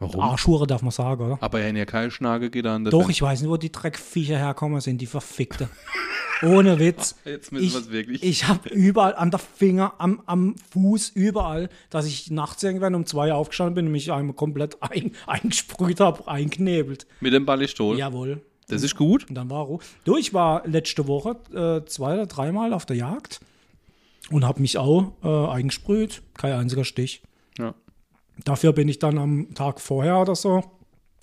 [0.00, 0.20] Warum?
[0.20, 1.38] Arschhure darf man sagen, oder?
[1.40, 2.84] Aber er hat ja keine Schnage getan.
[2.86, 5.68] Doch, ich weiß nicht, wo die Dreckviecher herkommen sind, die verfickte.
[6.42, 7.14] Ohne Witz.
[7.24, 8.22] Jetzt müssen ich, wir's wirklich.
[8.24, 13.06] Ich habe überall an der Finger, am, am Fuß, überall, dass ich nachts irgendwann um
[13.06, 17.06] zwei aufgestanden bin und mich einmal komplett ein, eingesprüht habe, einknebelt.
[17.20, 17.96] Mit dem Ballistol.
[17.96, 18.42] Jawohl.
[18.68, 19.28] Das ist gut.
[19.28, 19.80] Und dann war Ruhe.
[20.04, 23.40] Du, ich war letzte Woche äh, zwei oder dreimal auf der Jagd
[24.30, 26.22] und habe mich auch äh, eingesprüht.
[26.34, 27.22] Kein einziger Stich.
[27.58, 27.74] Ja.
[28.44, 30.64] Dafür bin ich dann am Tag vorher oder so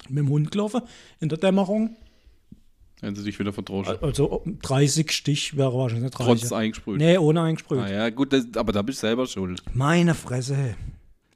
[0.07, 0.81] mit dem Hund gelaufen
[1.19, 1.95] in der Dämmerung.
[3.01, 3.97] Wenn sie dich wieder verdroschen.
[4.01, 6.41] Also 30 Stich wäre wahrscheinlich nicht 30.
[6.41, 6.99] Trotz eingesprüht.
[6.99, 7.80] Nee, ohne eingesprüht.
[7.80, 9.63] Ah ja, gut, das, aber da bist du selber schuld.
[9.73, 10.76] Meine Fresse.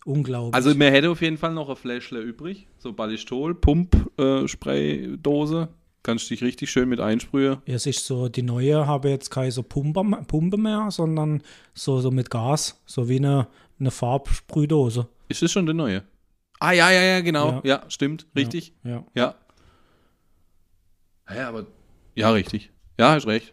[0.06, 0.54] Unglaublich.
[0.54, 2.68] Also mir hätte auf jeden Fall noch ein Fläschle übrig.
[2.78, 5.70] So Ballistol, Pump-Spraydose.
[6.06, 7.64] Kannst dich richtig schön mit einsprühen.
[7.66, 11.42] es ist so, die neue habe jetzt keine so Pumpe, Pumpe mehr, sondern
[11.74, 13.48] so, so mit Gas, so wie eine,
[13.80, 15.08] eine Farbsprühdose.
[15.30, 16.04] Ist das schon der neue?
[16.60, 17.60] Ah, ja, ja, ja, genau.
[17.64, 18.28] Ja, stimmt.
[18.36, 18.74] Richtig.
[18.84, 19.04] Ja.
[19.16, 19.36] Ja.
[21.34, 21.66] Ja, aber.
[22.14, 22.70] Ja, richtig.
[23.00, 23.52] Ja, hast recht.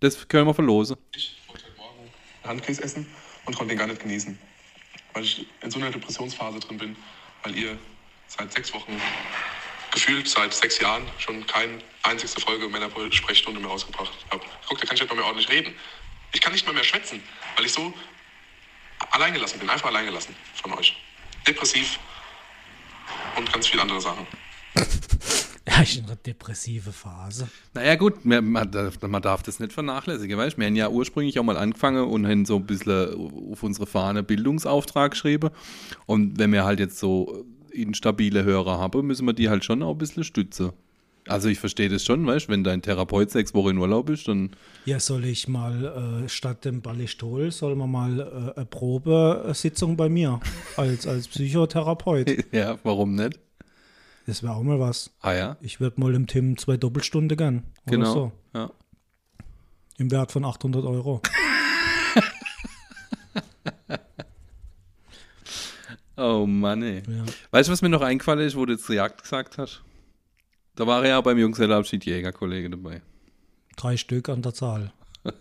[0.00, 0.96] Das können wir verlosen.
[1.14, 2.10] Ich wollte heute Morgen
[2.42, 3.06] Handkäse essen
[3.44, 4.36] und konnte den gar nicht genießen.
[5.14, 6.96] Weil ich in so einer Depressionsphase drin bin,
[7.44, 7.78] weil ihr
[8.26, 9.00] seit sechs Wochen,
[9.96, 14.46] gefühlt seit sechs Jahren, schon keine einzigste Folge Männer-Sprechstunde mehr ausgebracht habt.
[14.68, 15.74] Guck, da kann ich nicht mal mehr ordentlich reden.
[16.34, 17.22] Ich kann nicht mal mehr schwätzen,
[17.56, 17.94] weil ich so
[19.10, 20.94] alleingelassen bin, einfach alleingelassen von euch.
[21.46, 21.98] Depressiv
[23.36, 24.26] und ganz viele andere Sachen.
[25.68, 27.48] Ja, ich in einer depressive Phase.
[27.74, 30.60] Naja, gut, man, man, darf, man darf das nicht vernachlässigen, weißt du?
[30.60, 33.12] Wir haben ja ursprünglich auch mal angefangen und haben so ein bisschen
[33.50, 35.50] auf unsere Fahne Bildungsauftrag geschrieben.
[36.06, 37.44] Und wenn wir halt jetzt so
[37.80, 40.70] instabile Hörer haben, müssen wir die halt schon auch ein bisschen stützen.
[41.28, 44.28] Also ich verstehe das schon, weißt du, wenn dein Therapeut sechs Wochen in Urlaub ist,
[44.28, 44.50] dann
[44.84, 50.08] Ja, soll ich mal äh, statt dem Ballistol, soll man mal äh, eine Probesitzung bei
[50.08, 50.38] mir
[50.76, 52.44] als, als Psychotherapeut.
[52.52, 53.40] ja, warum nicht?
[54.28, 55.10] Das wäre auch mal was.
[55.20, 57.64] Ah ja, Ich würde mal dem Tim zwei Doppelstunden gern.
[57.86, 58.12] Genau.
[58.12, 58.32] so.
[58.54, 58.70] Ja.
[59.98, 61.22] Im Wert von 800 Euro.
[66.16, 67.02] Oh Mann, ey.
[67.08, 67.24] Ja.
[67.50, 69.82] Weißt du, was mir noch eingefallen ist, wo du jetzt Jagd gesagt hast?
[70.74, 73.02] Da war ja auch beim Jungselabschied Jägerkollege dabei.
[73.76, 74.92] Drei Stück an der Zahl.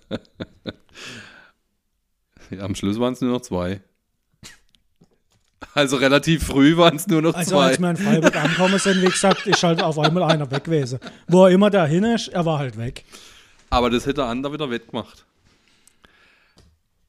[2.59, 3.81] Am Schluss waren es nur noch zwei.
[5.73, 7.65] Also relativ früh waren es nur noch Also zwei.
[7.67, 10.99] als wir in Freiburg angekommen sind, wie gesagt, ist halt auf einmal einer weg gewesen.
[11.27, 13.03] Wo er immer dahin ist, er war halt weg.
[13.69, 15.25] Aber das hätte der andere wieder wettgemacht.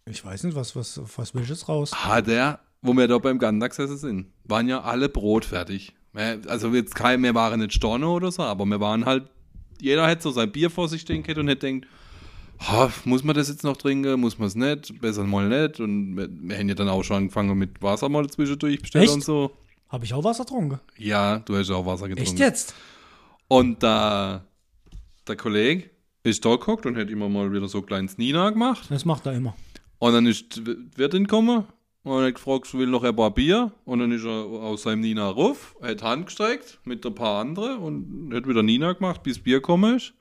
[0.06, 1.90] Ich weiß nicht, was, was, was will ich jetzt raus?
[1.92, 5.94] Ah, der, wo wir da beim Gandax sind, waren ja alle brotfertig.
[6.12, 9.24] Wir- Also jetzt kein, wir waren nicht Storno oder so, aber wir waren halt,
[9.80, 11.86] jeder hätte so sein Bier vor sich stehen gehabt und hätte denkt,
[12.60, 15.78] "Ha, muss man das jetzt noch trinken, muss man es nicht, besser mal nicht.
[15.80, 19.24] Und wir, wir haben ja dann auch schon angefangen mit Wasser mal zwischendurch bestellt und
[19.24, 19.50] so.
[19.88, 20.80] Habe ich auch Wasser getrunken?
[20.96, 22.30] Ja, du hast auch Wasser getrunken.
[22.32, 22.74] Echt jetzt?
[23.48, 24.44] Und da,
[25.28, 25.90] der Kollege
[26.24, 28.86] ist da geguckt und hat immer mal wieder so ein kleines Nina gemacht.
[28.88, 29.54] Das macht er immer.
[29.98, 30.60] Und dann ist
[30.96, 31.64] Wirtin gekommen
[32.06, 33.72] und hat gefragt, will noch ein paar Bier.
[33.84, 37.78] Und dann ist er aus seinem Nina ruf, hat Hand gestreckt mit ein paar anderen
[37.78, 40.12] und hat wieder Nina gemacht, bis Bier gekommen ist.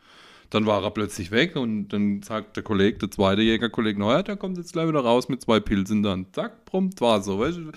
[0.49, 4.35] Dann war er plötzlich weg und dann sagt der Kollege, der zweite Jägerkollege, naja, der
[4.35, 6.25] kommt jetzt gleich wieder raus mit zwei Pilzen dann.
[6.33, 7.39] Zack, prompt war so.
[7.39, 7.71] Weißt du?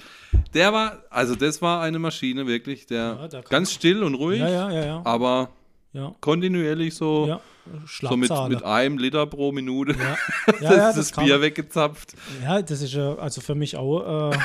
[0.54, 4.48] Der war, also das war eine Maschine wirklich, der, Ja, ganz still und ruhig, Ja,
[4.48, 5.02] ja, ja, ja.
[5.04, 5.50] aber
[5.92, 7.40] ja, kontinuierlich so, ja.
[7.86, 10.16] so mit, mit einem Liter pro Minute ja.
[10.46, 12.14] das, Ja, das, das Bier weggezapft.
[12.42, 14.32] Ja, das ist ja also für mich auch.
[14.32, 14.38] Äh,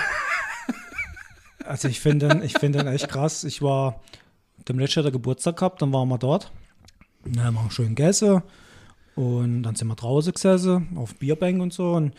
[1.66, 3.44] also ich finde den, ich finde den echt krass.
[3.44, 4.02] Ich war
[4.68, 6.52] dem letzten Jahr der Geburtstag gehabt, dann waren wir dort.
[7.26, 8.42] Dann haben wir schön gegessen
[9.16, 12.14] und dann sind wir draußen gesessen auf Bierbank und so und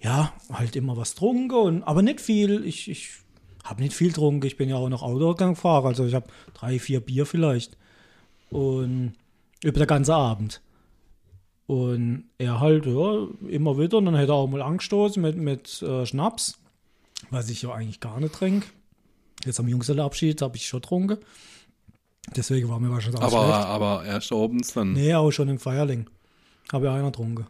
[0.00, 2.64] ja, halt immer was getrunken und aber nicht viel.
[2.64, 3.10] Ich, ich
[3.62, 4.46] habe nicht viel getrunken.
[4.46, 7.76] Ich bin ja auch noch Autogangfahrer, also ich habe drei, vier Bier vielleicht
[8.50, 9.14] und
[9.62, 10.60] über den ganzen Abend.
[11.66, 13.98] Und er halt, ja, immer wieder.
[13.98, 16.58] Und dann hätte er auch mal angestoßen mit, mit äh, Schnaps,
[17.30, 18.66] was ich ja eigentlich gar nicht trinke.
[19.44, 21.18] Jetzt am Jungselabschied habe ich schon getrunken.
[22.36, 23.68] Deswegen war mir wahrscheinlich auch Aber, schlecht.
[23.68, 24.92] aber erst abends dann.
[24.92, 26.08] Nee, auch schon im Feierling.
[26.72, 27.46] Habe ja einer getrunken.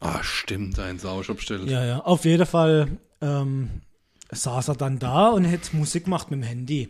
[0.00, 1.68] Ah, stimmt, ein bestellt.
[1.68, 2.00] Ja, ja.
[2.00, 3.82] Auf jeden Fall ähm,
[4.30, 6.88] saß er dann da und hat Musik gemacht mit dem Handy.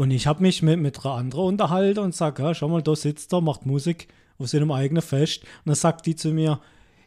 [0.00, 2.96] Und ich habe mich mit, mit einer anderen unterhalten und sage, ja, schau mal, da
[2.96, 4.08] sitzt er, macht Musik
[4.38, 5.42] auf seinem eigenen Fest.
[5.42, 6.58] Und dann sagt die zu mir,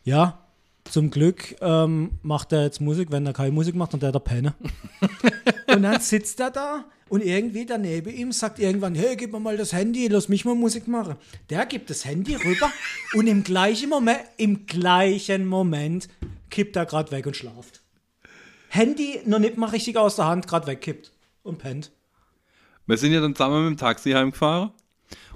[0.03, 0.45] ja,
[0.83, 4.19] zum Glück ähm, macht er jetzt Musik, wenn er keine Musik macht, dann der der
[4.19, 4.53] Penne.
[5.73, 9.57] und dann sitzt er da und irgendwie daneben ihm sagt irgendwann, hey, gib mir mal
[9.57, 11.15] das Handy, lass mich mal Musik machen.
[11.49, 12.71] Der gibt das Handy rüber
[13.15, 16.09] und im gleichen Moment, im gleichen Moment
[16.51, 17.81] kippt er gerade weg und schlaft.
[18.69, 21.11] Handy noch nicht mal richtig aus der Hand, gerade wegkippt
[21.41, 21.91] und pennt.
[22.85, 24.71] Wir sind ja dann zusammen mit dem Taxi heimgefahren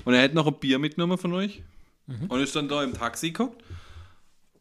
[0.05, 1.63] und er hätte noch ein Bier mitgenommen von euch
[2.29, 3.63] und ist dann da im Taxi geguckt.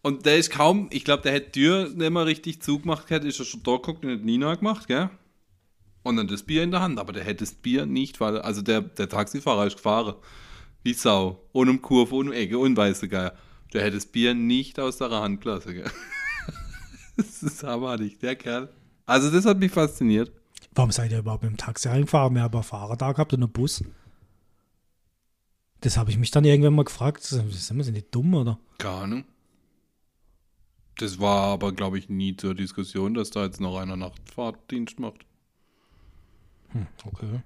[0.02, 3.24] Und der ist kaum, ich glaube, der hätte die Tür nicht mal richtig zugemacht gehabt,
[3.24, 5.10] ist er schon da geguckt und hat Nina gemacht, gell?
[6.04, 8.62] Und dann das Bier in der Hand, aber der hätte das Bier nicht, weil, also
[8.62, 10.14] der, der Taxifahrer ist gefahren.
[10.84, 11.42] Wie Sau.
[11.52, 13.34] Ohne um Kurve, ohne um Ecke, und weiße Geier.
[13.72, 15.90] Der hätte das Bier nicht aus der Hand gelassen, gell?
[17.16, 18.68] das ist abartig, der Kerl.
[19.06, 20.30] Also das hat mich fasziniert.
[20.76, 22.34] Warum seid ihr überhaupt mit dem Taxi reingefahren?
[22.34, 23.82] Wir haben einen Fahrer da gehabt und einen Bus.
[25.80, 27.22] Das habe ich mich dann irgendwann mal gefragt.
[27.22, 27.46] Sind
[27.76, 28.58] wir sind die dumm oder?
[28.78, 29.24] Keine Ahnung.
[30.98, 35.26] Das war aber, glaube ich, nie zur Diskussion, dass da jetzt noch einer Nachtfahrtdienst macht.
[37.04, 37.40] Okay.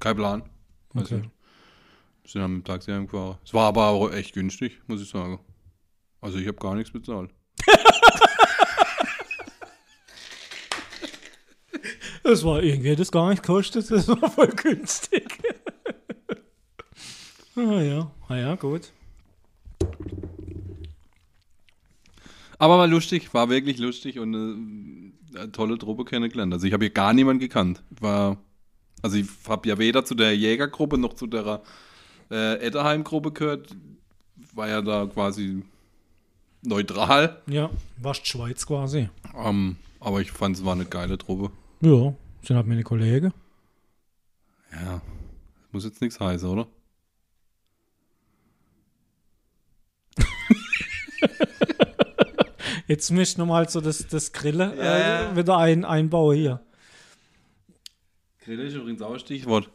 [0.00, 0.42] Kein Plan.
[0.92, 1.16] Weiß Okay.
[1.16, 1.30] nicht.
[2.24, 3.38] Wir sind dann mit dem Taxi heimgefahren.
[3.44, 5.40] Es war aber auch echt günstig, muss ich sagen.
[6.20, 7.30] Also ich habe gar nichts bezahlt.
[12.22, 13.90] Das war irgendwie, das gar nicht gekostet.
[13.90, 15.38] Das war voll günstig.
[17.56, 18.92] ah ja, ah ja, gut.
[22.58, 26.52] Aber war lustig, war wirklich lustig und äh, eine tolle Truppe kennengelernt.
[26.52, 27.82] Also ich habe hier gar niemanden gekannt.
[27.90, 28.36] War,
[29.02, 31.62] also ich habe ja weder zu der Jägergruppe noch zu der
[32.30, 33.74] äh, Etterheim-Gruppe gehört.
[34.54, 35.64] War ja da quasi
[36.62, 37.42] neutral.
[37.48, 39.08] Ja, warst Schweiz quasi.
[39.36, 41.50] Ähm, aber ich fand es war eine geile Truppe.
[41.82, 43.34] Ja, sind halt meine Kollegen.
[44.72, 45.02] Ja,
[45.72, 46.68] muss jetzt nichts heißen, oder?
[52.86, 56.60] Jetzt ich nochmal so das, das Grille Ja, äh, wieder ein, einbauen hier.
[58.44, 59.68] Grill ist übrigens auch ein Stichwort.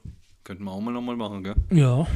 [0.45, 1.55] Könnten wir auch mal nochmal machen, gell?
[1.71, 2.07] Ja,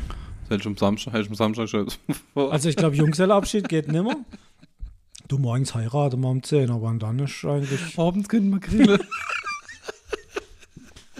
[0.47, 1.91] hätte ich am Samstag, hätte ich am Samstag schon
[2.35, 4.15] also ich glaube, Jungselabschied geht nimmer.
[5.27, 7.99] Du morgens heiraten wir um 10, aber dann ist eigentlich.
[7.99, 9.01] Abends könnten wir grillen.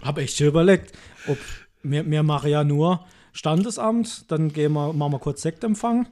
[0.01, 0.97] Habe echt schon überlegt,
[1.27, 1.37] ob
[1.83, 6.07] wir, wir machen ja nur Standesamt, dann gehen wir, machen wir kurz Sektempfang.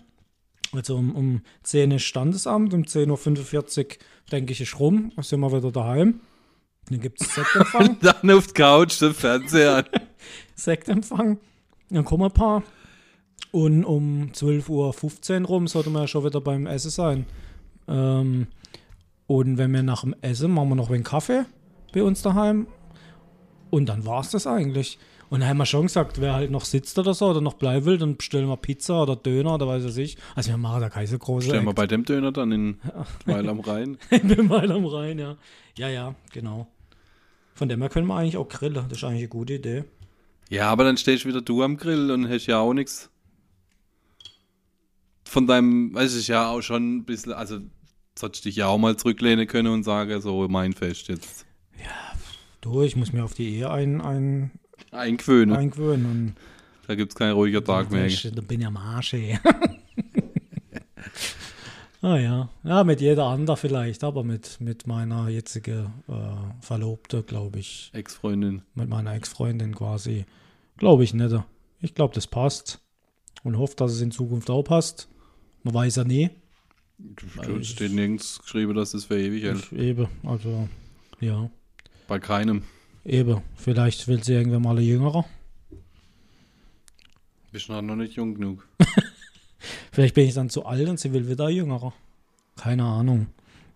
[0.72, 3.86] Also um, um 10 ist Standesamt, um 10.45 Uhr
[4.32, 6.22] denke ich ist rum, dann sind wir wieder daheim.
[6.90, 7.98] Dann gibt es Sektempfang.
[8.02, 9.86] Dann auf die Couch, den Fernseher an.
[10.56, 11.40] Sektempfang.
[11.90, 12.64] Dann kommen ein paar.
[13.52, 17.26] Und um 12.15 Uhr rum sollte man ja schon wieder beim Essen sein.
[17.88, 18.48] Ähm,
[19.26, 21.46] und wenn wir nach dem Essen machen wir noch einen Kaffee
[21.94, 22.68] bei uns daheim.
[23.70, 24.98] Und dann war es das eigentlich.
[25.30, 27.86] Und dann haben wir schon gesagt, wer halt noch sitzt oder so oder noch bleiben
[27.86, 30.18] will, dann bestellen wir Pizza oder Döner oder weiß ich.
[30.36, 32.80] Also wir machen da keine so große Stellen wir bei dem Döner dann in
[33.26, 33.98] Weil am Rhein.
[34.10, 35.38] Bin mal am Rhein, ja.
[35.78, 36.68] Ja, ja, genau.
[37.54, 38.74] Von dem her können wir eigentlich auch grillen.
[38.74, 39.84] Das ist eigentlich eine gute Idee.
[40.50, 43.12] Ja, aber dann stehst wieder du am Grill und hast ja auch nichts
[45.26, 47.60] von deinem, weiß ich ja auch schon ein bisschen, also
[48.18, 51.46] solltest dich ja auch mal zurücklehnen können und sagen, so mein Fest jetzt
[52.62, 54.52] Du, ich muss mir auf die Ehe ein, ein,
[54.92, 55.56] eingewöhnen.
[55.56, 56.06] eingewöhnen.
[56.06, 56.36] Und
[56.88, 58.06] Da gibt es keinen ruhiger Tag mehr.
[58.06, 59.40] Ich, da bin ja am Arsch, ey.
[62.02, 62.50] ah ja.
[62.64, 68.62] Ja, mit jeder andere vielleicht, aber mit, mit meiner jetzigen äh, Verlobte, glaube ich, Ex-Freundin.
[68.76, 70.26] mit meiner Ex-Freundin quasi,
[70.78, 71.36] glaube ich nicht.
[71.80, 72.82] Ich glaube, das passt.
[73.44, 75.08] Und hoffe, dass es in Zukunft auch passt.
[75.64, 76.30] Man weiß ja nie.
[77.58, 79.72] Es steht nirgends geschrieben, dass es für ewig hält.
[79.72, 80.68] Eben, also,
[81.22, 81.50] ja.
[82.10, 82.64] Bei keinem.
[83.06, 85.26] Eben, vielleicht will sie irgendwann mal ein Jüngerer.
[87.52, 88.68] Bist noch nicht jung genug.
[89.92, 91.94] Vielleicht bin ich dann zu alt und sie will wieder ein Jüngerer.
[92.56, 93.28] Keine Ahnung.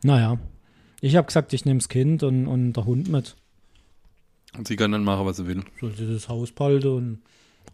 [0.03, 0.39] Naja,
[0.99, 3.35] ich habe gesagt, ich nehme das Kind und, und der Hund mit.
[4.57, 5.63] Und sie kann dann machen, was sie will.
[5.79, 7.21] Soll sie das Haus behalten und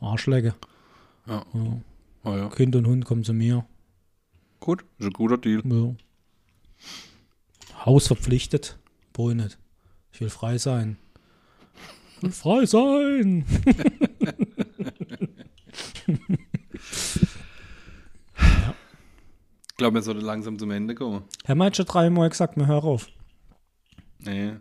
[0.01, 0.53] Arsch lecken.
[1.25, 1.45] Ja.
[1.53, 1.81] Ja.
[2.25, 2.49] Oh ja.
[2.49, 3.65] Kind und Hund kommen zu mir.
[4.59, 5.61] Gut, ist ein guter Deal.
[5.65, 5.95] Ja.
[7.85, 8.77] Haus verpflichtet.
[9.13, 9.57] Wohl nicht.
[10.11, 10.97] Ich will frei sein.
[12.17, 13.45] Ich will frei sein.
[19.69, 21.23] Ich glaube, wir sollten langsam zum Ende kommen.
[21.45, 23.07] Herr Meitsch schon dreimal gesagt, wir hören auf.
[24.19, 24.53] Nee.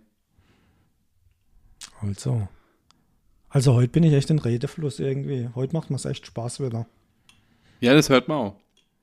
[2.01, 2.47] Also.
[3.49, 5.49] Also heute bin ich echt in Redefluss irgendwie.
[5.55, 6.87] Heute macht mir es echt Spaß wieder.
[7.81, 8.57] Ja, das hört man auch.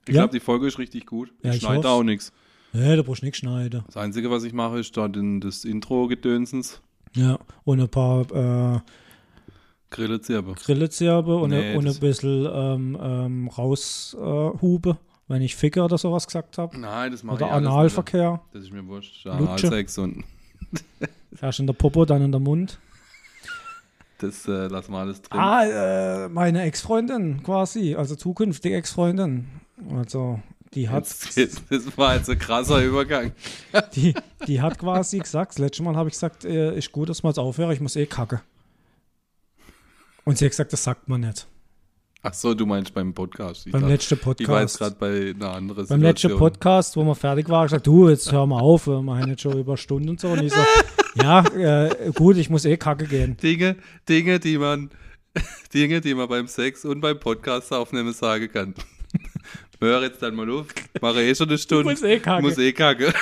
[0.06, 0.22] Ich Ja?
[0.22, 1.32] glaube, die Folge ist richtig gut.
[1.42, 1.86] Ja, ich ich schneide hoff's.
[1.88, 2.32] auch nichts.
[2.76, 3.82] Nee, da brauchst du nichts schneiden.
[3.86, 6.80] Das Einzige, was ich mache, ist da den, das Intro-Gedönsens.
[7.14, 8.80] Ja, und ein paar äh,
[9.90, 10.54] Grillezirbe.
[10.54, 14.94] Grillezirbe und, Nee, ein- und ein bisschen ähm, ähm, raushube, äh,
[15.28, 16.78] wenn ich Ficke oder sowas gesagt habe.
[16.78, 18.30] Nein, das mache Oder ich alles Analverkehr.
[18.32, 18.42] nicht.
[18.54, 19.26] Das ist mir wurscht.
[19.26, 20.24] Analsex und
[21.40, 22.78] Erst in der Popo, dann in der Mund.
[24.18, 25.38] das äh, lassen wir alles drin.
[25.40, 29.46] Ah, äh, meine Ex-Freundin quasi, also zukünftige Ex-Freundin.
[29.94, 30.40] Also,
[30.76, 33.32] die hat, jetzt, das war jetzt ein krasser Übergang.
[33.96, 34.14] die,
[34.46, 37.30] die hat quasi gesagt, das letzte Mal habe ich gesagt, äh, ist gut, dass wir
[37.30, 38.42] jetzt aufhören, ich muss eh kacke.
[40.24, 41.46] Und sie hat gesagt, das sagt man nicht.
[42.22, 43.66] Ach so, du meinst beim Podcast.
[43.66, 44.78] Ich, Beim dachte- letzten ich war jetzt Podcast.
[44.78, 48.46] gerade bei einer anderen Beim letzten Podcast, wo wir fertig waren, gesagt, du, jetzt hör
[48.46, 50.28] mal auf, wir haben jetzt schon über Stunden und so.
[50.30, 50.58] Und ich so,
[51.22, 53.36] ja, äh, gut, ich muss eh kacke gehen.
[53.36, 53.76] Dinge,
[54.08, 54.90] Dinge, die man,
[55.74, 58.74] Dinge, die man beim Sex und beim Podcast aufnehmen sagen kann.
[59.80, 60.66] Hör jetzt dann mal auf.
[61.00, 61.84] Mache eh schon eine Stunde.
[61.90, 62.42] muss eh kacke.
[62.42, 63.12] Muss eh kacke.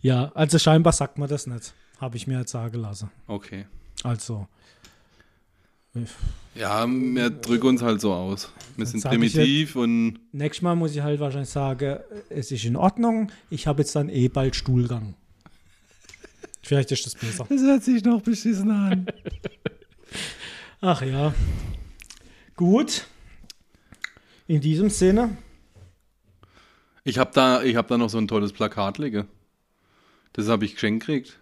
[0.00, 1.72] Ja, also scheinbar sagt man das nicht.
[2.00, 3.10] Habe ich mir jetzt sagen lassen.
[3.28, 3.66] Okay.
[4.02, 4.48] Also,
[6.56, 8.50] Ja, wir drücken uns halt so aus.
[8.76, 11.98] Wir sind primitiv und nächstes Mal muss ich halt wahrscheinlich sagen,
[12.30, 15.14] es ist in Ordnung, ich habe jetzt dann eh bald Stuhlgang.
[16.62, 17.46] Vielleicht ist das besser.
[17.48, 19.06] das hört sich noch beschissen an.
[20.84, 21.32] Ach ja.
[22.56, 23.06] Gut.
[24.48, 25.36] In diesem Sinne,
[27.04, 29.28] Ich habe da, ich hab da noch so ein tolles Plakat liegen.
[30.32, 31.38] Das habe ich geschenkt gekriegt.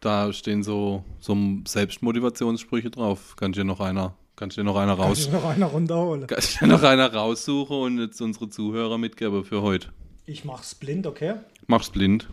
[0.00, 3.36] Da stehen so, so Selbstmotivationssprüche drauf.
[3.36, 6.26] Kann ich dir noch einer, kann ich dir noch einer raus, ich noch einer runterholen.
[6.26, 9.90] kann ich dir noch einer raussuchen und jetzt unsere Zuhörer mitgeben für heute.
[10.26, 11.34] Ich mach's blind, okay?
[11.68, 12.28] Mach's blind.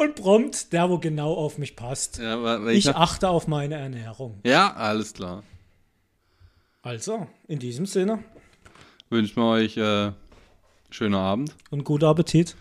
[0.00, 2.18] Und prompt der, wo genau auf mich passt.
[2.18, 2.96] Ja, wa- Ich welcher?
[2.96, 4.40] achte auf meine Ernährung.
[4.44, 5.42] ja, alles klar.
[6.82, 8.24] Also, in diesem Sinne
[9.10, 10.12] Wünschen wir euch äh,
[10.90, 11.54] schönen Abend.
[11.70, 12.56] und guten Appetit.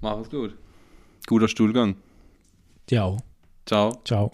[0.00, 0.56] Mach es gut.
[1.26, 1.96] Guter Stuhlgang.
[2.92, 3.18] Auch.
[3.66, 4.00] Ciao.
[4.04, 4.32] Ciao.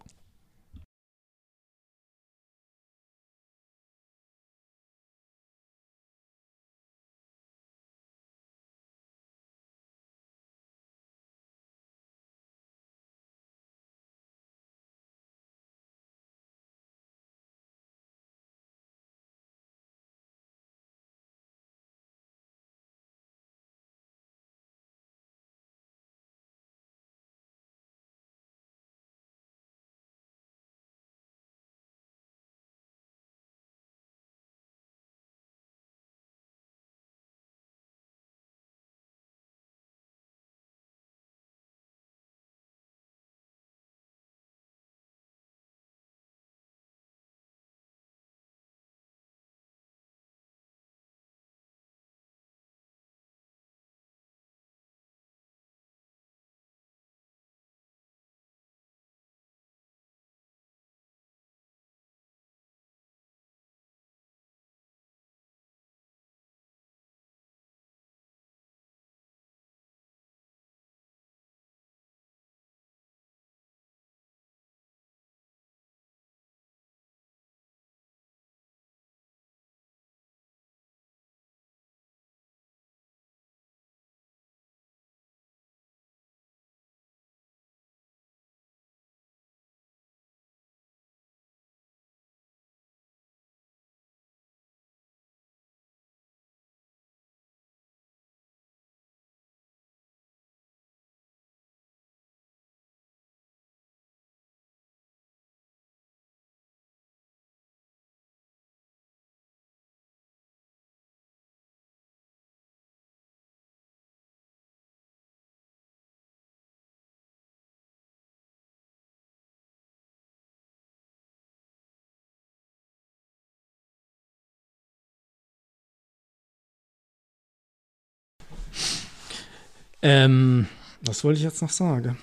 [130.02, 130.66] Ähm,
[131.02, 132.18] was wollte ich jetzt noch sagen?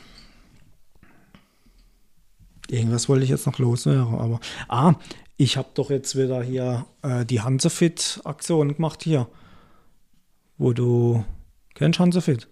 [2.70, 4.40] Irgendwas wollte ich jetzt noch loswerden, aber.
[4.68, 4.96] Ah,
[5.38, 9.28] ich habe doch jetzt wieder hier äh, die Hansefit-Aktion gemacht hier.
[10.58, 11.24] Wo du.
[11.74, 12.48] Kennst Hansefit?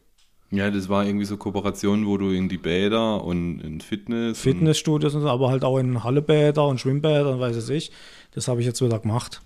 [0.50, 4.40] Ja, das war irgendwie so Kooperation, wo du in die Bäder und in Fitness.
[4.40, 7.92] Fitnessstudios und so, aber halt auch in Hallebäder und Schwimmbäder und weiß es ich.
[8.32, 9.42] Das habe ich jetzt wieder gemacht.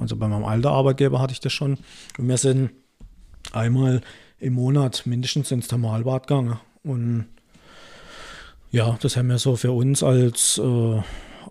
[0.00, 1.78] Also bei meinem alten Arbeitgeber hatte ich das schon.
[2.16, 2.70] Und wir sind
[3.52, 4.02] einmal
[4.42, 6.58] im Monat mindestens ins Thermalbad gegangen.
[6.82, 7.26] Und
[8.70, 11.00] ja, das haben wir so für uns als äh,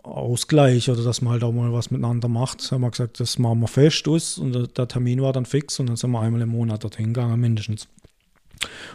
[0.04, 2.70] Ausgleich oder dass man halt auch mal was miteinander macht.
[2.72, 5.88] Haben wir gesagt, das machen wir fest aus und der, Termin war dann fix und
[5.88, 7.88] dann sind wir einmal im Monat dorthin gegangen, mindestens.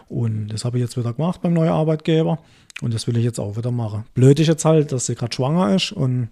[0.09, 2.39] Und das habe ich jetzt wieder gemacht beim neuen Arbeitgeber
[2.82, 4.05] und das will ich jetzt auch wieder machen.
[4.14, 6.28] Blöd ist jetzt halt, dass sie gerade schwanger ist und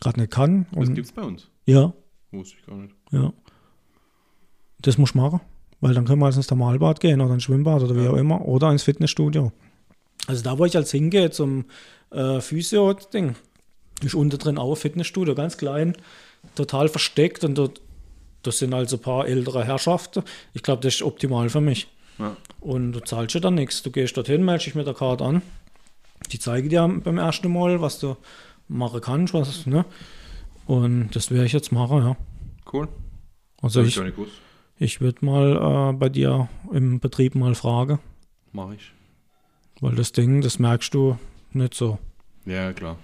[0.00, 0.66] gerade nicht kann.
[0.72, 1.48] Das Und gibt's bei uns.
[1.66, 1.92] ja,
[2.30, 2.94] Wusste ich gar nicht.
[3.10, 3.32] ja.
[4.80, 5.40] Das muss ich machen,
[5.84, 8.40] weil dann können wir also ins Thermalbad gehen oder ins Schwimmbad oder wie auch immer
[8.40, 9.52] oder ins Fitnessstudio.
[10.26, 11.66] Also da, wo ich als hingehe zum
[12.10, 13.34] äh, Physio-Ding,
[14.02, 15.94] ist unten drin auch ein Fitnessstudio, ganz klein,
[16.54, 17.82] total versteckt und dort,
[18.40, 20.22] das sind also ein paar ältere Herrschaften.
[20.54, 21.86] Ich glaube, das ist optimal für mich.
[22.18, 22.34] Ja.
[22.60, 23.82] Und du zahlst ja dann nichts.
[23.82, 25.42] Du gehst dorthin, meldest dich mit der Karte an.
[26.32, 28.16] Die zeigen dir beim ersten Mal, was du
[28.68, 29.34] machen kannst.
[29.34, 29.84] Was, ne?
[30.64, 32.16] Und das werde ich jetzt machen, ja.
[32.72, 32.88] Cool.
[33.60, 34.40] Also Hab ich, gewusst.
[34.84, 37.98] Ich würde mal äh, bei dir im Betrieb mal fragen,
[38.52, 38.92] Mach ich.
[39.80, 41.18] weil das Ding, das merkst du
[41.52, 41.98] nicht so.
[42.44, 42.98] Ja, klar.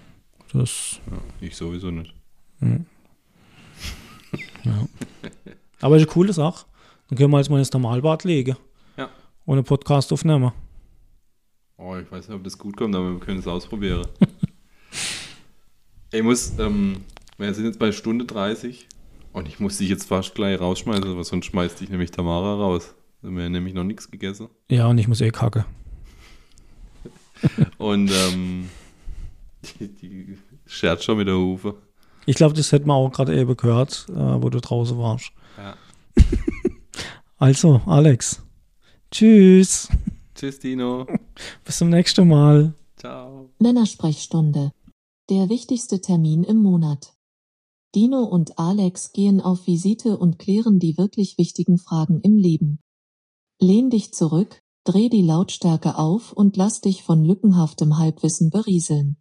[0.53, 2.13] Das, Ja, ich sowieso nicht.
[5.81, 6.67] aber ist eine coole Sache.
[7.09, 8.57] Dann können wir jetzt mal ins Normalbad legen.
[8.97, 9.09] Ja.
[9.47, 10.53] Einen Podcast aufnehmen.
[11.77, 14.07] Oh, ich weiß nicht, ob das gut kommt, aber wir können es ausprobieren.
[16.13, 17.05] ich muss, ähm,
[17.39, 18.87] wir sind jetzt bei Stunde 30
[19.33, 22.95] und ich muss dich jetzt fast gleich rausschmeißen, weil sonst schmeißt dich nämlich Tamara raus.
[23.23, 24.49] Wir haben nämlich noch nichts gegessen.
[24.71, 25.67] Ja, und ich muss eh kacke.
[27.79, 28.69] Und ähm,
[29.63, 31.75] die, die schert schon mit der Hufe.
[32.27, 35.33] Ich glaube, das hätten wir auch gerade eben gehört, äh, wo du draußen warst.
[35.57, 35.77] Ja.
[37.39, 38.43] Also, Alex.
[39.11, 39.89] Tschüss.
[40.35, 41.07] Tschüss, Dino.
[41.65, 42.75] Bis zum nächsten Mal.
[42.99, 43.49] Ciao.
[43.59, 44.73] Männersprechstunde.
[45.31, 47.15] Der wichtigste Termin im Monat.
[47.95, 52.81] Dino und Alex gehen auf Visite und klären die wirklich wichtigen Fragen im Leben.
[53.59, 59.20] Lehn dich zurück, dreh die Lautstärke auf und lass dich von lückenhaftem Halbwissen berieseln.